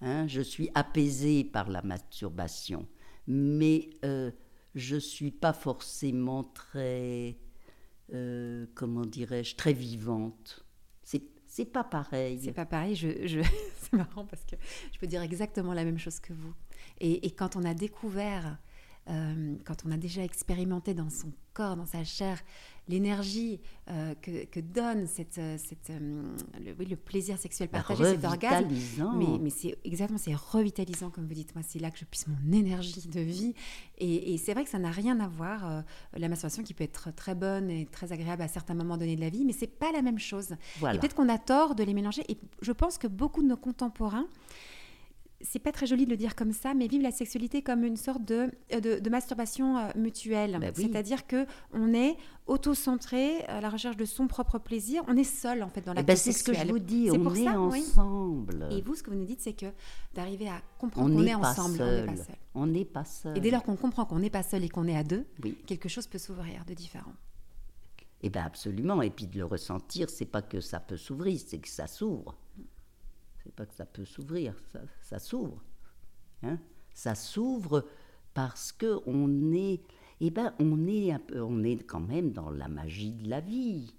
Hein, 0.00 0.26
je 0.28 0.40
suis 0.40 0.70
apaisée 0.74 1.44
par 1.44 1.68
la 1.68 1.82
masturbation, 1.82 2.86
mais 3.26 3.90
euh, 4.04 4.30
je 4.74 4.94
ne 4.94 5.00
suis 5.00 5.32
pas 5.32 5.52
forcément 5.52 6.44
très, 6.44 7.36
euh, 8.14 8.66
comment 8.74 9.04
dirais-je, 9.04 9.56
très 9.56 9.72
vivante. 9.72 10.64
C'est 11.50 11.64
pas 11.64 11.82
pareil. 11.82 12.38
C'est 12.44 12.52
pas 12.52 12.66
pareil. 12.66 12.94
Je, 12.94 13.26
je... 13.26 13.40
c'est 13.76 13.94
marrant 13.94 14.26
parce 14.26 14.44
que 14.44 14.54
je 14.92 14.98
peux 14.98 15.06
dire 15.06 15.22
exactement 15.22 15.72
la 15.72 15.82
même 15.82 15.98
chose 15.98 16.20
que 16.20 16.34
vous. 16.34 16.52
Et 17.00 17.30
quand 17.30 17.56
on 17.56 17.64
a 17.64 17.72
découvert, 17.74 18.58
euh, 19.08 19.54
quand 19.64 19.84
on 19.86 19.90
a 19.90 19.96
déjà 19.96 20.22
expérimenté 20.22 20.92
dans 20.92 21.08
son 21.08 21.32
corps, 21.54 21.76
dans 21.76 21.86
sa 21.86 22.04
chair, 22.04 22.38
l'énergie 22.88 23.60
euh, 23.90 24.14
que, 24.20 24.44
que, 24.44 24.60
donne 24.60 25.06
cette, 25.06 25.38
euh, 25.38 25.56
cette, 25.58 25.90
le, 25.98 26.74
oui, 26.78 26.86
le, 26.86 26.96
plaisir 26.96 27.38
sexuel 27.38 27.68
partagé, 27.68 28.04
cet 28.04 28.24
orgasme. 28.24 28.68
Mais, 29.16 29.38
mais 29.40 29.50
c'est 29.50 29.76
exactement, 29.84 30.18
c'est 30.18 30.34
revitalisant, 30.34 31.10
comme 31.10 31.26
vous 31.26 31.34
dites. 31.34 31.54
Moi, 31.54 31.64
c'est 31.66 31.78
là 31.78 31.90
que 31.90 31.98
je 31.98 32.04
puisse 32.04 32.26
mon 32.26 32.52
énergie 32.52 33.08
de 33.08 33.20
vie. 33.20 33.54
Et, 33.96 34.34
et 34.34 34.38
c'est 34.38 34.52
vrai 34.52 34.64
que 34.64 34.70
ça 34.70 34.78
n'a 34.78 34.90
rien 34.90 35.18
à 35.20 35.28
voir. 35.28 35.84
la 36.14 36.28
masturbation 36.28 36.62
qui 36.62 36.74
peut 36.74 36.84
être 36.84 37.14
très 37.14 37.34
bonne 37.34 37.70
et 37.70 37.86
très 37.86 38.12
agréable 38.12 38.42
à 38.42 38.48
certains 38.48 38.74
moments 38.74 38.98
donnés 38.98 39.16
de 39.16 39.20
la 39.20 39.30
vie, 39.30 39.44
mais 39.44 39.52
c'est 39.52 39.66
pas 39.66 39.90
la 39.92 40.02
même 40.02 40.18
chose. 40.18 40.54
Voilà. 40.80 40.96
Et 40.96 40.98
peut-être 41.00 41.14
qu'on 41.14 41.28
a 41.28 41.38
tort 41.38 41.74
de 41.74 41.82
les 41.82 41.94
mélanger. 41.94 42.24
Et 42.28 42.38
je 42.60 42.72
pense 42.72 42.98
que 42.98 43.06
beaucoup 43.06 43.42
de 43.42 43.48
nos 43.48 43.56
contemporains 43.56 44.26
c'est 45.50 45.58
pas 45.58 45.72
très 45.72 45.86
joli 45.86 46.04
de 46.04 46.10
le 46.10 46.16
dire 46.18 46.36
comme 46.36 46.52
ça, 46.52 46.74
mais 46.74 46.88
vivent 46.88 47.02
la 47.02 47.10
sexualité 47.10 47.62
comme 47.62 47.82
une 47.82 47.96
sorte 47.96 48.22
de, 48.22 48.50
de, 48.70 48.98
de 48.98 49.10
masturbation 49.10 49.78
euh, 49.78 49.88
mutuelle. 49.96 50.58
Bah 50.60 50.66
oui. 50.76 50.84
C'est-à-dire 50.84 51.26
que 51.26 51.46
on 51.72 51.94
est 51.94 52.18
auto-centré 52.46 53.44
à 53.46 53.62
la 53.62 53.70
recherche 53.70 53.96
de 53.96 54.04
son 54.04 54.26
propre 54.26 54.58
plaisir. 54.58 55.02
On 55.08 55.16
est 55.16 55.24
seul 55.24 55.62
en 55.62 55.70
fait 55.70 55.80
dans 55.80 55.94
la 55.94 56.02
ben, 56.02 56.16
C'est 56.16 56.32
ce 56.32 56.44
que 56.44 56.52
je 56.52 56.66
vous 56.66 56.78
dis, 56.78 57.08
on 57.10 57.34
est 57.34 57.44
ça, 57.44 57.58
ensemble. 57.58 58.66
Oui. 58.70 58.78
Et 58.78 58.82
vous, 58.82 58.94
ce 58.94 59.02
que 59.02 59.08
vous 59.08 59.16
nous 59.16 59.24
dites, 59.24 59.40
c'est 59.40 59.54
que 59.54 59.66
d'arriver 60.14 60.48
à 60.48 60.60
comprendre 60.78 61.14
qu'on 61.14 61.24
est, 61.24 61.30
est 61.30 61.34
ensemble, 61.34 61.78
seul. 61.78 62.10
on 62.10 62.10
n'est 62.10 62.14
pas 62.14 62.24
seul. 62.24 62.36
On 62.54 62.66
n'est 62.66 62.84
pas 62.84 63.04
seul. 63.04 63.38
Et 63.38 63.40
dès 63.40 63.50
lors 63.50 63.62
qu'on 63.62 63.76
comprend 63.76 64.04
qu'on 64.04 64.18
n'est 64.18 64.30
pas 64.30 64.42
seul 64.42 64.64
et 64.64 64.68
qu'on 64.68 64.86
est 64.86 64.96
à 64.96 65.04
deux, 65.04 65.24
oui. 65.42 65.56
quelque 65.66 65.88
chose 65.88 66.06
peut 66.06 66.18
s'ouvrir 66.18 66.66
de 66.66 66.74
différent. 66.74 67.14
Eh 68.20 68.28
bien 68.28 68.42
absolument. 68.44 69.00
Et 69.00 69.08
puis 69.08 69.26
de 69.26 69.38
le 69.38 69.46
ressentir, 69.46 70.10
c'est 70.10 70.26
pas 70.26 70.42
que 70.42 70.60
ça 70.60 70.78
peut 70.78 70.98
s'ouvrir, 70.98 71.40
c'est 71.46 71.58
que 71.58 71.68
ça 71.68 71.86
s'ouvre 71.86 72.36
c'est 73.48 73.54
pas 73.54 73.64
que 73.64 73.74
ça 73.74 73.86
peut 73.86 74.04
s'ouvrir, 74.04 74.54
ça, 74.70 74.80
ça 75.00 75.18
s'ouvre. 75.18 75.64
Hein 76.42 76.58
ça 76.92 77.14
s'ouvre 77.14 77.86
parce 78.34 78.72
que 78.72 79.00
on 79.06 79.52
est, 79.52 79.80
eh 80.20 80.28
ben, 80.28 80.52
on 80.58 80.86
est 80.86 81.12
un 81.12 81.18
peu, 81.18 81.40
on 81.40 81.64
est 81.64 81.82
quand 81.82 82.00
même 82.00 82.32
dans 82.32 82.50
la 82.50 82.68
magie 82.68 83.12
de 83.12 83.26
la 83.30 83.40
vie. 83.40 83.94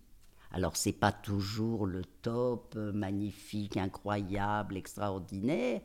Alors 0.51 0.77
c'est 0.77 0.93
pas 0.93 1.11
toujours 1.11 1.87
le 1.87 2.03
top, 2.21 2.75
euh, 2.75 2.91
magnifique, 2.91 3.75
incroyable, 3.75 4.77
extraordinaire, 4.77 5.81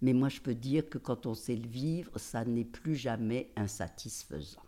mais 0.00 0.14
moi 0.14 0.30
je 0.30 0.40
peux 0.40 0.54
dire 0.54 0.88
que 0.88 0.96
quand 0.96 1.26
on 1.26 1.34
sait 1.34 1.56
le 1.56 1.68
vivre, 1.68 2.18
ça 2.18 2.46
n'est 2.46 2.64
plus 2.64 2.96
jamais 2.96 3.52
insatisfaisant. 3.56 4.62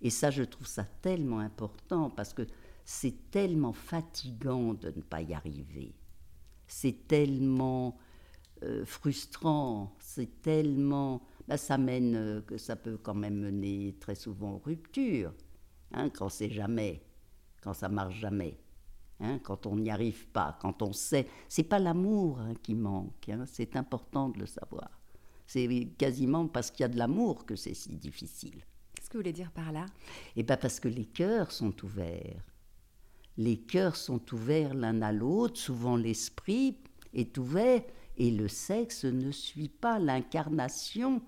Et 0.00 0.08
ça, 0.08 0.30
je 0.30 0.44
trouve 0.44 0.66
ça 0.66 0.84
tellement 0.84 1.40
important 1.40 2.08
parce 2.08 2.32
que 2.32 2.46
c'est 2.86 3.30
tellement 3.30 3.74
fatigant 3.74 4.72
de 4.72 4.88
ne 4.88 5.02
pas 5.02 5.20
y 5.20 5.34
arriver 5.34 5.92
c'est 6.70 7.08
tellement 7.08 7.98
euh, 8.62 8.84
frustrant, 8.84 9.96
c'est 10.00 10.40
tellement... 10.40 11.22
Ben, 11.48 11.56
ça 11.56 11.76
mène, 11.78 12.14
euh, 12.14 12.40
que 12.42 12.58
ça 12.58 12.76
peut 12.76 12.96
quand 12.96 13.14
même 13.14 13.38
mener 13.38 13.96
très 13.98 14.14
souvent 14.14 14.52
aux 14.52 14.58
ruptures, 14.58 15.34
hein, 15.92 16.08
quand 16.10 16.28
c'est 16.28 16.50
jamais, 16.50 17.02
quand 17.60 17.74
ça 17.74 17.88
marche 17.88 18.18
jamais. 18.20 18.56
Hein, 19.18 19.38
quand 19.42 19.66
on 19.66 19.76
n'y 19.76 19.90
arrive 19.90 20.28
pas, 20.28 20.56
quand 20.60 20.80
on 20.82 20.92
sait, 20.92 21.26
c'est 21.48 21.64
pas 21.64 21.78
l'amour 21.78 22.38
hein, 22.40 22.54
qui 22.62 22.74
manque, 22.74 23.28
hein, 23.28 23.44
c'est 23.46 23.76
important 23.76 24.28
de 24.28 24.38
le 24.38 24.46
savoir. 24.46 24.90
C'est 25.46 25.92
quasiment 25.98 26.46
parce 26.46 26.70
qu'il 26.70 26.82
y 26.82 26.84
a 26.84 26.88
de 26.88 26.96
l'amour 26.98 27.44
que 27.44 27.56
c'est 27.56 27.74
si 27.74 27.96
difficile. 27.96 28.64
Qu'est-ce 28.94 29.10
que 29.10 29.14
vous 29.14 29.22
voulez 29.22 29.32
dire 29.32 29.50
par 29.50 29.72
là? 29.72 29.86
Eh 30.36 30.44
bien 30.44 30.56
parce 30.56 30.78
que 30.78 30.88
les 30.88 31.06
cœurs 31.06 31.50
sont 31.50 31.74
ouverts 31.84 32.44
les 33.38 33.56
cœurs 33.56 33.96
sont 33.96 34.20
ouverts 34.32 34.74
l'un 34.74 35.02
à 35.02 35.12
l'autre, 35.12 35.58
souvent 35.58 35.96
l'esprit 35.96 36.76
est 37.14 37.36
ouvert, 37.38 37.82
et 38.18 38.30
le 38.30 38.48
sexe 38.48 39.04
ne 39.04 39.30
suit 39.30 39.68
pas 39.68 39.98
l'incarnation 39.98 41.22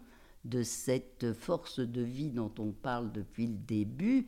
de 0.45 0.63
cette 0.63 1.33
force 1.33 1.81
de 1.81 2.03
vie 2.03 2.31
dont 2.31 2.53
on 2.59 2.73
parle 2.73 3.13
depuis 3.13 3.47
le 3.47 3.57
début, 3.57 4.27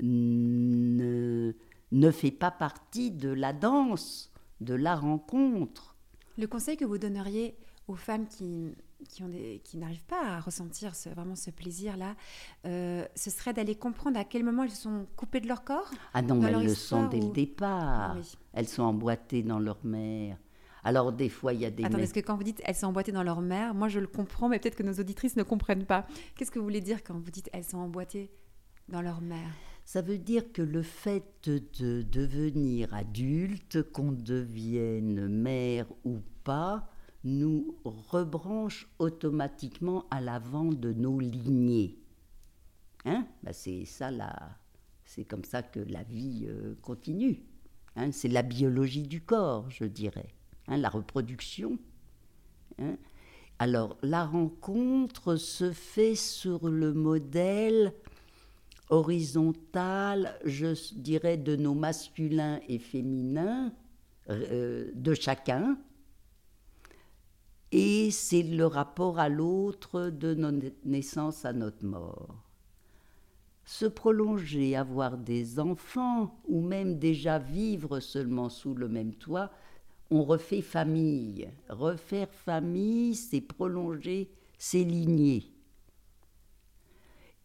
ne, 0.00 1.52
ne 1.92 2.10
fait 2.10 2.30
pas 2.30 2.50
partie 2.50 3.10
de 3.10 3.30
la 3.30 3.52
danse, 3.52 4.30
de 4.60 4.74
la 4.74 4.94
rencontre. 4.94 5.96
Le 6.38 6.46
conseil 6.46 6.76
que 6.76 6.84
vous 6.84 6.98
donneriez 6.98 7.56
aux 7.88 7.96
femmes 7.96 8.26
qui 8.26 8.74
qui, 9.08 9.22
ont 9.22 9.28
des, 9.28 9.60
qui 9.64 9.76
n'arrivent 9.76 10.04
pas 10.04 10.36
à 10.36 10.40
ressentir 10.40 10.94
ce, 10.94 11.08
vraiment 11.08 11.36
ce 11.36 11.50
plaisir-là, 11.50 12.14
euh, 12.66 13.06
ce 13.14 13.30
serait 13.30 13.52
d'aller 13.52 13.74
comprendre 13.74 14.18
à 14.18 14.24
quel 14.24 14.44
moment 14.44 14.64
elles 14.64 14.70
sont 14.70 15.06
coupées 15.16 15.40
de 15.40 15.48
leur 15.48 15.64
corps 15.64 15.90
Ah 16.14 16.22
non, 16.22 16.42
elles 16.46 16.64
le 16.64 16.74
sont 16.74 17.06
dès 17.06 17.22
ou... 17.22 17.28
le 17.28 17.32
départ. 17.32 18.16
Oui. 18.16 18.32
Elles 18.52 18.68
sont 18.68 18.82
emboîtées 18.82 19.42
dans 19.42 19.58
leur 19.58 19.84
mère. 19.84 20.38
Alors 20.84 21.12
des 21.12 21.28
fois, 21.28 21.52
il 21.52 21.60
y 21.60 21.64
a 21.64 21.70
des... 21.70 21.84
Attends, 21.84 21.98
est-ce 21.98 22.14
que 22.14 22.20
quand 22.20 22.36
vous 22.36 22.44
dites 22.44 22.62
elles 22.64 22.76
sont 22.76 22.86
emboîtées 22.86 23.12
dans 23.12 23.24
leur 23.24 23.40
mère, 23.40 23.74
moi 23.74 23.88
je 23.88 23.98
le 23.98 24.06
comprends, 24.06 24.48
mais 24.48 24.58
peut-être 24.58 24.76
que 24.76 24.84
nos 24.84 24.94
auditrices 24.94 25.36
ne 25.36 25.42
comprennent 25.42 25.86
pas. 25.86 26.06
Qu'est-ce 26.36 26.50
que 26.50 26.58
vous 26.58 26.64
voulez 26.64 26.80
dire 26.80 27.02
quand 27.02 27.18
vous 27.18 27.30
dites 27.30 27.50
elles 27.52 27.64
sont 27.64 27.78
emboîtées 27.78 28.30
dans 28.88 29.02
leur 29.02 29.20
mère 29.20 29.50
ça 29.86 30.02
veut 30.02 30.18
dire 30.18 30.52
que 30.52 30.62
le 30.62 30.82
fait 30.82 31.22
de 31.44 32.02
devenir 32.02 32.92
adulte, 32.92 33.84
qu'on 33.92 34.10
devienne 34.10 35.28
mère 35.28 35.86
ou 36.04 36.18
pas, 36.42 36.90
nous 37.26 37.76
rebranche 37.84 38.88
automatiquement 38.98 40.06
à 40.10 40.20
l'avant 40.20 40.66
de 40.66 40.92
nos 40.92 41.18
lignées. 41.18 41.98
Hein? 43.04 43.26
Ben 43.42 43.52
c'est 43.52 43.84
ça 43.84 44.10
la, 44.10 44.56
c'est 45.04 45.24
comme 45.24 45.44
ça 45.44 45.62
que 45.62 45.80
la 45.80 46.02
vie 46.04 46.46
euh, 46.48 46.74
continue. 46.82 47.42
Hein? 47.96 48.12
C'est 48.12 48.28
la 48.28 48.42
biologie 48.42 49.02
du 49.02 49.20
corps, 49.20 49.68
je 49.70 49.84
dirais, 49.84 50.34
hein? 50.68 50.76
La 50.76 50.88
reproduction. 50.88 51.78
Hein? 52.78 52.96
Alors 53.58 53.96
la 54.02 54.24
rencontre 54.24 55.36
se 55.36 55.72
fait 55.72 56.14
sur 56.14 56.68
le 56.68 56.92
modèle 56.92 57.92
horizontal, 58.88 60.38
je 60.44 60.94
dirais, 60.94 61.36
de 61.36 61.56
nos 61.56 61.74
masculins 61.74 62.60
et 62.68 62.78
féminins, 62.78 63.72
euh, 64.30 64.90
de 64.94 65.14
chacun, 65.14 65.76
et 67.78 68.10
c'est 68.10 68.42
le 68.42 68.64
rapport 68.64 69.18
à 69.18 69.28
l'autre 69.28 70.08
de 70.08 70.32
notre 70.32 70.74
naissance 70.86 71.44
à 71.44 71.52
notre 71.52 71.84
mort. 71.84 72.34
Se 73.66 73.84
prolonger, 73.84 74.74
avoir 74.74 75.18
des 75.18 75.60
enfants, 75.60 76.40
ou 76.48 76.62
même 76.62 76.98
déjà 76.98 77.38
vivre 77.38 78.00
seulement 78.00 78.48
sous 78.48 78.72
le 78.72 78.88
même 78.88 79.12
toit, 79.12 79.50
on 80.10 80.24
refait 80.24 80.62
famille. 80.62 81.50
Refaire 81.68 82.32
famille, 82.32 83.14
c'est 83.14 83.42
prolonger 83.42 84.30
ses 84.56 84.82
lignées. 84.82 85.52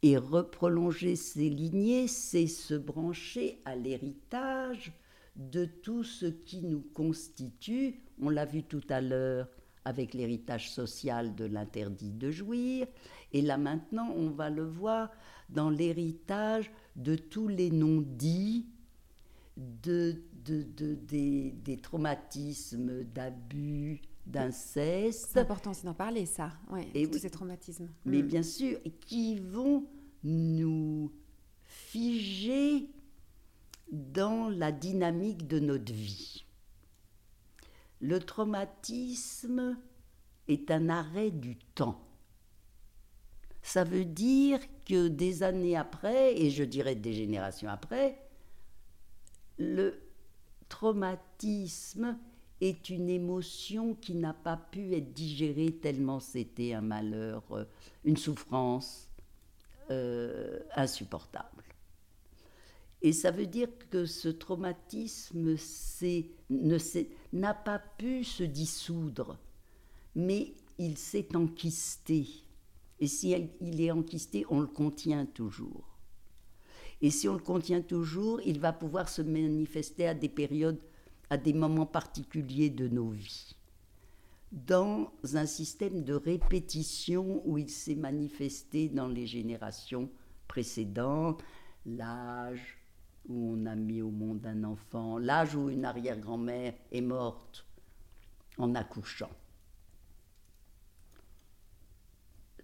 Et 0.02 0.16
reprolonger 0.16 1.18
ses 1.18 1.50
lignées, 1.50 2.08
c'est 2.08 2.48
se 2.48 2.76
brancher 2.76 3.60
à 3.66 3.76
l'héritage 3.76 4.94
de 5.36 5.66
tout 5.66 6.06
ce 6.06 6.28
qui 6.28 6.62
nous 6.62 6.86
constitue. 6.94 8.00
On 8.22 8.30
l'a 8.30 8.46
vu 8.46 8.64
tout 8.64 8.84
à 8.88 9.02
l'heure, 9.02 9.50
avec 9.86 10.14
l'héritage 10.14 10.72
social 10.72 11.36
de 11.36 11.46
l'interdit 11.46 12.12
de 12.12 12.32
jouir. 12.32 12.88
Et 13.32 13.42
là 13.42 13.58
maintenant, 13.58 14.12
on 14.16 14.30
va 14.30 14.50
le 14.50 14.64
voir 14.64 15.10
dans 15.50 15.70
l'héritage 15.70 16.72
de 16.96 17.16
tous 17.16 17.48
les 17.48 17.72
non-dits, 17.72 18.68
de, 19.58 20.22
de, 20.46 20.64
de, 20.64 20.96
des, 20.96 21.52
des 21.52 21.78
traumatismes 21.78 23.04
d'abus, 23.04 24.02
d'inceste. 24.26 25.30
C'est 25.34 25.40
important 25.40 25.72
d'en 25.84 25.94
parler, 25.94 26.26
ça, 26.26 26.52
ouais, 26.72 26.88
et 26.94 27.10
tous 27.10 27.20
ces 27.20 27.30
traumatismes. 27.30 27.90
Mais 28.06 28.22
mm. 28.22 28.28
bien 28.28 28.44
sûr, 28.44 28.80
qui 29.06 29.40
vont 29.40 29.86
nous 30.24 31.12
figer 31.64 32.90
dans 33.92 34.50
la 34.50 34.72
dynamique 34.72 35.48
de 35.48 35.60
notre 35.60 35.92
vie. 35.94 36.46
Le 38.02 38.20
traumatisme 38.20 39.78
est 40.48 40.72
un 40.72 40.90
arrêt 40.90 41.32
du 41.32 41.56
temps. 41.56 42.02
Ça 43.62 43.84
veut 43.84 44.06
dire 44.06 44.60
que 44.86 45.08
des 45.08 45.44
années 45.44 45.78
après, 45.78 46.36
et 46.36 46.50
je 46.50 46.64
dirais 46.64 46.96
des 46.96 47.14
générations 47.14 47.70
après, 47.70 48.18
le 49.60 49.94
traumatisme 50.68 52.18
est 52.60 52.90
une 52.90 53.10
émotion 53.10 53.94
qui 53.96 54.16
n'a 54.16 54.34
pas 54.34 54.58
pu 54.58 54.94
être 54.96 55.14
digérée 55.14 55.72
tellement 55.74 56.20
c'était 56.20 56.74
un 56.74 56.82
malheur, 56.82 57.44
euh, 57.52 57.66
une 58.04 58.18
souffrance 58.18 59.10
euh, 59.92 60.60
insupportable. 60.76 61.64
Et 63.02 63.14
ça 63.14 63.32
veut 63.32 63.48
dire 63.48 63.68
que 63.90 64.06
ce 64.06 64.30
traumatisme 64.30 65.58
n'a 67.34 67.54
pas 67.54 67.80
pu 67.80 68.24
se 68.24 68.44
dissoudre, 68.44 69.38
mais 70.16 70.54
il 70.78 70.98
s'est 70.98 71.36
enquisté. 71.36 72.28
Et 73.00 73.08
si 73.08 73.36
il 73.62 73.82
est 73.82 73.92
enquisté, 73.92 74.46
on 74.50 74.60
le 74.60 74.68
contient 74.68 75.26
toujours. 75.26 75.92
Et 77.02 77.10
si 77.10 77.28
on 77.28 77.34
le 77.34 77.40
contient 77.40 77.82
toujours, 77.82 78.40
il 78.46 78.60
va 78.60 78.74
pouvoir 78.74 79.10
se 79.10 79.22
manifester 79.22 80.08
à 80.08 80.14
des 80.14 80.30
périodes, 80.30 80.82
à 81.30 81.38
des 81.38 81.54
moments 81.54 81.88
particuliers 81.88 82.70
de 82.70 82.88
nos 82.88 83.10
vies. 83.10 83.56
Dans 84.52 85.12
un 85.34 85.46
système 85.46 86.04
de 86.04 86.14
répétition 86.14 87.42
où 87.46 87.58
il 87.58 87.70
s'est 87.70 87.96
manifesté 87.96 88.90
dans 88.90 89.08
les 89.08 89.26
générations 89.26 90.10
précédentes, 90.48 91.42
l'âge 91.86 92.81
où 93.28 93.54
on 93.54 93.66
a 93.66 93.76
mis 93.76 94.02
au 94.02 94.10
monde 94.10 94.46
un 94.46 94.64
enfant, 94.64 95.18
l'âge 95.18 95.56
où 95.56 95.70
une 95.70 95.86
arrière-grand-mère 95.86 96.74
est 96.92 97.02
morte 97.02 97.66
en 98.58 98.76
accouchant. 98.76 99.30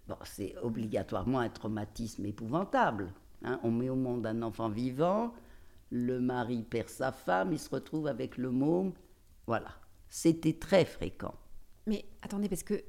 Bon, 0.08 0.18
c'est 0.24 0.56
obligatoirement 0.60 1.40
un 1.40 1.50
traumatisme 1.50 2.26
épouvantable. 2.26 3.14
Hein, 3.44 3.60
on 3.64 3.72
met 3.72 3.90
au 3.90 3.96
monde 3.96 4.26
un 4.26 4.42
enfant 4.42 4.70
vivant, 4.70 5.34
le 5.92 6.20
mari 6.20 6.64
perd 6.64 6.90
sa 6.90 7.12
femme, 7.12 7.54
il 7.54 7.60
se 7.60 7.70
retrouve 7.70 8.08
avec 8.08 8.38
le 8.38 8.52
môme. 8.52 8.94
Voilà. 9.46 9.70
C'était 10.10 10.54
très 10.54 10.86
fréquent. 10.86 11.36
Mais 11.86 12.06
attendez, 12.22 12.50
parce 12.50 12.64
que 12.64 12.82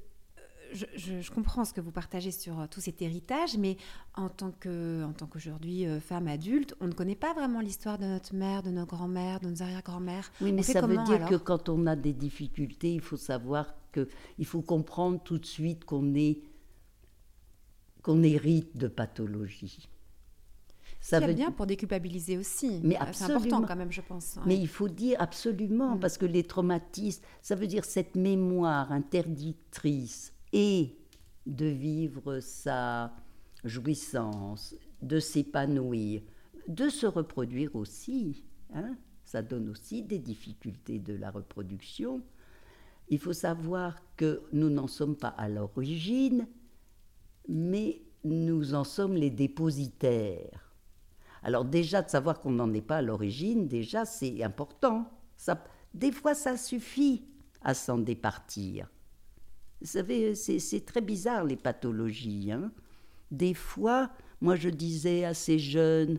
euh, 0.71 1.21
je, 1.21 1.31
comprends 1.31 1.64
ce 1.64 1.73
que 1.73 1.81
vous 1.81 1.91
partagez 1.91 2.31
sur 2.31 2.61
euh, 2.61 2.66
tout 2.71 2.81
cet 2.81 3.03
héritage, 3.03 3.57
mais 3.57 3.77
en 4.14 4.29
tant 4.29 4.51
que, 4.51 5.05
en 5.05 5.12
tant 5.12 5.27
qu'aujourd'hui 5.27 5.87
euh, 5.87 6.01
femme 6.01 6.29
adulte, 6.29 6.75
on 6.81 6.87
ne 6.87 6.93
connaît 6.93 7.14
pas 7.14 7.33
vraiment 7.35 7.61
l'histoire 7.61 7.99
de 7.99 8.05
notre 8.05 8.35
mère, 8.35 8.62
de 8.62 8.71
nos 8.71 8.87
grands-mères, 8.87 9.41
de 9.41 9.49
nos 9.49 9.62
arrière-grand-mères. 9.62 10.31
Oui, 10.41 10.53
mais 10.53 10.62
ça 10.62 10.81
veut 10.81 11.03
dire 11.05 11.27
que 11.27 11.37
quand 11.37 11.69
on 11.69 11.87
a 11.87 11.97
des 11.97 12.12
difficultés, 12.12 12.95
il 12.95 13.01
faut 13.01 13.16
savoir 13.16 13.75
que, 13.93 14.09
il 14.39 14.47
faut 14.47 14.62
comprendre 14.62 15.21
tout 15.23 15.39
de 15.39 15.47
suite 15.47 15.85
qu'on 15.85 16.14
est, 16.14 16.41
qu'on 18.03 18.23
hérite 18.23 18.77
de 18.77 18.89
pathologies. 18.89 19.89
Ça 21.01 21.21
veut 21.21 21.33
bien 21.33 21.53
pour 21.53 21.66
déculpabiliser 21.66 22.37
aussi. 22.37 22.81
Mais 22.83 22.99
c'est 23.12 23.25
important 23.25 23.62
quand 23.62 23.77
même, 23.77 23.93
je 23.93 24.01
pense. 24.01 24.37
Mais 24.47 24.57
il 24.57 24.69
faut 24.69 24.89
dire 24.89 25.16
absolument, 25.21 25.95
mm. 25.95 26.01
parce 26.01 26.19
que 26.19 26.27
les 26.27 26.43
traumatismes, 26.43 27.23
ça 27.41 27.55
veut 27.55 27.69
dire 27.69 27.85
cette 27.85 28.16
mémoire 28.16 28.91
interdictrice 28.91 30.33
et 30.53 30.96
de 31.46 31.66
vivre 31.66 32.40
sa 32.40 33.12
jouissance, 33.64 34.74
de 35.03 35.20
s'épanouir, 35.20 36.22
de 36.66 36.88
se 36.88 37.07
reproduire 37.07 37.74
aussi. 37.76 38.44
Hein. 38.74 38.96
Ça 39.24 39.42
donne 39.42 39.68
aussi 39.68 40.03
des 40.03 40.18
difficultés 40.18 40.99
de 40.99 41.14
la 41.14 41.30
reproduction. 41.30 42.22
Il 43.09 43.18
faut 43.18 43.32
savoir 43.32 43.96
que 44.16 44.42
nous 44.53 44.70
n'en 44.70 44.86
sommes 44.86 45.16
pas 45.16 45.28
à 45.28 45.49
l'origine, 45.49 46.46
mais 47.49 48.03
nous 48.24 48.74
en 48.74 48.84
sommes 48.84 49.14
les 49.14 49.30
dépositaires. 49.30 50.74
Alors 51.42 51.64
déjà, 51.64 52.03
de 52.03 52.11
savoir 52.11 52.40
qu'on 52.40 52.51
n'en 52.51 52.72
est 52.74 52.82
pas 52.82 52.99
à 52.99 53.03
l'origine, 53.03 53.68
déjà, 53.68 54.05
c'est 54.05 54.42
important. 54.42 55.09
Ça, 55.36 55.62
des 55.94 56.12
fois, 56.12 56.34
ça 56.34 56.57
suffit 56.57 57.24
à 57.62 57.74
s'en 57.74 57.99
départir. 57.99 58.88
Vous 59.81 59.87
savez, 59.87 60.35
c'est 60.35 60.85
très 60.85 61.01
bizarre 61.01 61.45
les 61.45 61.57
pathologies. 61.57 62.51
Hein. 62.51 62.72
Des 63.31 63.55
fois, 63.55 64.11
moi 64.41 64.57
je 64.57 64.68
disais 64.68 65.24
à 65.24 65.35
ces 65.35 65.59
jeunes, 65.59 66.18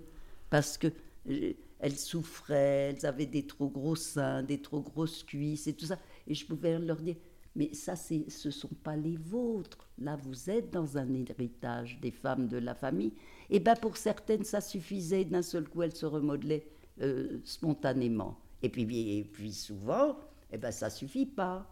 parce 0.49 0.77
que 0.77 0.87
euh, 1.29 1.53
elles 1.79 1.97
souffraient, 1.97 2.95
elles 2.95 3.05
avaient 3.05 3.25
des 3.25 3.45
trop 3.45 3.69
gros 3.69 3.95
seins, 3.95 4.43
des 4.43 4.61
trop 4.61 4.81
grosses 4.81 5.23
cuisses 5.23 5.67
et 5.67 5.73
tout 5.73 5.85
ça, 5.85 5.97
et 6.27 6.33
je 6.33 6.45
pouvais 6.45 6.79
leur 6.79 6.97
dire, 6.97 7.15
mais 7.55 7.73
ça, 7.73 7.95
ce 7.95 8.13
ne 8.13 8.51
sont 8.51 8.69
pas 8.83 8.95
les 8.95 9.17
vôtres. 9.17 9.89
Là, 9.97 10.15
vous 10.15 10.49
êtes 10.49 10.71
dans 10.71 10.97
un 10.97 11.13
héritage 11.13 11.99
des 11.99 12.11
femmes 12.11 12.47
de 12.47 12.57
la 12.57 12.75
famille. 12.75 13.11
Et 13.49 13.57
eh 13.57 13.59
bien, 13.59 13.75
pour 13.75 13.97
certaines, 13.97 14.43
ça 14.43 14.61
suffisait. 14.61 15.25
D'un 15.25 15.41
seul 15.41 15.67
coup, 15.67 15.81
elles 15.81 15.95
se 15.95 16.05
remodelaient 16.05 16.67
euh, 17.01 17.39
spontanément. 17.43 18.39
Et 18.61 18.69
puis, 18.69 19.17
et 19.17 19.23
puis 19.23 19.51
souvent, 19.51 20.17
eh 20.51 20.57
ben, 20.57 20.71
ça 20.71 20.89
suffit 20.89 21.25
pas. 21.25 21.67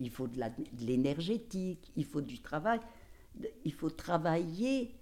Il 0.00 0.10
faut 0.10 0.28
de 0.28 0.40
l'énergétique, 0.80 1.90
il 1.96 2.04
faut 2.04 2.20
du 2.20 2.40
travail. 2.40 2.80
Il 3.64 3.72
faut 3.72 3.90
travailler 3.90 4.94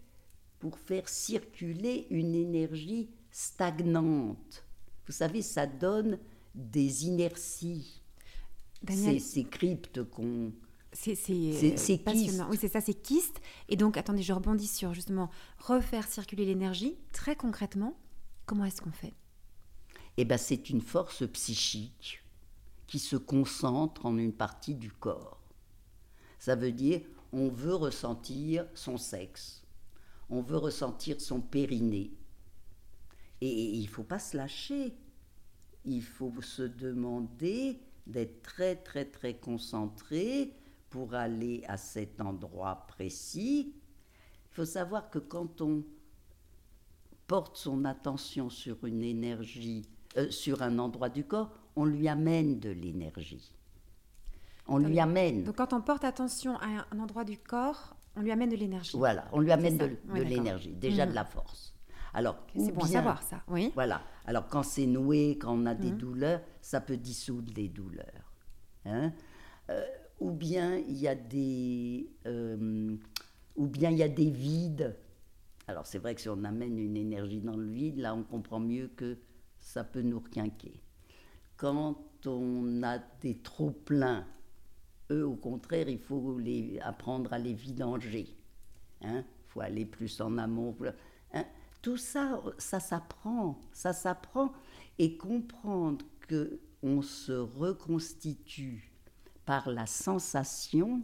pour 0.58 0.78
faire 0.78 1.08
circuler 1.08 2.06
une 2.10 2.34
énergie 2.34 3.08
stagnante. 3.30 4.64
Vous 5.06 5.12
savez, 5.12 5.42
ça 5.42 5.66
donne 5.66 6.18
des 6.54 7.06
inerties. 7.06 8.02
Daniel, 8.82 9.20
ces, 9.20 9.44
cryptes 9.44 10.02
qu'on. 10.04 10.52
C'est 10.92 11.12
euh, 11.30 11.96
passionnant. 11.98 12.48
Oui, 12.50 12.56
c'est 12.58 12.68
ça, 12.68 12.80
c'est 12.80 12.94
kyste. 12.94 13.40
Et 13.68 13.76
donc, 13.76 13.96
attendez, 13.96 14.22
je 14.22 14.32
rebondis 14.32 14.66
sur 14.66 14.94
justement 14.94 15.30
refaire 15.58 16.08
circuler 16.08 16.46
l'énergie. 16.46 16.96
Très 17.12 17.36
concrètement, 17.36 17.98
comment 18.46 18.64
est-ce 18.64 18.80
qu'on 18.80 18.92
fait? 18.92 19.14
Eh 20.16 20.24
bien, 20.24 20.38
c'est 20.38 20.70
une 20.70 20.80
force 20.80 21.26
psychique 21.32 22.22
qui 22.86 22.98
se 22.98 23.16
concentre 23.16 24.06
en 24.06 24.16
une 24.16 24.32
partie 24.32 24.74
du 24.74 24.92
corps. 24.92 25.40
Ça 26.38 26.54
veut 26.54 26.72
dire, 26.72 27.00
on 27.32 27.48
veut 27.48 27.74
ressentir 27.74 28.66
son 28.74 28.98
sexe, 28.98 29.62
on 30.28 30.42
veut 30.42 30.56
ressentir 30.56 31.20
son 31.20 31.40
périnée. 31.40 32.12
Et 33.40 33.74
il 33.74 33.82
ne 33.82 33.88
faut 33.88 34.04
pas 34.04 34.18
se 34.18 34.36
lâcher. 34.36 34.94
Il 35.84 36.02
faut 36.02 36.32
se 36.40 36.62
demander 36.62 37.80
d'être 38.06 38.42
très 38.42 38.76
très 38.76 39.04
très 39.04 39.34
concentré 39.34 40.52
pour 40.90 41.14
aller 41.14 41.62
à 41.68 41.76
cet 41.76 42.20
endroit 42.20 42.86
précis. 42.86 43.74
Il 44.50 44.54
faut 44.54 44.64
savoir 44.64 45.10
que 45.10 45.18
quand 45.18 45.60
on 45.60 45.84
porte 47.26 47.56
son 47.56 47.84
attention 47.84 48.48
sur 48.48 48.84
une 48.84 49.02
énergie, 49.02 49.82
euh, 50.16 50.30
sur 50.30 50.62
un 50.62 50.78
endroit 50.78 51.08
du 51.08 51.24
corps, 51.24 51.52
on 51.76 51.84
lui 51.84 52.08
amène 52.08 52.58
de 52.58 52.70
l'énergie. 52.70 53.52
On 54.66 54.78
lui 54.78 54.98
amène. 54.98 55.44
Donc 55.44 55.56
quand 55.56 55.72
on 55.72 55.80
porte 55.80 56.04
attention 56.04 56.56
à 56.56 56.86
un 56.90 56.98
endroit 56.98 57.24
du 57.24 57.38
corps, 57.38 57.94
on 58.16 58.22
lui 58.22 58.32
amène 58.32 58.50
de 58.50 58.56
l'énergie. 58.56 58.96
Voilà, 58.96 59.28
on 59.32 59.40
lui 59.40 59.52
amène 59.52 59.76
de, 59.76 59.96
l'énergie, 60.22 60.74
déjà 60.74 61.06
de 61.06 61.14
la 61.14 61.24
force. 61.24 61.74
Alors, 62.14 62.38
c'est 62.56 62.72
bon 62.72 62.84
à 62.84 62.88
savoir 62.88 63.22
ça, 63.22 63.42
oui. 63.48 63.70
Voilà. 63.74 64.02
Alors 64.24 64.48
quand 64.48 64.62
c'est 64.62 64.86
noué, 64.86 65.36
quand 65.38 65.54
on 65.54 65.66
a 65.66 65.74
des 65.74 65.92
mhm. 65.92 65.98
douleurs, 65.98 66.40
ça 66.62 66.80
peut 66.80 66.96
dissoudre 66.96 67.52
les 67.54 67.68
douleurs. 67.68 68.32
Hein. 68.86 69.12
Euh, 69.70 69.84
ou 70.18 70.30
bien 70.30 70.78
il 70.78 70.96
y 70.96 71.08
a 71.08 71.14
des, 71.14 72.10
euh, 72.26 72.96
ou 73.54 73.66
bien 73.66 73.90
il 73.90 73.98
y 73.98 74.02
a 74.02 74.08
des 74.08 74.30
vides. 74.30 74.96
Alors 75.68 75.86
c'est 75.86 75.98
vrai 75.98 76.14
que 76.14 76.22
si 76.22 76.28
on 76.30 76.42
amène 76.44 76.78
une 76.78 76.96
énergie 76.96 77.40
dans 77.40 77.56
le 77.56 77.68
vide, 77.68 77.98
là 77.98 78.14
on 78.14 78.22
comprend 78.22 78.60
mieux 78.60 78.88
que 78.96 79.18
ça 79.60 79.84
peut 79.84 80.02
nous 80.02 80.20
requinquer. 80.20 80.80
Quand 81.56 81.96
on 82.26 82.82
a 82.82 82.98
des 83.20 83.38
trop 83.38 83.70
pleins, 83.70 84.26
eux 85.10 85.26
au 85.26 85.36
contraire, 85.36 85.88
il 85.88 85.98
faut 85.98 86.38
les, 86.38 86.78
apprendre 86.80 87.32
à 87.32 87.38
les 87.38 87.54
vidanger. 87.54 88.34
Il 89.02 89.08
hein. 89.08 89.24
faut 89.48 89.60
aller 89.60 89.84
plus 89.84 90.20
en 90.20 90.38
amont. 90.38 90.76
Hein 91.32 91.44
tout 91.82 91.96
ça, 91.96 92.42
ça 92.58 92.80
s'apprend, 92.80 93.60
ça 93.72 93.92
s'apprend, 93.92 94.52
et 94.98 95.16
comprendre 95.16 96.04
que 96.20 96.58
on 96.82 97.00
se 97.00 97.32
reconstitue 97.32 98.92
par 99.44 99.70
la 99.70 99.86
sensation, 99.86 101.02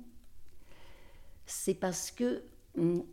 c'est 1.46 1.74
parce 1.74 2.10
que 2.10 2.42
on, 2.76 3.04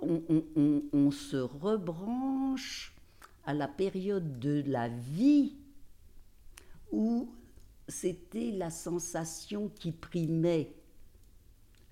on, 0.00 1.10
se 1.10 1.36
rebranche 1.36 2.94
à 3.44 3.54
la 3.54 3.68
période 3.68 4.38
de 4.38 4.62
la 4.66 4.88
vie 4.88 5.56
où 6.94 7.34
c'était 7.88 8.52
la 8.52 8.70
sensation 8.70 9.68
qui 9.68 9.90
primait 9.90 10.72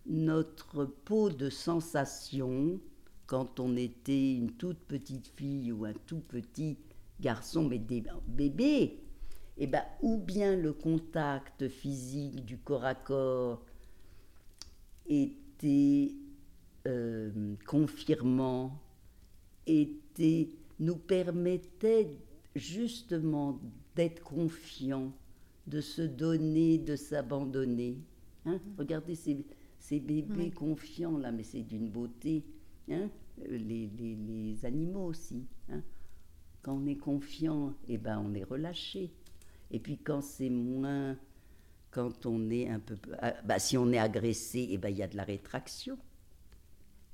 notre 0.06 0.84
peau 0.84 1.28
de 1.28 1.50
sensation 1.50 2.80
quand 3.26 3.60
on 3.60 3.76
était 3.76 4.34
une 4.34 4.52
toute 4.52 4.78
petite 4.78 5.28
fille 5.36 5.72
ou 5.72 5.84
un 5.84 5.92
tout 6.06 6.20
petit 6.20 6.78
garçon, 7.20 7.68
mais 7.68 7.78
des 7.78 8.04
bébés, 8.26 9.00
eh 9.58 9.66
ben, 9.66 9.82
ou 10.02 10.18
bien 10.18 10.56
le 10.56 10.72
contact 10.72 11.68
physique 11.68 12.44
du 12.44 12.58
corps 12.58 12.84
à 12.84 12.94
corps 12.94 13.64
était 15.06 16.14
euh, 16.86 17.54
confirmant, 17.66 18.80
était, 19.66 20.48
nous 20.78 20.96
permettait 20.96 22.18
justement 22.54 23.60
d'être 23.94 24.22
confiants, 24.22 25.12
de 25.66 25.80
se 25.80 26.02
donner, 26.02 26.78
de 26.78 26.96
s'abandonner. 26.96 27.98
Hein. 28.46 28.60
Regardez 28.78 29.14
ces, 29.14 29.44
ces 29.78 30.00
bébés 30.00 30.50
confiants 30.50 31.18
là, 31.18 31.32
mais 31.32 31.42
c'est 31.42 31.62
d'une 31.62 31.88
beauté. 31.88 32.44
Hein 32.90 33.10
les, 33.38 33.88
les, 33.88 34.16
les, 34.16 34.64
animaux 34.64 35.06
aussi. 35.06 35.46
Hein 35.70 35.82
quand 36.62 36.74
on 36.74 36.86
est 36.86 36.96
confiant, 36.96 37.74
eh 37.88 37.98
ben, 37.98 38.18
on 38.24 38.34
est 38.34 38.44
relâché. 38.44 39.12
Et 39.70 39.80
puis 39.80 39.98
quand 39.98 40.22
c'est 40.22 40.50
moins, 40.50 41.16
quand 41.90 42.24
on 42.24 42.50
est 42.50 42.68
un 42.68 42.78
peu, 42.78 42.96
ah, 43.20 43.34
bah, 43.44 43.58
si 43.58 43.76
on 43.76 43.90
est 43.92 43.98
agressé, 43.98 44.68
eh 44.70 44.78
ben, 44.78 44.88
il 44.88 44.96
y 44.96 45.02
a 45.02 45.08
de 45.08 45.16
la 45.16 45.24
rétraction. 45.24 45.98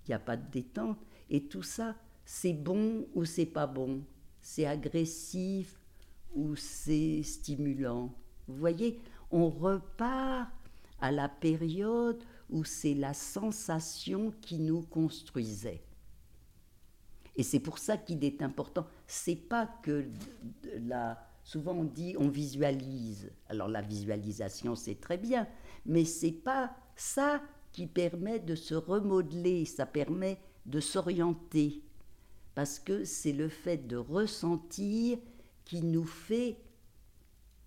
Il 0.06 0.10
n'y 0.10 0.14
a 0.14 0.18
pas 0.18 0.36
de 0.36 0.50
détente. 0.50 0.98
Et 1.30 1.44
tout 1.44 1.62
ça, 1.62 1.96
c'est 2.24 2.52
bon 2.52 3.06
ou 3.14 3.24
c'est 3.24 3.46
pas 3.46 3.66
bon? 3.66 4.02
C'est 4.40 4.66
agressif 4.66 5.77
ou 6.34 6.56
c'est 6.56 7.22
stimulant. 7.22 8.14
Vous 8.46 8.56
voyez, 8.56 9.00
on 9.30 9.48
repart 9.48 10.50
à 11.00 11.12
la 11.12 11.28
période 11.28 12.22
où 12.50 12.64
c'est 12.64 12.94
la 12.94 13.14
sensation 13.14 14.32
qui 14.40 14.58
nous 14.58 14.82
construisait. 14.82 15.82
Et 17.36 17.42
c'est 17.42 17.60
pour 17.60 17.78
ça 17.78 17.96
qu'il 17.96 18.24
est 18.24 18.42
important. 18.42 18.86
C'est 19.06 19.36
pas 19.36 19.66
que 19.82 20.06
la. 20.80 21.24
Souvent 21.44 21.72
on 21.72 21.84
dit 21.84 22.14
on 22.18 22.28
visualise. 22.28 23.30
Alors 23.48 23.68
la 23.68 23.80
visualisation 23.80 24.74
c'est 24.74 25.00
très 25.00 25.16
bien, 25.16 25.46
mais 25.86 26.04
c'est 26.04 26.32
pas 26.32 26.74
ça 26.96 27.40
qui 27.72 27.86
permet 27.86 28.40
de 28.40 28.54
se 28.54 28.74
remodeler. 28.74 29.64
Ça 29.64 29.86
permet 29.86 30.38
de 30.66 30.80
s'orienter 30.80 31.80
parce 32.54 32.80
que 32.80 33.04
c'est 33.04 33.32
le 33.32 33.48
fait 33.48 33.86
de 33.86 33.96
ressentir 33.96 35.18
qui 35.68 35.82
nous 35.82 36.04
fait 36.04 36.56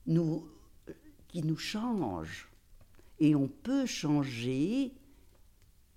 nous 0.08 0.46
qui 1.30 1.44
nous 1.44 1.58
change 1.58 2.50
et 3.20 3.36
on 3.36 3.48
peut 3.48 3.86
changer 3.86 4.92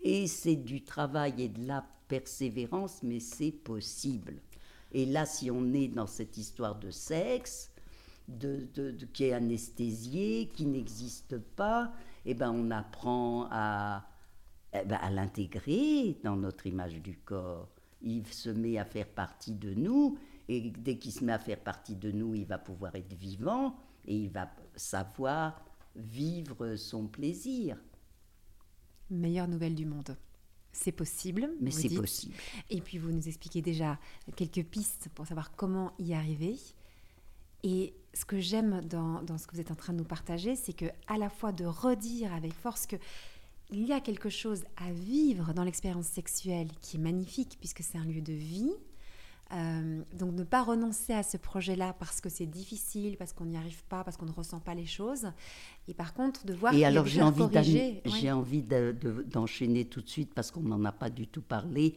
et 0.00 0.26
c'est 0.28 0.54
du 0.54 0.84
travail 0.84 1.34
et 1.42 1.48
de 1.48 1.66
la 1.66 1.84
persévérance, 2.06 3.02
mais 3.02 3.18
c'est 3.18 3.50
possible. 3.50 4.34
Et 4.92 5.06
là, 5.06 5.26
si 5.26 5.50
on 5.50 5.72
est 5.72 5.88
dans 5.88 6.06
cette 6.06 6.36
histoire 6.36 6.78
de 6.78 6.90
sexe, 6.90 7.72
de, 8.28 8.68
qui 9.12 9.24
est 9.24 9.32
anesthésié, 9.32 10.50
qui 10.54 10.66
n'existe 10.66 11.38
pas, 11.38 11.92
eh 12.26 12.34
ben, 12.34 12.50
on 12.50 12.70
apprend 12.70 13.48
à, 13.50 14.06
eh 14.72 14.84
ben, 14.84 14.98
à 15.00 15.10
l'intégrer 15.10 16.18
dans 16.22 16.36
notre 16.36 16.66
image 16.66 17.00
du 17.02 17.16
corps. 17.16 17.68
Il 18.02 18.26
se 18.26 18.50
met 18.50 18.78
à 18.78 18.84
faire 18.84 19.08
partie 19.08 19.54
de 19.54 19.72
nous, 19.72 20.18
et 20.48 20.70
dès 20.70 20.98
qu'il 20.98 21.12
se 21.12 21.24
met 21.24 21.32
à 21.32 21.38
faire 21.38 21.60
partie 21.60 21.96
de 21.96 22.10
nous, 22.10 22.34
il 22.34 22.46
va 22.46 22.58
pouvoir 22.58 22.94
être 22.94 23.14
vivant, 23.14 23.76
et 24.06 24.16
il 24.16 24.30
va 24.30 24.50
savoir 24.76 25.64
vivre 25.96 26.76
son 26.76 27.06
plaisir. 27.06 27.78
Meilleure 29.10 29.48
nouvelle 29.48 29.74
du 29.74 29.86
monde 29.86 30.16
c'est 30.74 30.92
possible. 30.92 31.50
Mais 31.60 31.70
c'est 31.70 31.88
possible. 31.88 32.34
Et 32.68 32.80
puis 32.80 32.98
vous 32.98 33.12
nous 33.12 33.28
expliquez 33.28 33.62
déjà 33.62 33.98
quelques 34.36 34.64
pistes 34.64 35.08
pour 35.14 35.26
savoir 35.26 35.54
comment 35.54 35.92
y 35.98 36.12
arriver. 36.14 36.56
Et 37.62 37.94
ce 38.12 38.24
que 38.24 38.40
j'aime 38.40 38.82
dans, 38.84 39.22
dans, 39.22 39.38
ce 39.38 39.46
que 39.46 39.54
vous 39.54 39.60
êtes 39.60 39.70
en 39.70 39.76
train 39.76 39.92
de 39.92 39.98
nous 39.98 40.04
partager, 40.04 40.56
c'est 40.56 40.74
que 40.74 40.86
à 41.06 41.16
la 41.16 41.30
fois 41.30 41.52
de 41.52 41.64
redire 41.64 42.34
avec 42.34 42.52
force 42.52 42.86
que 42.86 42.96
il 43.70 43.86
y 43.86 43.92
a 43.92 44.00
quelque 44.00 44.28
chose 44.28 44.64
à 44.76 44.92
vivre 44.92 45.54
dans 45.54 45.64
l'expérience 45.64 46.06
sexuelle 46.06 46.68
qui 46.82 46.96
est 46.96 47.00
magnifique 47.00 47.56
puisque 47.58 47.82
c'est 47.82 47.96
un 47.96 48.04
lieu 48.04 48.20
de 48.20 48.32
vie, 48.32 48.70
euh, 49.52 50.02
donc 50.14 50.32
ne 50.32 50.42
pas 50.42 50.62
renoncer 50.62 51.12
à 51.12 51.22
ce 51.22 51.36
projet-là 51.36 51.94
parce 51.98 52.20
que 52.20 52.28
c'est 52.28 52.46
difficile, 52.46 53.16
parce 53.16 53.32
qu'on 53.32 53.44
n'y 53.44 53.56
arrive 53.56 53.84
pas, 53.84 54.02
parce 54.02 54.16
qu'on 54.16 54.26
ne 54.26 54.32
ressent 54.32 54.60
pas 54.60 54.74
les 54.74 54.86
choses. 54.86 55.26
Et 55.86 55.94
par 55.94 56.14
contre, 56.14 56.46
de 56.46 56.54
voir 56.54 56.74
Et 56.74 56.84
alors 56.84 57.06
j'ai 57.06 57.22
envie, 57.22 57.44
j'ai 58.04 58.32
envie 58.32 58.62
d'enchaîner 58.62 59.84
tout 59.84 60.00
de 60.00 60.08
suite 60.08 60.34
parce 60.34 60.50
qu'on 60.50 60.62
n'en 60.62 60.84
a 60.84 60.92
pas 60.92 61.10
du 61.10 61.26
tout 61.26 61.42
parlé. 61.42 61.94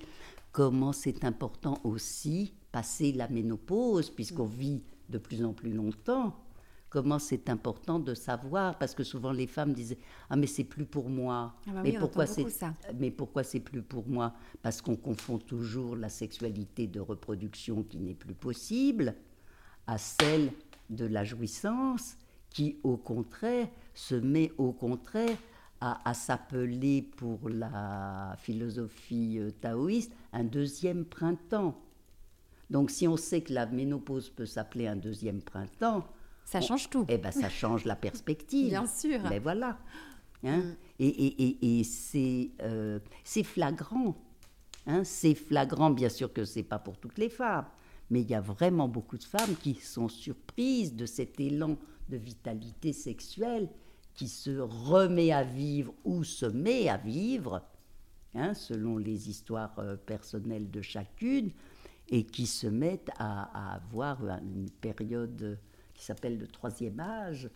Comment 0.52 0.92
c'est 0.92 1.24
important 1.24 1.80
aussi 1.84 2.54
passer 2.72 3.12
la 3.12 3.28
ménopause 3.28 4.10
puisqu'on 4.10 4.48
mm. 4.48 4.52
vit 4.60 4.84
de 5.10 5.18
plus 5.18 5.44
en 5.44 5.54
plus 5.54 5.72
longtemps 5.72 6.36
comment 6.90 7.20
c'est 7.20 7.50
important 7.50 8.00
de 8.00 8.14
savoir, 8.14 8.78
parce 8.78 8.96
que 8.96 9.04
souvent 9.04 9.32
les 9.32 9.48
femmes 9.48 9.74
disaient 9.74 9.98
Ah, 10.30 10.36
mais 10.36 10.48
c'est 10.48 10.64
plus 10.64 10.86
pour 10.86 11.10
moi. 11.10 11.56
Ah 11.68 11.72
bah 11.74 11.82
mais, 11.84 11.94
pourquoi 11.94 12.26
c'est, 12.26 12.46
mais 12.96 13.12
pourquoi 13.12 13.44
c'est 13.44 13.60
plus 13.60 13.82
pour 13.82 14.08
moi? 14.08 14.34
Parce 14.62 14.82
qu'on 14.82 14.96
confond 14.96 15.38
toujours 15.38 15.96
la 15.96 16.10
sexualité 16.10 16.88
de 16.88 17.00
reproduction 17.00 17.84
qui 17.84 18.00
n'est 18.00 18.14
plus 18.14 18.34
possible 18.34 19.16
à 19.86 19.98
celle 19.98 20.52
de 20.90 21.06
la 21.06 21.24
jouissance 21.24 22.18
qui, 22.50 22.78
au 22.84 22.98
contraire, 22.98 23.68
se 23.94 24.16
met 24.16 24.52
au 24.58 24.72
contraire 24.72 25.38
à, 25.82 26.10
à 26.10 26.14
s'appeler 26.14 27.02
pour 27.02 27.50
la 27.50 28.36
philosophie 28.38 29.38
euh, 29.40 29.52
taoïste 29.52 30.14
un 30.34 30.44
deuxième 30.44 31.06
printemps. 31.06 31.80
Donc 32.70 32.92
si 32.92 33.08
on 33.08 33.18
sait 33.18 33.42
que 33.42 33.54
la 33.54 33.66
ménopause 33.66 34.30
peut 34.30 34.46
s'appeler 34.46 34.88
un 34.88 34.96
deuxième 34.96 35.42
printemps, 35.42 36.06
ça 36.48 36.62
change 36.62 36.90
tout. 36.90 37.06
Eh 37.10 37.18
bien, 37.18 37.32
ça 37.32 37.50
change 37.50 37.84
la 37.84 37.98
perspective. 37.98 38.70
Bien 38.70 38.88
sûr. 38.88 39.20
Mais 39.30 39.40
voilà. 39.40 39.78
Hein? 40.46 40.60
Mm. 40.60 40.76
Et, 41.00 41.08
et, 41.08 41.82
et, 41.82 42.54
euh, 42.62 43.00
c'est 43.26 43.44
flagrant. 43.44 44.16
Hein? 44.86 45.04
C'est 45.04 45.36
flagrant, 45.36 45.90
bien 45.90 46.08
sûr 46.08 46.32
que 46.32 46.46
ce 46.46 46.60
n'est 46.60 46.64
pas 46.64 46.80
pour 46.80 46.98
toutes 46.98 47.18
les 47.18 47.28
femmes, 47.28 47.66
mais 48.10 48.22
il 48.22 48.30
y 48.30 48.34
a 48.34 48.40
vraiment 48.40 48.88
beaucoup 48.88 49.18
de 49.18 49.26
femmes 49.26 49.58
qui 49.62 49.76
sont 49.76 50.08
surprises 50.08 50.96
de 50.96 51.06
cet 51.06 51.38
élan 51.42 51.76
de 52.08 52.16
vitalité 52.16 52.94
sexuelle 52.94 53.68
qui 54.14 54.30
se 54.30 54.58
remet 54.58 55.34
à 55.34 55.44
vivre 55.44 55.94
ou 56.06 56.24
se 56.24 56.46
met 56.46 56.88
à 56.88 56.96
vivre, 56.96 57.62
hein, 58.36 58.54
selon 58.54 58.98
les 58.98 59.30
histoires 59.30 59.78
euh, 59.80 59.98
personnelles 59.98 60.72
de 60.72 60.82
chacune, 60.82 61.52
et 62.08 62.24
qui 62.24 62.46
se 62.46 62.68
mettent 62.68 63.12
à, 63.20 63.74
à 63.74 63.76
avoir 63.76 64.22
une 64.40 64.70
période 64.70 65.60
qui 65.98 66.06
s'appelle 66.06 66.38
le 66.38 66.48
troisième 66.48 67.00
âge, 67.00 67.50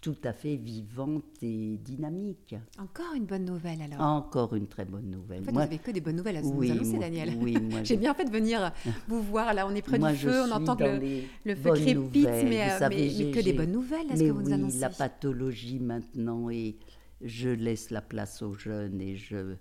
tout 0.00 0.16
à 0.24 0.32
fait 0.32 0.56
vivante 0.56 1.24
et 1.42 1.76
dynamique. 1.76 2.54
Encore 2.78 3.12
une 3.14 3.26
bonne 3.26 3.44
nouvelle 3.44 3.82
alors. 3.82 4.00
Encore 4.00 4.54
une 4.54 4.66
très 4.66 4.86
bonne 4.86 5.10
nouvelle. 5.10 5.42
En 5.42 5.44
fait, 5.44 5.52
vous 5.52 5.58
n'avez 5.58 5.78
que 5.78 5.90
des 5.90 6.00
bonnes 6.00 6.16
nouvelles 6.16 6.38
à 6.38 6.42
nous 6.42 6.62
annoncer, 6.62 6.98
Daniel. 6.98 7.34
Oui, 7.38 7.58
moi, 7.60 7.80
j'ai 7.84 7.98
bien 7.98 8.14
fait 8.14 8.24
de 8.24 8.30
venir 8.30 8.72
vous 9.08 9.20
voir. 9.20 9.52
Là, 9.52 9.66
on 9.66 9.74
est 9.74 9.82
près 9.82 9.98
du 9.98 10.16
feu, 10.16 10.42
on 10.48 10.52
entend 10.52 10.76
que 10.76 11.00
le, 11.44 11.54
feu 11.54 11.72
crépite, 11.72 12.24
mais, 12.24 12.70
euh, 12.70 12.88
mais, 12.88 13.30
que 13.30 13.42
des 13.42 13.52
bonnes 13.52 13.72
nouvelles. 13.72 14.10
Est-ce 14.10 14.24
que 14.24 14.30
vous 14.30 14.42
nous 14.42 14.52
annoncez 14.52 14.78
la 14.78 14.90
pathologie 14.90 15.80
maintenant 15.80 16.48
et 16.48 16.76
je 17.20 17.50
laisse 17.50 17.90
la 17.90 18.00
place 18.00 18.40
aux 18.40 18.54
jeunes 18.54 19.00
et 19.02 19.16
je 19.16 19.56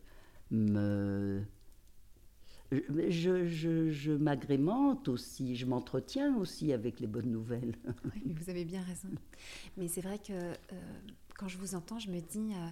me 0.52 1.42
je, 2.72 3.48
je, 3.48 3.90
je 3.90 4.12
m'agrémente 4.12 5.08
aussi, 5.08 5.56
je 5.56 5.66
m'entretiens 5.66 6.36
aussi 6.38 6.72
avec 6.74 7.00
les 7.00 7.08
bonnes 7.08 7.32
nouvelles. 7.32 7.76
Oui, 8.16 8.34
vous 8.34 8.50
avez 8.50 8.66
bien 8.66 8.82
raison. 8.84 9.10
Mais 9.78 9.88
c'est 9.88 10.02
vrai 10.02 10.20
que 10.20 10.34
euh, 10.34 10.54
quand 11.38 11.48
je 11.48 11.58
vous 11.58 11.76
entends, 11.76 12.00
je 12.00 12.10
me 12.10 12.20
dis 12.20 12.54
euh, 12.54 12.68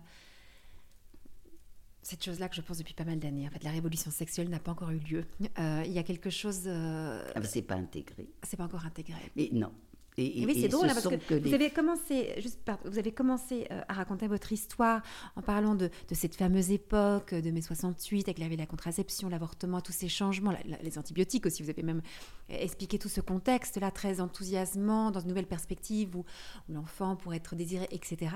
cette 2.02 2.24
chose-là 2.24 2.50
que 2.50 2.56
je 2.56 2.62
pense 2.62 2.78
depuis 2.78 2.94
pas 2.94 3.06
mal 3.06 3.20
d'années. 3.20 3.48
En 3.48 3.52
fait, 3.52 3.64
la 3.64 3.72
révolution 3.72 4.12
sexuelle 4.12 4.50
n'a 4.50 4.60
pas 4.60 4.72
encore 4.72 4.92
eu 4.92 5.00
lieu. 5.00 5.26
Euh, 5.60 5.84
il 5.86 5.92
y 5.92 6.00
a 6.00 6.04
quelque 6.04 6.30
chose. 6.30 6.68
Ah, 6.68 7.44
c'est 7.44 7.62
pas 7.62 7.76
intégré. 7.76 8.30
C'est 8.44 8.58
pas 8.58 8.66
encore 8.66 8.86
intégré. 8.86 9.32
Mais 9.36 9.50
non, 9.52 9.72
et, 10.20 10.46
oui, 10.48 10.58
c'est 10.60 10.68
drôle, 10.68 10.90
hein, 10.90 10.94
parce 10.96 11.08
que, 11.08 11.36
vous, 11.36 11.54
avez 11.54 11.70
commencé, 11.70 12.34
juste 12.40 12.60
vous 12.86 12.98
avez 12.98 13.12
commencé 13.12 13.68
euh, 13.70 13.82
à 13.88 13.94
raconter 13.94 14.28
votre 14.28 14.52
histoire 14.52 15.04
en 15.36 15.44
parlant 15.44 15.76
de, 15.76 15.92
cette 16.12 16.36
fameuse 16.36 16.72
époque 16.72 17.36
de 17.36 17.52
mai 17.52 17.62
68, 17.62 18.28
avec 18.28 18.40
la, 18.40 18.48
la 18.50 18.66
contraception, 18.66 19.30
l'avortement, 19.30 19.80
tous 19.80 19.92
ces 19.92 20.08
changements, 20.08 20.56
les 20.82 20.98
antibiotiques 20.98 21.46
aussi. 21.46 21.62
Vous 21.62 21.70
avez 21.70 21.84
même 21.84 22.02
expliqué 22.50 22.98
tout 22.98 23.10
ce 23.10 23.22
contexte-là 23.22 23.92
très 23.92 24.20
enthousiasmant, 24.20 25.12
dans 25.12 25.20
une 25.20 25.28
nouvelle 25.28 25.46
perspective 25.46 26.16
où 26.16 26.26
l'enfant 26.68 27.16
pourrait 27.16 27.38
être 27.38 27.56
désiré, 27.56 27.88
etc. 27.92 28.32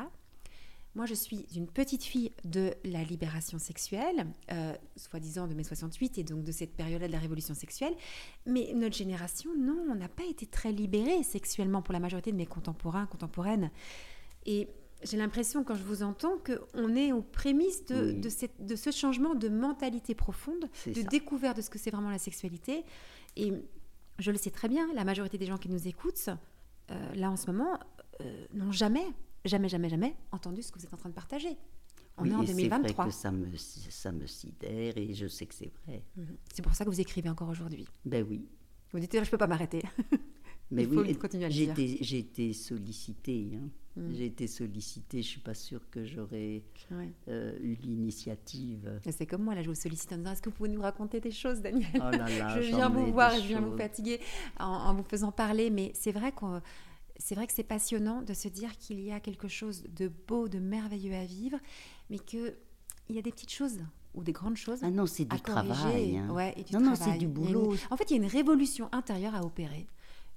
Moi, 0.94 1.06
je 1.06 1.14
suis 1.14 1.46
une 1.56 1.68
petite 1.68 2.04
fille 2.04 2.32
de 2.44 2.74
la 2.84 3.04
libération 3.04 3.60
sexuelle, 3.60 4.28
euh, 4.52 4.74
soi-disant 4.98 5.48
de 5.48 5.54
mai 5.54 5.64
68, 5.64 6.18
et 6.18 6.24
donc 6.24 6.44
de 6.44 6.52
cette 6.52 6.76
période-là 6.76 7.08
de 7.08 7.14
la 7.14 7.20
révolution 7.20 7.54
sexuelle. 7.54 7.94
Mais 8.46 8.74
notre 8.76 8.96
génération, 8.96 9.52
non, 9.58 9.86
on 9.90 9.96
n'a 9.96 10.10
pas 10.10 10.26
été 10.26 10.46
très 10.46 10.74
libérée 10.74 11.24
sexuellement 11.24 11.82
pour 11.82 11.94
la 11.94 12.00
majorité 12.00 12.32
de 12.34 12.38
mes 12.38 12.46
contemporains, 12.46 13.06
contemporaines. 13.06 13.72
Et 14.46 14.68
j'ai 15.04 15.18
l'impression, 15.18 15.64
quand 15.64 15.76
je 15.76 15.84
vous 15.84 16.04
entends, 16.04 16.38
qu'on 16.38 16.96
est 16.96 17.14
aux 17.14 17.22
prémices 17.22 17.86
de, 17.86 18.12
de, 18.12 18.76
ce 18.76 18.92
changement 18.92 19.34
de 19.34 19.48
mentalité 19.48 20.14
profonde, 20.14 20.70
de 20.86 21.02
découverte 21.10 21.58
de 21.58 21.62
ce 21.62 21.70
que 21.70 21.80
c'est 21.80 21.92
vraiment 21.92 22.10
la 22.12 22.20
sexualité. 22.20 22.84
Et 23.38 23.54
je 24.20 24.32
le 24.32 24.38
sais 24.38 24.52
très 24.52 24.68
bien, 24.68 24.94
la 24.94 25.06
majorité 25.06 25.38
des 25.38 25.46
gens 25.46 25.58
qui 25.58 25.70
nous 25.70 25.88
écoutent, 25.88 26.30
euh, 26.92 27.14
là 27.16 27.32
en 27.32 27.38
ce 27.38 27.48
moment, 27.48 27.80
euh, 28.22 28.46
n'ont 28.54 28.72
jamais 28.72 29.06
jamais, 29.46 29.70
jamais, 29.70 29.90
jamais 29.90 30.16
entendu 30.32 30.62
ce 30.62 30.72
que 30.72 30.80
vous 30.80 30.86
êtes 30.86 30.94
en 30.94 30.98
train 30.98 31.10
de 31.10 31.16
partager. 31.16 31.58
On 32.18 32.26
est 32.26 32.34
en 32.34 32.44
2023. 32.44 32.88
C'est 32.88 32.94
vrai 32.94 33.06
que 33.08 33.12
ça 33.14 33.32
me, 33.32 33.58
ça 33.58 34.12
me 34.12 34.28
sidère 34.28 34.98
et 34.98 35.14
je 35.14 35.28
sais 35.28 35.46
que 35.46 35.56
c'est 35.56 35.72
vrai. 35.86 36.04
Mhm. 36.16 36.38
C'est 36.54 36.62
pour 36.62 36.76
ça 36.76 36.86
que 36.86 36.90
vous 36.90 37.02
écrivez 37.02 37.30
encore 37.30 37.50
aujourd'hui. 37.50 37.88
Ben 38.06 38.26
oui. 38.28 38.48
Vous 38.92 39.00
dites, 39.00 39.14
je 39.14 39.20
ne 39.20 39.26
peux 39.26 39.38
pas 39.38 39.48
m'arrêter. 39.48 39.82
Mais 40.72 40.86
oui, 40.86 41.18
j'ai 41.50 42.18
été 42.18 42.54
sollicitée. 42.54 43.52
Hein. 43.56 43.70
Mm. 43.98 44.14
J'ai 44.14 44.26
été 44.26 44.48
sollicitée, 44.48 45.22
je 45.22 45.28
ne 45.28 45.32
suis 45.32 45.40
pas 45.42 45.54
sûre 45.54 45.82
que 45.90 46.06
j'aurais 46.06 46.64
euh, 47.28 47.58
eu 47.62 47.74
l'initiative. 47.76 49.02
C'est 49.10 49.26
comme 49.26 49.44
moi, 49.44 49.54
là, 49.54 49.64
je 49.64 49.68
vous 49.68 49.76
sollicite 49.76 50.14
en 50.14 50.18
disant 50.18 50.32
Est-ce 50.32 50.42
que 50.42 50.50
vous 50.50 50.56
pouvez 50.56 50.70
nous 50.70 50.82
raconter 50.82 51.20
des 51.20 51.32
choses, 51.32 51.62
Daniel? 51.62 51.90
Oh 51.96 52.00
là 52.00 52.30
là, 52.30 52.62
Je 52.62 52.68
viens 52.68 52.90
vous 52.90 53.12
voir, 53.12 53.36
je 53.36 53.48
viens 53.48 53.60
vous 53.60 53.76
fatiguer 53.76 54.22
en, 54.60 54.94
vous 54.94 55.04
faisant 55.04 55.32
parler, 55.32 55.70
mais 55.70 55.92
c'est 55.94 56.14
vrai 56.14 56.32
qu'on. 56.32 56.62
C'est 57.22 57.36
vrai 57.36 57.46
que 57.46 57.54
c'est 57.54 57.64
passionnant 57.64 58.22
de 58.22 58.34
se 58.34 58.48
dire 58.48 58.78
qu'il 58.78 59.00
y 59.00 59.12
a 59.12 59.20
quelque 59.20 59.48
chose 59.48 59.84
de 59.96 60.08
beau, 60.08 60.50
de 60.50 60.60
merveilleux 60.60 61.14
à 61.14 61.24
vivre, 61.24 61.60
mais 62.10 62.18
qu'il 62.20 62.56
y 63.10 63.20
a 63.20 63.22
des 63.22 63.32
petites 63.32 63.52
choses 63.52 63.80
ou 64.14 64.24
des 64.24 64.32
grandes 64.32 64.58
choses. 64.58 64.80
Ah 64.82 64.90
non, 64.90 65.06
c'est 65.06 65.26
du 65.26 65.40
travail. 65.40 66.18
Hein. 66.18 66.30
Ouais, 66.32 66.54
et 66.58 66.64
du 66.64 66.74
non, 66.74 66.82
non, 66.82 66.96
c'est 66.96 67.18
du 67.18 67.28
boulot. 67.28 67.76
En 67.90 67.98
fait, 67.98 68.10
il 68.10 68.18
y 68.18 68.20
a 68.20 68.24
une 68.24 68.30
révolution 68.30 68.90
intérieure 68.92 69.36
à 69.36 69.46
opérer, 69.46 69.88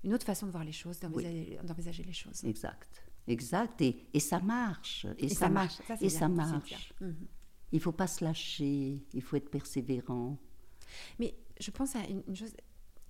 une 0.05 0.13
autre 0.13 0.27
façon 0.27 0.47
de 0.47 0.53
voir 0.53 0.65
les 0.65 0.73
choses, 0.73 1.01
d'envisager 1.01 2.05
les 2.05 2.13
choses. 2.13 2.45
Exact. 2.45 3.03
Exact, 3.27 3.81
et, 3.81 4.07
et 4.13 4.21
ça 4.21 4.39
marche. 4.39 5.07
Et, 5.19 5.31
ça, 5.31 5.49
marche. 5.49 5.81
et 6.03 6.11
ça 6.11 6.29
marche. 6.29 6.93
Mhm. 7.01 7.27
Il 7.73 7.77
ne 7.77 7.81
faut 7.81 7.93
pas 7.93 8.07
se 8.07 8.23
lâcher, 8.23 9.03
il 9.15 9.23
faut 9.23 9.37
être 9.37 9.51
persévérant. 9.51 10.37
Mais 11.19 11.35
je 11.59 11.71
pense 11.71 11.97
à 11.97 12.01
une, 12.07 12.37
chose 12.37 12.53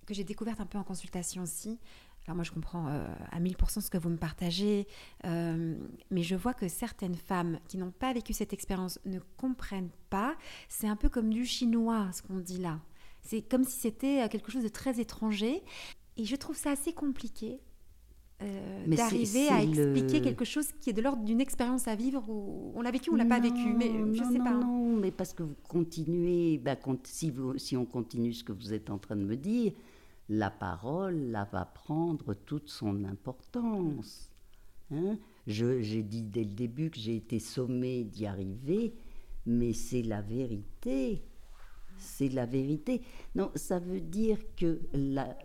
que 0.06 0.14
j'ai 0.14 0.24
découverte 0.24 0.60
un 0.60 0.66
peu 0.66 0.78
en 0.78 0.84
consultation 0.84 1.42
aussi. 1.42 1.78
Alors 2.26 2.36
moi, 2.36 2.44
je 2.44 2.52
comprends 2.52 2.88
euh, 2.88 3.06
à 3.32 3.40
1000% 3.40 3.80
ce 3.80 3.90
que 3.90 3.98
vous 3.98 4.08
me 4.08 4.16
partagez, 4.16 4.86
euh, 5.26 5.76
mais 6.10 6.22
je 6.22 6.34
vois 6.34 6.54
que 6.54 6.68
certaines 6.68 7.16
femmes 7.16 7.58
qui 7.68 7.76
n'ont 7.76 7.90
pas 7.90 8.12
vécu 8.14 8.32
cette 8.32 8.52
expérience 8.54 8.98
ne 9.04 9.18
comprennent 9.36 9.90
pas. 10.08 10.34
C'est 10.68 10.88
un 10.88 10.96
peu 10.96 11.10
comme 11.10 11.30
du 11.30 11.44
chinois, 11.44 12.08
ce 12.12 12.22
qu'on 12.22 12.38
dit 12.38 12.58
là. 12.58 12.80
C'est 13.20 13.42
comme 13.42 13.64
si 13.64 13.78
c'était 13.78 14.22
euh, 14.22 14.28
quelque 14.28 14.50
chose 14.50 14.62
de 14.62 14.68
très 14.68 15.00
étranger. 15.00 15.62
Et 16.16 16.24
je 16.24 16.36
trouve 16.36 16.56
ça 16.56 16.70
assez 16.70 16.92
compliqué 16.92 17.60
euh, 18.42 18.86
d'arriver 18.86 19.48
à 19.48 19.62
expliquer 19.62 20.20
quelque 20.20 20.44
chose 20.44 20.66
qui 20.80 20.90
est 20.90 20.92
de 20.92 21.00
l'ordre 21.00 21.22
d'une 21.22 21.40
expérience 21.40 21.86
à 21.86 21.94
vivre 21.94 22.28
où 22.28 22.72
on 22.74 22.82
l'a 22.82 22.90
vécu 22.90 23.10
ou 23.10 23.14
on 23.14 23.16
l'a 23.16 23.24
pas 23.24 23.38
vécu 23.38 23.72
mais 23.76 23.86
je 23.86 24.22
non, 24.22 24.32
sais 24.32 24.38
non, 24.38 24.44
pas 24.44 24.54
non 24.54 24.96
mais 24.96 25.12
parce 25.12 25.32
que 25.32 25.44
vous 25.44 25.54
continuez 25.68 26.58
bah, 26.58 26.74
si, 27.04 27.30
vous, 27.30 27.56
si 27.58 27.76
on 27.76 27.84
continue 27.84 28.32
ce 28.32 28.42
que 28.42 28.50
vous 28.50 28.72
êtes 28.72 28.90
en 28.90 28.98
train 28.98 29.14
de 29.14 29.24
me 29.24 29.36
dire 29.36 29.72
la 30.28 30.50
parole 30.50 31.30
là, 31.30 31.48
va 31.52 31.64
prendre 31.64 32.34
toute 32.34 32.68
son 32.68 33.04
importance 33.04 34.30
hein 34.90 35.18
j'ai 35.46 36.02
dit 36.02 36.22
dès 36.22 36.44
le 36.44 36.50
début 36.50 36.90
que 36.90 36.98
j'ai 36.98 37.16
été 37.16 37.38
sommée 37.38 38.04
d'y 38.04 38.26
arriver 38.26 38.94
mais 39.46 39.72
c'est 39.72 40.02
la 40.02 40.22
vérité 40.22 41.22
c'est 41.98 42.28
la 42.28 42.46
vérité 42.46 43.02
non 43.34 43.50
ça 43.54 43.78
veut 43.78 44.00
dire 44.00 44.38
que 44.56 44.80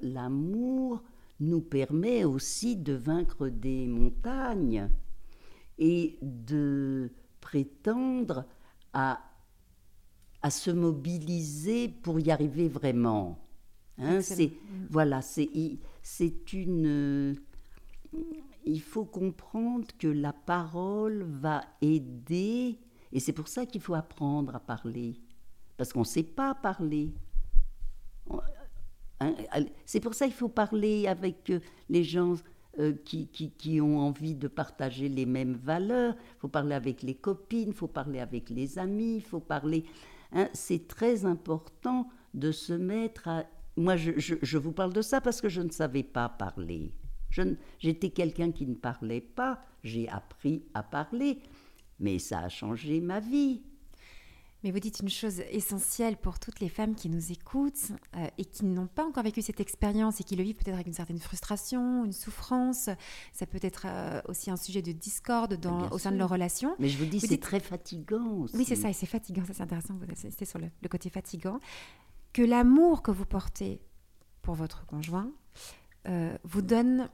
l'amour 0.01 1.03
nous 1.39 1.61
permet 1.61 2.23
aussi 2.25 2.75
de 2.75 2.93
vaincre 2.93 3.47
des 3.47 3.87
montagnes 3.87 4.89
et 5.77 6.17
de 6.21 7.11
prétendre 7.39 8.45
à, 8.93 9.21
à 10.41 10.49
se 10.49 10.71
mobiliser 10.71 11.87
pour 11.87 12.19
y 12.19 12.31
arriver 12.31 12.67
vraiment. 12.67 13.39
Hein, 13.99 14.21
c'est 14.21 14.51
voilà, 14.89 15.21
c'est 15.21 15.49
c'est 16.01 16.53
une. 16.53 17.35
Il 18.65 18.81
faut 18.81 19.05
comprendre 19.05 19.87
que 19.97 20.07
la 20.07 20.33
parole 20.33 21.23
va 21.23 21.63
aider, 21.81 22.77
et 23.11 23.19
c'est 23.19 23.33
pour 23.33 23.47
ça 23.47 23.65
qu'il 23.65 23.81
faut 23.81 23.95
apprendre 23.95 24.55
à 24.55 24.59
parler, 24.59 25.15
parce 25.77 25.93
qu'on 25.93 25.99
ne 26.01 26.05
sait 26.05 26.23
pas 26.23 26.55
parler. 26.55 27.13
Hein, 29.21 29.35
c'est 29.85 29.99
pour 29.99 30.13
ça 30.13 30.25
qu'il 30.25 30.35
faut 30.35 30.49
parler 30.49 31.07
avec 31.07 31.49
euh, 31.49 31.59
les 31.89 32.03
gens 32.05 32.35
euh, 32.79 32.93
qui, 33.03 33.27
qui, 33.27 33.81
ont 33.81 33.99
envie 33.99 34.35
de 34.35 34.47
partager 34.47 35.09
les 35.09 35.25
mêmes 35.25 35.55
valeurs. 35.55 36.15
Il 36.17 36.39
faut 36.39 36.47
parler 36.47 36.73
avec 36.73 37.03
les 37.03 37.15
copines, 37.15 37.69
il 37.69 37.73
faut 37.73 37.87
parler 37.87 38.19
avec 38.19 38.49
les 38.49 38.79
amis, 38.79 39.15
il 39.15 39.23
faut 39.23 39.41
parler. 39.41 39.83
Hein, 40.31 40.47
c'est 40.53 40.87
très 40.87 41.25
important 41.25 42.07
de 42.33 42.51
se 42.51 42.71
mettre 42.73 43.27
à. 43.27 43.43
Moi, 43.79 43.95
je, 43.95 44.11
je, 44.17 44.57
vous 44.57 44.73
parle 44.73 44.91
de 44.91 45.01
ça 45.01 45.21
parce 45.21 45.39
que 45.39 45.47
je 45.47 45.61
ne 45.61 45.69
savais 45.69 46.03
pas 46.03 46.27
parler. 46.27 46.91
J'étais 47.79 48.09
quelqu'un 48.09 48.51
qui 48.51 48.67
ne 48.67 48.75
parlait 48.75 49.21
pas. 49.21 49.61
J'ai 49.83 50.09
appris 50.09 50.65
à 50.73 50.83
parler. 50.83 51.39
Mais 51.99 52.19
ça 52.19 52.39
a 52.39 52.49
changé 52.49 52.99
ma 52.99 53.19
vie. 53.19 53.61
Mais 54.63 54.71
vous 54.71 54.79
dites 54.79 54.99
une 54.99 55.09
chose 55.09 55.39
essentielle 55.51 56.17
pour 56.17 56.37
toutes 56.37 56.59
les 56.59 56.67
femmes 56.67 56.93
qui 56.93 57.07
nous 57.07 57.31
écoutent 57.31 57.93
euh, 58.17 58.27
et 58.37 58.43
qui 58.43 58.65
n'ont 58.65 58.87
pas 58.87 59.05
encore 59.05 59.23
vécu 59.23 59.41
cette 59.41 59.61
expérience 59.61 60.19
et 60.19 60.25
qui 60.25 60.35
le 60.35 60.43
vivent 60.43 60.57
peut-être 60.57 60.73
avec 60.73 60.87
une 60.87 60.93
certaine 60.93 61.19
frustration, 61.19 62.03
une 62.03 62.11
souffrance. 62.11 62.89
Ça 63.31 63.45
peut 63.45 63.59
être 63.61 63.83
euh, 63.85 64.21
aussi 64.27 64.51
un 64.51 64.57
sujet 64.57 64.81
de 64.81 64.91
discorde 64.91 65.55
dans, 65.55 65.89
au 65.91 65.97
sein 65.97 66.11
de 66.11 66.17
leur 66.17 66.29
relation. 66.29 66.75
Mais 66.77 66.89
je 66.89 66.97
vous 66.97 67.05
dis, 67.05 67.21
c'est 67.21 67.39
très 67.39 67.61
fatigant 67.61 68.39
aussi. 68.39 68.57
Oui, 68.57 68.65
c'est 68.65 68.75
ça, 68.75 68.89
et 68.89 68.93
c'est 68.93 69.05
fatigant, 69.05 69.45
ça 69.45 69.53
c'est 69.53 69.63
intéressant, 69.63 69.93
vous 69.93 70.11
insistez 70.11 70.43
sur 70.43 70.59
le, 70.59 70.89
côté 70.89 71.09
fatigant. 71.09 71.59
Que 72.33 72.41
l'amour 72.41 73.01
que 73.01 73.11
vous 73.11 73.25
portez 73.25 73.81
pour 74.41 74.55
votre 74.55 74.85
conjoint 74.85 75.31
euh, 76.07 76.37
vous 76.43 76.61
donne 76.61 77.09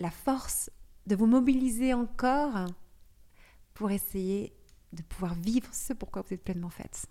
la 0.00 0.10
force 0.10 0.70
de 1.06 1.14
vous 1.14 1.26
mobiliser 1.26 1.94
encore 1.94 2.66
pour 3.74 3.90
essayer 3.90 4.52
de 4.92 5.02
pouvoir 5.02 5.34
vivre 5.34 5.68
ce 5.72 5.92
pourquoi 5.92 6.22
vous 6.22 6.34
êtes 6.34 6.44
pleinement 6.44 6.70
faite. 6.70 7.06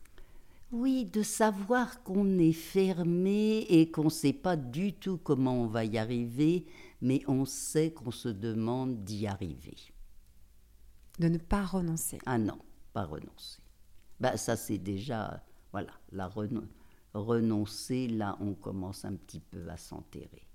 Oui, 0.72 1.06
de 1.06 1.22
savoir 1.22 2.02
qu'on 2.04 2.40
est 2.40 2.54
fermé 2.54 3.60
et 3.70 3.92
qu'on 3.92 4.06
ne 4.06 4.10
sait 4.10 4.34
pas 4.34 4.56
du 4.56 4.94
tout 4.94 5.18
comment 5.18 5.62
on 5.62 5.68
va 5.68 5.86
y 5.86 6.00
arriver, 6.00 6.66
mais 7.00 7.22
on 7.28 7.46
sait 7.46 7.92
qu'on 7.94 8.10
se 8.10 8.30
demande 8.30 9.04
d'y 9.04 9.28
arriver. 9.28 9.78
De 11.20 11.28
ne 11.28 11.38
pas 11.38 11.64
renoncer. 11.64 12.18
Ah 12.26 12.40
non, 12.40 12.58
pas 12.92 13.06
renoncer. 13.06 13.62
Bah, 14.20 14.36
ça 14.36 14.56
c'est 14.56 14.80
déjà, 14.80 15.44
voilà, 15.72 15.92
la 16.12 16.28
renoncer, 17.14 18.07
là 18.07 18.38
on 18.39 18.53
commence 18.53 19.05
un 19.05 19.16
petit 19.16 19.39
peu 19.39 19.70
à 19.70 19.78
s'enterrer. 19.78 20.47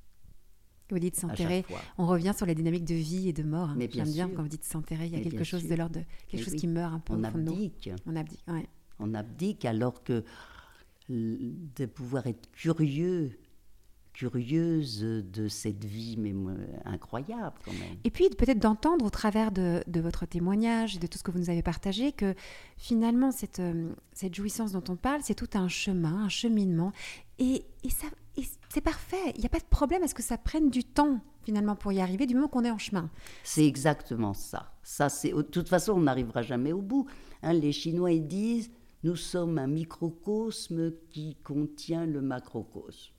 Vous 0.90 0.98
dites 0.98 1.16
s'enterrer, 1.16 1.66
on 1.98 2.06
revient 2.06 2.32
sur 2.34 2.46
la 2.46 2.54
dynamique 2.54 2.86
de 2.86 2.94
vie 2.94 3.28
et 3.28 3.32
de 3.34 3.42
mort. 3.42 3.74
Mais 3.76 3.90
J'aime 3.92 4.10
bien, 4.10 4.28
quand 4.30 4.42
vous 4.42 4.48
dites 4.48 4.64
s'enterrer, 4.64 5.06
il 5.06 5.12
y 5.12 5.16
a 5.16 5.20
quelque 5.20 5.44
chose 5.44 5.66
de 5.66 5.74
l'ordre 5.74 6.00
de 6.00 6.04
quelque 6.28 6.44
chose 6.44 6.54
qui 6.54 6.66
meurt 6.66 6.94
un 6.94 7.00
peu 7.00 7.12
on 7.12 7.24
abdique. 7.24 7.90
On 8.06 8.16
abdique, 8.16 8.42
ouais. 8.48 8.66
On 8.98 9.14
abdique 9.14 9.64
alors 9.64 10.02
que 10.02 10.24
de 11.08 11.86
pouvoir 11.86 12.26
être 12.26 12.50
curieux, 12.52 13.38
curieuse 14.18 15.00
de 15.00 15.46
cette 15.46 15.84
vie, 15.84 16.16
mais 16.18 16.34
incroyable 16.84 17.54
quand 17.64 17.72
même. 17.72 17.96
Et 18.02 18.10
puis 18.10 18.28
peut-être 18.30 18.58
d'entendre 18.58 19.04
au 19.04 19.10
travers 19.10 19.52
de, 19.52 19.84
de, 19.86 20.00
votre 20.00 20.26
témoignage 20.26 20.96
et 20.96 20.98
de 20.98 21.06
tout 21.06 21.18
ce 21.18 21.22
que 21.22 21.30
vous 21.30 21.38
nous 21.38 21.50
avez 21.50 21.62
partagé 21.62 22.10
que 22.10 22.34
finalement 22.76 23.30
cette, 23.30 23.60
euh, 23.60 23.92
cette 24.12 24.34
jouissance 24.34 24.72
dont 24.72 24.82
on 24.88 24.96
parle, 24.96 25.20
c'est 25.22 25.36
tout 25.36 25.50
un 25.54 25.68
chemin, 25.68 26.24
un 26.24 26.28
cheminement. 26.28 26.92
Et, 27.38 27.64
et 27.84 27.90
ça, 27.90 28.08
c'est 28.68 28.80
parfait. 28.80 29.32
Il 29.36 29.40
n'y 29.40 29.46
a 29.46 29.50
pas 29.50 29.60
de 29.60 29.64
problème 29.70 30.02
à 30.02 30.08
ce 30.08 30.14
que 30.14 30.22
ça 30.24 30.36
prenne 30.36 30.68
du 30.68 30.82
temps 30.82 31.20
finalement 31.44 31.76
pour 31.76 31.92
y 31.92 32.00
arriver 32.00 32.26
du 32.26 32.34
moment 32.34 32.48
qu'on 32.48 32.64
est 32.64 32.72
en 32.72 32.78
chemin. 32.78 33.10
C'est 33.44 33.66
exactement 33.66 34.34
ça. 34.34 34.72
Ça, 34.82 35.08
c'est 35.08 35.30
de 35.30 35.42
toute 35.42 35.68
façon, 35.68 35.92
on 35.92 36.00
n'arrivera 36.00 36.42
jamais 36.42 36.72
au 36.72 36.82
bout. 36.82 37.06
Hein, 37.44 37.52
les 37.52 37.70
Chinois 37.70 38.10
ils 38.10 38.26
disent 38.26 38.68
nous 39.04 39.14
sommes 39.14 39.58
un 39.58 39.68
microcosme 39.68 40.90
qui 41.08 41.36
contient 41.44 42.04
le 42.04 42.20
macrocosme. 42.20 43.12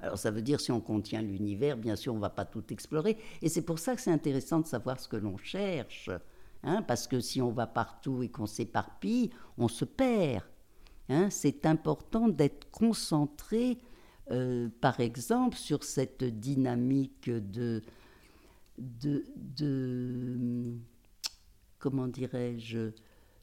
Alors 0.00 0.18
ça 0.18 0.30
veut 0.30 0.42
dire 0.42 0.60
si 0.60 0.70
on 0.70 0.80
contient 0.80 1.22
l'univers, 1.22 1.76
bien 1.76 1.96
sûr, 1.96 2.12
on 2.12 2.16
ne 2.16 2.22
va 2.22 2.30
pas 2.30 2.44
tout 2.44 2.64
explorer. 2.72 3.18
Et 3.42 3.48
c'est 3.48 3.62
pour 3.62 3.78
ça 3.78 3.94
que 3.94 4.00
c'est 4.00 4.12
intéressant 4.12 4.60
de 4.60 4.66
savoir 4.66 5.00
ce 5.00 5.08
que 5.08 5.16
l'on 5.16 5.36
cherche. 5.36 6.10
Hein, 6.64 6.82
parce 6.82 7.06
que 7.06 7.20
si 7.20 7.40
on 7.40 7.52
va 7.52 7.66
partout 7.66 8.22
et 8.22 8.28
qu'on 8.28 8.46
s'éparpille, 8.46 9.30
on 9.56 9.68
se 9.68 9.84
perd. 9.84 10.44
Hein. 11.10 11.30
c'est 11.30 11.64
important 11.64 12.28
d'être 12.28 12.70
concentré 12.70 13.78
euh, 14.30 14.68
par 14.80 15.00
exemple, 15.00 15.56
sur 15.56 15.84
cette 15.84 16.24
dynamique 16.24 17.30
de, 17.30 17.82
de, 18.76 19.24
comment 21.78 22.08
dirais-je, 22.08 22.90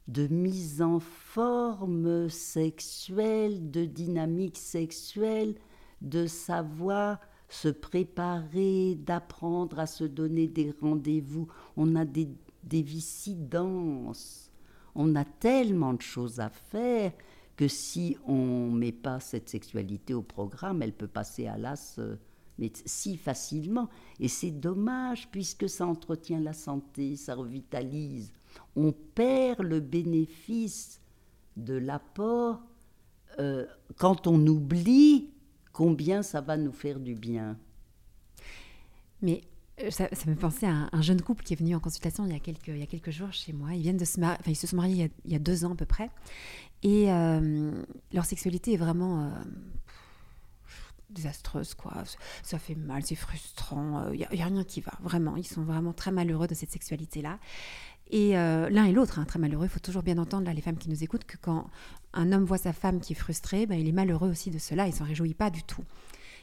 de 0.06 0.28
mise 0.28 0.82
en 0.82 1.00
forme 1.00 2.28
sexuelle, 2.28 3.70
de 3.70 3.84
dynamique 3.84 4.58
sexuelle, 4.58 5.56
de 6.00 6.26
savoir 6.26 7.18
se 7.48 7.68
préparer, 7.68 8.96
d'apprendre 8.96 9.78
à 9.78 9.86
se 9.86 10.04
donner 10.04 10.48
des 10.48 10.74
rendez-vous. 10.80 11.48
On 11.76 11.94
a 11.96 12.04
des, 12.04 12.28
des 12.64 12.82
vies 12.82 13.36
denses, 13.36 14.50
on 14.94 15.14
a 15.14 15.24
tellement 15.24 15.94
de 15.94 16.02
choses 16.02 16.40
à 16.40 16.48
faire 16.48 17.12
que 17.56 17.68
si 17.68 18.16
on 18.26 18.70
ne 18.70 18.78
met 18.78 18.92
pas 18.92 19.20
cette 19.20 19.48
sexualité 19.48 20.14
au 20.14 20.22
programme, 20.22 20.82
elle 20.82 20.92
peut 20.92 21.06
passer 21.06 21.46
à 21.46 21.56
l'as 21.56 21.98
euh, 21.98 22.16
mais 22.58 22.72
si 22.84 23.16
facilement. 23.16 23.88
Et 24.18 24.28
c'est 24.28 24.50
dommage 24.50 25.28
puisque 25.30 25.68
ça 25.68 25.86
entretient 25.86 26.40
la 26.40 26.52
santé, 26.52 27.16
ça 27.16 27.34
revitalise. 27.34 28.32
On 28.74 28.92
perd 28.92 29.60
le 29.60 29.80
bénéfice 29.80 31.00
de 31.56 31.74
l'apport 31.74 32.62
euh, 33.38 33.66
quand 33.96 34.26
on 34.26 34.46
oublie 34.46 35.30
combien 35.76 36.22
ça 36.22 36.40
va 36.40 36.56
nous 36.56 36.72
faire 36.72 36.98
du 36.98 37.14
bien. 37.14 37.58
Mais 39.20 39.42
Euh, 39.82 39.90
ça, 39.90 40.08
me 40.26 40.34
pensait 40.34 40.66
à 40.66 40.88
un, 40.90 41.02
jeune 41.02 41.20
couple 41.20 41.44
qui 41.44 41.52
est 41.52 41.56
venu 41.56 41.74
en 41.74 41.80
consultation 41.80 42.24
il 42.24 42.32
y 42.32 42.36
a 42.36 42.38
quelques, 42.38 42.68
a 42.68 43.10
jours 43.10 43.32
chez 43.32 43.52
moi. 43.52 43.74
Ils 43.74 43.82
viennent 43.82 43.98
de 43.98 44.06
se 44.06 44.18
enfin, 44.18 44.38
ils 44.46 44.56
se 44.56 44.66
sont 44.66 44.76
mariés 44.76 45.10
il 45.24 45.32
y 45.32 45.34
a, 45.34 45.38
deux 45.38 45.64
ans 45.64 45.72
à 45.72 45.76
peu 45.76 45.84
près. 45.84 46.10
Et 46.82 47.12
euh, 47.12 47.70
leur 48.12 48.24
sexualité 48.24 48.72
est 48.72 48.78
vraiment 48.78 49.24
euh, 49.24 49.30
désastreuse, 51.10 51.74
quoi. 51.74 52.04
Ça 52.42 52.58
fait 52.58 52.74
mal, 52.74 53.02
c'est 53.04 53.16
frustrant. 53.16 54.10
Il 54.12 54.18
n'y 54.18 54.24
a, 54.24 54.28
rien 54.30 54.64
qui 54.64 54.80
va, 54.80 54.92
vraiment. 55.02 55.36
Ils 55.36 55.46
sont 55.46 55.62
vraiment 55.62 55.92
très 55.92 56.10
malheureux 56.10 56.46
de 56.46 56.54
cette 56.54 56.70
sexualité-là. 56.70 57.38
Et 58.10 58.32
l'un 58.34 58.84
et 58.84 58.92
l'autre, 58.92 59.18
hein, 59.18 59.24
très 59.24 59.38
malheureux. 59.38 59.66
Il 59.66 59.68
faut 59.68 59.80
toujours 59.80 60.02
bien 60.02 60.18
entendre, 60.18 60.46
là, 60.46 60.52
les 60.52 60.60
femmes 60.60 60.76
qui 60.76 60.88
nous 60.88 61.02
écoutent, 61.02 61.24
que 61.24 61.36
quand 61.36 61.68
un 62.12 62.32
homme 62.32 62.44
voit 62.44 62.58
sa 62.58 62.72
femme 62.72 63.00
qui 63.00 63.14
est 63.14 63.16
frustrée, 63.16 63.66
ben, 63.66 63.78
il 63.78 63.88
est 63.88 63.92
malheureux 63.92 64.30
aussi 64.30 64.50
de 64.50 64.58
cela. 64.58 64.86
Il 64.86 64.92
s'en 64.92 65.04
réjouit 65.04 65.34
pas 65.34 65.50
du 65.50 65.64
tout 65.64 65.82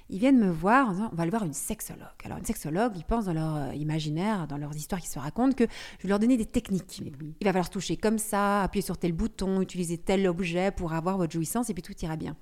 ils 0.10 0.20
viennent 0.20 0.40
me 0.40 0.50
voir 0.50 0.90
en 0.90 0.92
disant 0.92 1.10
on 1.12 1.16
va 1.16 1.24
aller 1.24 1.32
voir 1.32 1.44
une 1.44 1.54
sexologue. 1.54 2.08
Alors 2.24 2.38
une 2.38 2.46
sexologue, 2.46 2.94
ils 2.96 3.04
pensent 3.04 3.26
dans 3.26 3.34
leur 3.34 3.56
euh, 3.56 3.74
imaginaire, 3.74 4.48
dans 4.48 4.58
leurs 4.58 4.76
histoires 4.76 5.02
qui 5.02 5.08
se 5.08 5.20
racontent, 5.20 5.56
que 5.56 5.66
je 5.98 6.04
vais 6.04 6.10
leur 6.10 6.20
donner 6.20 6.38
des 6.38 6.46
techniques. 6.46 7.00
Il 7.00 7.46
va 7.46 7.52
falloir 7.52 7.70
toucher 7.70 7.98
comme 7.98 8.18
ça, 8.18 8.64
appuyer 8.64 8.84
sur 8.84 8.98
tel 8.98 9.14
bouton, 9.14 9.62
utiliser 9.62 9.98
tel 9.98 10.28
objet 10.28 10.72
pour 10.72 10.94
avoir 10.94 11.18
votre 11.18 11.34
jouissance 11.34 11.70
et 11.70 11.74
puis 11.74 11.84
tout 11.84 11.94
ira 12.02 12.16
bien. 12.16 12.36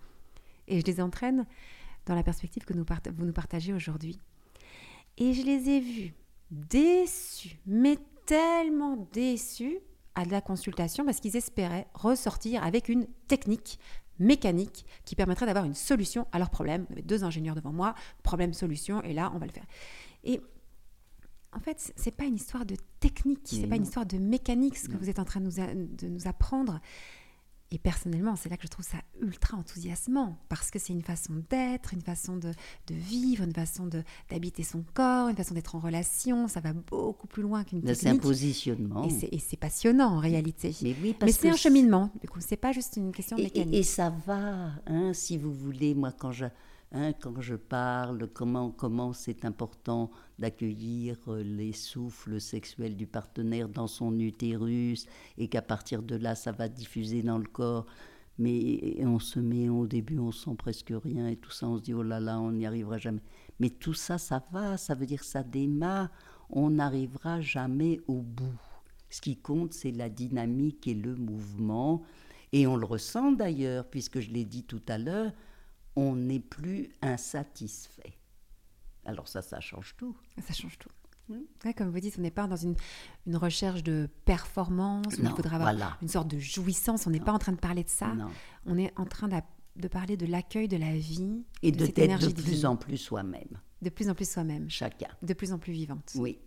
Et 0.67 0.80
je 0.80 0.86
les 0.86 1.01
entraîne 1.01 1.45
dans 2.05 2.15
la 2.15 2.24
perspective 2.24 2.65
que 2.65 2.74
nous 2.74 2.86
vous 3.15 3.26
nous 3.26 3.34
partagez 3.34 3.74
aujourd'hui. 3.74 4.19
Et 5.17 5.34
je 5.34 5.43
les 5.43 5.69
ai 5.69 5.80
vus 5.80 6.13
déçus, 6.49 7.57
mais 7.65 7.97
tellement 8.32 8.95
déçus 9.11 9.79
à 10.15 10.23
la 10.23 10.39
consultation 10.39 11.03
parce 11.03 11.19
qu'ils 11.19 11.36
espéraient 11.36 11.88
ressortir 11.93 12.63
avec 12.63 12.88
une 12.88 13.05
technique 13.27 13.77
mécanique 14.19 14.86
qui 15.03 15.17
permettrait 15.17 15.47
d'avoir 15.47 15.65
une 15.65 15.73
solution 15.73 16.25
à 16.32 16.39
leur 16.39 16.49
problème. 16.49 16.86
Vous 16.88 16.93
avez 16.93 17.01
deux 17.01 17.25
ingénieurs 17.25 17.55
devant 17.55 17.73
moi, 17.73 17.93
problème-solution, 18.23 19.03
et 19.03 19.11
là, 19.11 19.34
on 19.36 19.38
va 19.38 19.47
le 19.47 19.51
faire. 19.51 19.65
Et 20.23 20.39
en 21.51 21.59
fait, 21.59 21.91
c'est 21.97 22.15
pas 22.15 22.23
une 22.23 22.36
histoire 22.36 22.65
de 22.65 22.77
technique, 23.01 23.41
c'est 23.43 23.67
pas 23.67 23.75
une 23.75 23.84
histoire 23.84 24.05
de 24.05 24.17
mécanique, 24.17 24.77
ce 24.77 24.88
que 24.88 24.95
vous 24.95 25.09
êtes 25.09 25.19
en 25.19 25.25
train 25.25 25.41
de 25.41 25.47
nous, 25.47 25.88
de 25.97 26.07
nous 26.07 26.25
apprendre. 26.25 26.79
Et 27.74 27.78
personnellement, 27.78 28.36
c'est 28.36 28.49
là 28.49 28.57
que 28.57 28.63
je 28.63 28.67
trouve 28.67 28.86
ça 28.86 28.97
ultra 29.22 29.57
enthousiasmant, 29.57 30.38
parce 30.49 30.72
que 30.72 30.78
c'est 30.78 30.91
une 30.91 31.03
façon 31.03 31.41
d'être, 31.49 31.93
une 31.93 32.01
façon 32.01 32.36
de, 32.36 32.51
vivre, 32.89 33.45
une 33.45 33.53
façon 33.53 33.89
d'habiter 34.30 34.63
son 34.63 34.84
corps, 34.93 35.30
une 35.30 35.38
façon 35.38 35.53
d'être 35.53 35.76
en 35.76 35.80
relation. 35.80 36.49
Ça 36.49 36.59
va 36.59 36.74
beaucoup 36.74 37.28
plus 37.28 37.41
loin 37.41 37.63
qu'une 37.63 37.82
technique. 37.82 37.97
C'est 38.01 38.09
un 38.09 38.17
positionnement. 38.17 39.07
Et 39.32 39.39
c'est 39.39 39.57
passionnant 39.57 40.17
en 40.17 40.19
réalité. 40.19 40.76
Mais, 40.82 40.95
oui, 41.01 41.15
Mais 41.22 41.32
c'est 41.32 41.49
un 41.49 41.55
cheminement. 41.55 42.11
Du 42.22 42.28
coup, 42.28 42.39
c'est 42.41 42.57
pas 42.57 42.74
juste 42.74 42.97
une 42.97 43.13
question 43.13 43.38
de 43.38 43.43
mécanique. 43.43 43.74
Et, 43.74 43.84
ça 43.84 44.13
va, 44.26 44.72
hein, 44.86 45.13
si 45.13 45.38
vous 45.38 45.53
voulez. 45.53 45.95
Moi, 45.95 46.11
quand 46.11 46.34
je, 46.34 46.45
Hein, 46.93 47.13
quand 47.13 47.39
je 47.39 47.55
parle, 47.55 48.27
comment 48.33 48.69
comment 48.69 49.13
c'est 49.13 49.45
important 49.45 50.11
d'accueillir 50.39 51.17
euh, 51.29 51.41
les 51.41 51.71
souffles 51.71 52.41
sexuels 52.41 52.97
du 52.97 53.07
partenaire 53.07 53.69
dans 53.69 53.87
son 53.87 54.19
utérus 54.19 55.05
et 55.37 55.47
qu'à 55.47 55.61
partir 55.61 56.03
de 56.03 56.17
là, 56.17 56.35
ça 56.35 56.51
va 56.51 56.67
diffuser 56.67 57.21
dans 57.21 57.37
le 57.37 57.47
corps. 57.47 57.85
Mais 58.37 58.97
on 59.05 59.19
se 59.19 59.39
met 59.39 59.69
au 59.69 59.87
début, 59.87 60.19
on 60.19 60.31
sent 60.31 60.55
presque 60.57 60.91
rien 60.91 61.27
et 61.29 61.37
tout 61.37 61.51
ça, 61.51 61.67
on 61.67 61.77
se 61.77 61.83
dit 61.83 61.93
oh 61.93 62.03
là 62.03 62.19
là, 62.19 62.39
on 62.41 62.51
n'y 62.51 62.65
arrivera 62.65 62.97
jamais. 62.97 63.21
Mais 63.61 63.69
tout 63.69 63.93
ça, 63.93 64.17
ça 64.17 64.43
va, 64.51 64.75
ça 64.75 64.93
veut 64.93 65.05
dire 65.05 65.23
ça 65.23 65.43
démarre, 65.43 66.09
on 66.49 66.71
n'arrivera 66.71 67.39
jamais 67.39 68.01
au 68.07 68.21
bout. 68.21 68.59
Ce 69.09 69.21
qui 69.21 69.37
compte, 69.37 69.73
c'est 69.73 69.91
la 69.91 70.09
dynamique 70.09 70.87
et 70.87 70.93
le 70.93 71.15
mouvement. 71.15 72.01
Et 72.51 72.67
on 72.67 72.75
le 72.75 72.85
ressent 72.85 73.31
d'ailleurs, 73.31 73.85
puisque 73.85 74.19
je 74.19 74.31
l'ai 74.31 74.43
dit 74.43 74.63
tout 74.63 74.81
à 74.89 74.97
l'heure, 74.97 75.31
on 75.95 76.15
n'est 76.15 76.39
plus 76.39 76.89
insatisfait. 77.01 78.13
Alors 79.05 79.27
ça, 79.27 79.41
ça 79.41 79.59
change 79.59 79.95
tout. 79.97 80.15
Ça 80.41 80.53
change 80.53 80.77
tout. 80.77 80.89
comme 81.75 81.89
vous 81.89 81.99
dites, 81.99 82.15
on 82.17 82.21
n'est 82.21 82.31
pas 82.31 82.47
dans 82.47 82.55
une, 82.55 82.75
recherche 83.35 83.83
de 83.83 84.09
performance, 84.25 85.15
il 85.17 85.27
faudra 85.29 85.57
avoir 85.57 85.97
une 86.01 86.07
sorte 86.07 86.27
de 86.27 86.39
jouissance. 86.39 87.07
On 87.07 87.09
n'est 87.09 87.19
pas 87.19 87.33
en 87.33 87.39
train 87.39 87.53
de 87.53 87.59
parler 87.59 87.83
de 87.83 87.89
ça. 87.89 88.13
On 88.65 88.77
est 88.77 88.97
en 88.97 89.05
train 89.05 89.27
de, 89.75 89.87
parler 89.87 90.17
de 90.17 90.25
l'accueil 90.25 90.67
de 90.67 90.77
la 90.77 90.95
vie. 90.95 91.43
Et 91.61 91.71
de, 91.71 91.85
d'être 91.85 92.27
de 92.27 92.41
plus 92.41 92.65
en 92.65 92.75
plus 92.75 92.97
soi-même. 92.97 93.59
De 93.81 93.89
plus 93.89 94.09
en 94.09 94.15
plus 94.15 94.29
soi-même. 94.29 94.69
Chacun. 94.69 95.09
De 95.23 95.33
plus 95.33 95.51
en 95.51 95.57
plus 95.57 95.73
vivante. 95.73 96.11
Oui. 96.15 96.39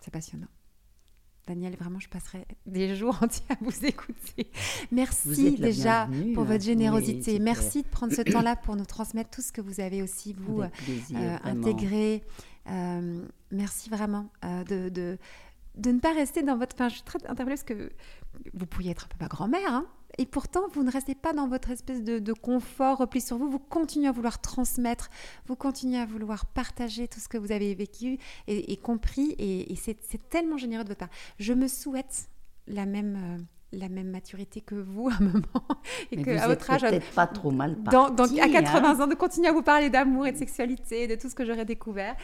C'est 0.00 0.10
passionnant. 0.10 0.48
Daniel, 1.46 1.76
vraiment, 1.76 2.00
je 2.00 2.08
passerai 2.08 2.46
des 2.66 2.96
jours 2.96 3.18
entiers 3.22 3.44
à 3.50 3.56
vous 3.60 3.84
écouter. 3.84 4.50
Merci 4.90 5.56
déjà 5.56 6.08
pour 6.34 6.44
votre 6.44 6.64
générosité. 6.64 7.38
Merci 7.38 7.82
de 7.82 7.88
prendre 7.88 8.12
ce 8.12 8.22
temps-là 8.32 8.56
pour 8.56 8.76
nous 8.76 8.86
transmettre 8.86 9.30
tout 9.30 9.42
ce 9.42 9.52
que 9.52 9.60
vous 9.60 9.80
avez 9.80 10.02
aussi, 10.02 10.32
vous, 10.32 10.62
euh, 10.62 11.38
intégré. 11.44 12.22
Euh, 12.70 13.22
merci 13.50 13.90
vraiment 13.90 14.30
euh, 14.44 14.64
de, 14.64 14.88
de, 14.88 15.18
de, 15.76 15.90
ne 15.90 16.00
pas 16.00 16.14
rester 16.14 16.42
dans 16.42 16.56
votre... 16.56 16.74
Enfin, 16.76 16.88
je 16.88 16.94
suis 16.94 17.02
très 17.02 17.18
interpellée 17.26 17.56
parce 17.56 17.62
que 17.62 17.92
vous 18.54 18.66
pourriez 18.66 18.92
être 18.92 19.04
un 19.04 19.08
peu 19.08 19.22
ma 19.22 19.28
grand-mère, 19.28 19.70
hein 19.70 19.86
et 20.18 20.26
pourtant, 20.26 20.68
vous 20.72 20.82
ne 20.82 20.90
restez 20.90 21.14
pas 21.14 21.32
dans 21.32 21.48
votre 21.48 21.70
espèce 21.70 22.02
de, 22.02 22.32
confort 22.32 22.98
repli 22.98 23.20
sur 23.20 23.38
vous. 23.38 23.50
Vous 23.50 23.58
continuez 23.58 24.08
à 24.08 24.12
vouloir 24.12 24.40
transmettre, 24.40 25.10
vous 25.46 25.56
continuez 25.56 25.98
à 25.98 26.06
vouloir 26.06 26.46
partager 26.46 27.08
tout 27.08 27.20
ce 27.20 27.28
que 27.28 27.38
vous 27.38 27.52
avez 27.52 27.74
vécu 27.74 28.18
et, 28.46 28.76
compris. 28.76 29.34
Et, 29.38 29.74
c'est 29.76 30.28
tellement 30.28 30.56
généreux 30.56 30.84
de 30.84 30.88
votre 30.88 31.00
part. 31.00 31.16
Je 31.38 31.52
me 31.52 31.68
souhaite 31.68 32.28
la 32.66 32.86
même. 32.86 33.46
La 33.78 33.88
même 33.88 34.10
maturité 34.10 34.60
que 34.60 34.74
vous 34.74 35.08
à 35.08 35.14
un 35.14 35.24
moment 35.24 35.68
et 36.12 36.22
que 36.22 36.30
à 36.30 36.46
votre 36.46 36.70
âge 36.70 36.82
peut-être 36.82 37.10
pas 37.12 37.26
trop 37.26 37.50
mal 37.50 37.76
parti, 37.76 38.14
donc 38.14 38.38
à 38.38 38.48
80 38.48 38.84
hein. 38.84 39.00
ans 39.00 39.06
de 39.06 39.14
continuer 39.14 39.48
à 39.48 39.52
vous 39.52 39.62
parler 39.62 39.90
d'amour 39.90 40.26
et 40.26 40.32
de 40.32 40.36
sexualité 40.36 41.06
de 41.06 41.14
tout 41.14 41.28
ce 41.28 41.34
que 41.34 41.44
j'aurais 41.44 41.64
découvert 41.64 42.16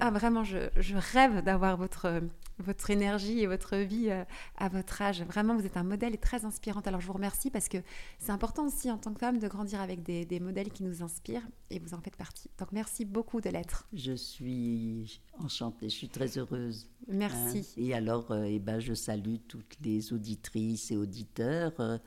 ah, 0.00 0.10
vraiment 0.10 0.44
je, 0.44 0.58
je 0.76 0.96
rêve 0.96 1.42
d'avoir 1.42 1.76
votre 1.76 2.20
votre 2.58 2.90
énergie 2.90 3.40
et 3.40 3.46
votre 3.46 3.76
vie 3.76 4.10
euh, 4.10 4.24
à 4.56 4.68
votre 4.68 5.02
âge. 5.02 5.22
Vraiment, 5.22 5.54
vous 5.54 5.66
êtes 5.66 5.76
un 5.76 5.82
modèle 5.82 6.14
et 6.14 6.18
très 6.18 6.44
inspirante. 6.44 6.86
Alors, 6.86 7.00
je 7.00 7.06
vous 7.06 7.12
remercie 7.12 7.50
parce 7.50 7.68
que 7.68 7.78
c'est 8.18 8.32
important 8.32 8.66
aussi 8.66 8.90
en 8.90 8.98
tant 8.98 9.12
que 9.12 9.20
femme 9.20 9.38
de 9.38 9.48
grandir 9.48 9.80
avec 9.80 10.02
des, 10.02 10.40
modèles 10.40 10.70
qui 10.70 10.82
nous 10.82 11.02
inspirent 11.02 11.46
et 11.70 11.78
vous 11.78 11.94
en 11.94 12.00
faites 12.00 12.16
partie. 12.16 12.50
Donc, 12.58 12.72
merci 12.72 13.04
beaucoup 13.04 13.40
de 13.40 13.50
l'être. 13.50 13.86
Je 13.92 14.12
suis 14.12 15.20
enchantée, 15.38 15.88
je 15.88 15.94
suis 15.94 16.08
très 16.08 16.38
heureuse. 16.38 16.88
Merci. 17.08 17.58
Hein. 17.58 17.82
Et 17.82 17.94
alors, 17.94 18.30
euh, 18.30 18.44
eh 18.44 18.58
ben, 18.58 18.80
je 18.80 18.94
salue 18.94 19.36
toutes 19.48 19.76
les 19.82 20.12
auditrices 20.12 20.90
et 20.90 20.96
auditeurs 20.96 21.72
euh, 21.80 21.98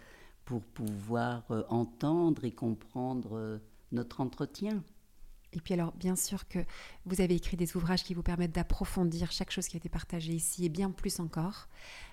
pour 0.46 0.62
pouvoir 0.62 1.44
entendre 1.70 2.44
et 2.44 2.52
comprendre 2.52 3.60
notre 3.92 4.22
entretien. 4.22 4.84
Et 5.54 5.60
puis 5.60 5.74
alors, 5.74 5.94
bien 5.94 6.16
sûr 6.16 6.48
que 6.48 6.60
vous 7.06 7.22
avez 7.22 7.36
écrit 7.36 7.58
des 7.58 7.76
ouvrages 7.76 8.04
qui 8.04 8.14
vous 8.14 8.22
permettent 8.22 8.54
d'approfondir 8.54 9.32
chaque 9.32 9.52
chose 9.52 9.68
qui 9.68 9.76
a 9.76 9.80
été 9.80 9.90
partagée 9.90 10.34
ici 10.34 10.66
et 10.66 10.70
bien 10.70 10.92
plus 10.92 11.20
encore. 11.20 11.68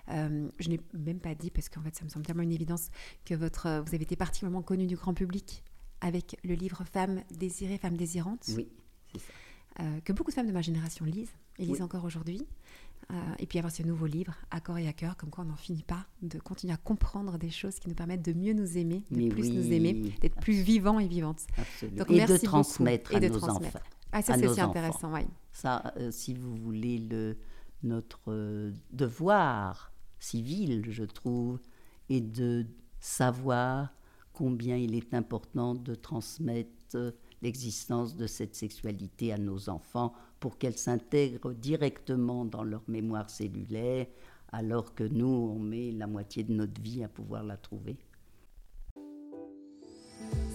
Euh, 0.09 0.49
je 0.59 0.69
n'ai 0.69 0.79
même 0.93 1.19
pas 1.19 1.35
dit, 1.35 1.51
parce 1.51 1.69
qu'en 1.69 1.81
fait, 1.81 1.95
ça 1.95 2.03
me 2.03 2.09
semble 2.09 2.25
tellement 2.25 2.43
une 2.43 2.51
évidence, 2.51 2.89
que 3.25 3.35
votre, 3.35 3.83
vous 3.85 3.93
avez 3.93 4.03
été 4.03 4.15
particulièrement 4.15 4.63
connu 4.63 4.87
du 4.87 4.95
grand 4.95 5.13
public 5.13 5.63
avec 6.01 6.37
le 6.43 6.53
livre 6.53 6.83
Femmes 6.83 7.21
désirées, 7.31 7.77
Femmes 7.77 7.97
désirantes. 7.97 8.45
Oui, 8.55 8.67
c'est 9.11 9.19
ça. 9.19 9.33
Euh, 9.79 9.99
que 10.01 10.11
beaucoup 10.11 10.31
de 10.31 10.35
femmes 10.35 10.47
de 10.47 10.51
ma 10.51 10.61
génération 10.61 11.05
lisent 11.05 11.33
et 11.59 11.65
lisent 11.65 11.81
encore 11.81 12.03
aujourd'hui. 12.03 12.47
Euh, 13.11 13.15
et 13.39 13.45
puis 13.45 13.57
avoir 13.59 13.71
ce 13.71 13.83
nouveau 13.83 14.05
livre, 14.05 14.33
À 14.51 14.59
corps 14.59 14.79
et 14.79 14.87
à 14.87 14.91
cœur, 14.93 15.15
comme 15.15 15.29
quoi 15.29 15.43
on 15.43 15.47
n'en 15.47 15.55
finit 15.55 15.83
pas 15.83 16.05
de 16.21 16.39
continuer 16.39 16.73
à 16.73 16.77
comprendre 16.77 17.37
des 17.37 17.49
choses 17.49 17.79
qui 17.79 17.87
nous 17.87 17.95
permettent 17.95 18.25
de 18.25 18.33
mieux 18.33 18.53
nous 18.53 18.77
aimer, 18.77 19.03
de 19.11 19.29
plus 19.29 19.51
nous 19.51 19.71
aimer, 19.71 20.13
d'être 20.19 20.39
plus 20.41 20.61
vivants 20.61 20.99
et 20.99 21.07
vivantes. 21.07 21.45
Donc, 21.93 22.11
et 22.11 22.25
de 22.25 22.37
transmettre 22.37 23.15
à 23.15 23.19
nos 23.19 23.43
enfants. 23.45 23.79
Ah, 24.11 24.21
ça 24.21 24.35
c'est 24.37 24.47
aussi 24.47 24.61
intéressant, 24.61 25.13
oui. 25.13 25.21
Ça, 25.51 25.93
euh, 25.97 26.11
si 26.11 26.33
vous 26.33 26.55
voulez, 26.55 26.97
le, 26.97 27.37
notre 27.83 28.71
devoir 28.91 29.93
civil, 30.19 30.85
je 30.89 31.03
trouve, 31.03 31.59
est 32.09 32.21
de 32.21 32.65
savoir 32.99 33.93
combien 34.37 34.77
il 34.77 34.93
est 34.93 35.15
important 35.15 35.73
de 35.73 35.95
transmettre 35.95 37.15
l'existence 37.41 38.15
de 38.15 38.27
cette 38.27 38.53
sexualité 38.53 39.33
à 39.33 39.39
nos 39.39 39.67
enfants 39.67 40.13
pour 40.39 40.59
qu'elle 40.59 40.77
s'intègre 40.77 41.53
directement 41.53 42.45
dans 42.45 42.63
leur 42.63 42.83
mémoire 42.87 43.31
cellulaire, 43.31 44.05
alors 44.51 44.93
que 44.93 45.03
nous, 45.03 45.25
on 45.25 45.57
met 45.57 45.91
la 45.91 46.05
moitié 46.05 46.43
de 46.43 46.53
notre 46.53 46.79
vie 46.79 47.03
à 47.03 47.07
pouvoir 47.07 47.43
la 47.43 47.57
trouver. 47.57 47.97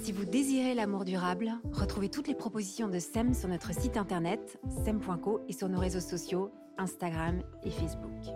Si 0.00 0.12
vous 0.12 0.26
désirez 0.26 0.74
l'amour 0.74 1.04
durable, 1.04 1.52
retrouvez 1.72 2.08
toutes 2.08 2.28
les 2.28 2.36
propositions 2.36 2.88
de 2.88 3.00
SEM 3.00 3.34
sur 3.34 3.48
notre 3.48 3.74
site 3.74 3.96
internet 3.96 4.60
sem.co 4.84 5.40
et 5.48 5.52
sur 5.52 5.68
nos 5.68 5.80
réseaux 5.80 6.00
sociaux 6.00 6.52
Instagram 6.78 7.42
et 7.64 7.70
Facebook. 7.70 8.32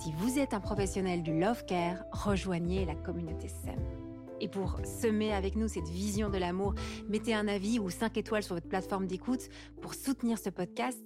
Si 0.00 0.12
vous 0.18 0.40
êtes 0.40 0.54
un 0.54 0.60
professionnel 0.60 1.22
du 1.22 1.38
love 1.38 1.64
care, 1.66 2.04
rejoignez 2.10 2.84
la 2.84 2.96
communauté 2.96 3.46
SEM. 3.48 4.01
Et 4.42 4.48
pour 4.48 4.80
semer 4.84 5.32
avec 5.32 5.54
nous 5.54 5.68
cette 5.68 5.88
vision 5.88 6.28
de 6.28 6.36
l'amour, 6.36 6.74
mettez 7.08 7.32
un 7.32 7.46
avis 7.46 7.78
ou 7.78 7.90
5 7.90 8.16
étoiles 8.16 8.42
sur 8.42 8.56
votre 8.56 8.68
plateforme 8.68 9.06
d'écoute 9.06 9.48
pour 9.80 9.94
soutenir 9.94 10.36
ce 10.36 10.50
podcast. 10.50 11.00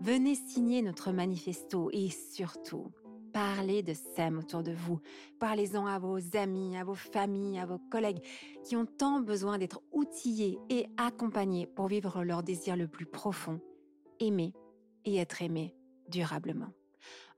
Venez 0.00 0.36
signer 0.36 0.80
notre 0.80 1.10
manifesto 1.10 1.90
et 1.92 2.10
surtout, 2.10 2.92
parlez 3.32 3.82
de 3.82 3.92
SEM 3.92 4.38
autour 4.38 4.62
de 4.62 4.70
vous. 4.70 5.00
Parlez-en 5.40 5.84
à 5.86 5.98
vos 5.98 6.36
amis, 6.36 6.76
à 6.76 6.84
vos 6.84 6.94
familles, 6.94 7.58
à 7.58 7.66
vos 7.66 7.80
collègues 7.90 8.22
qui 8.62 8.76
ont 8.76 8.86
tant 8.86 9.20
besoin 9.20 9.58
d'être 9.58 9.82
outillés 9.90 10.60
et 10.68 10.86
accompagnés 10.96 11.66
pour 11.66 11.88
vivre 11.88 12.22
leur 12.22 12.44
désir 12.44 12.76
le 12.76 12.86
plus 12.86 13.06
profond 13.06 13.60
aimer 14.20 14.54
et 15.04 15.16
être 15.16 15.42
aimé 15.42 15.74
durablement. 16.08 16.72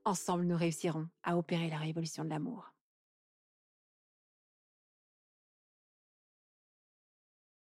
Ensemble, 0.05 0.45
nous 0.45 0.59
réussirons 0.59 1.09
à 1.23 1.39
opérer 1.39 1.71
la 1.71 1.79
révolution 1.79 2.23
de 2.23 2.29
l'amour. 2.29 2.72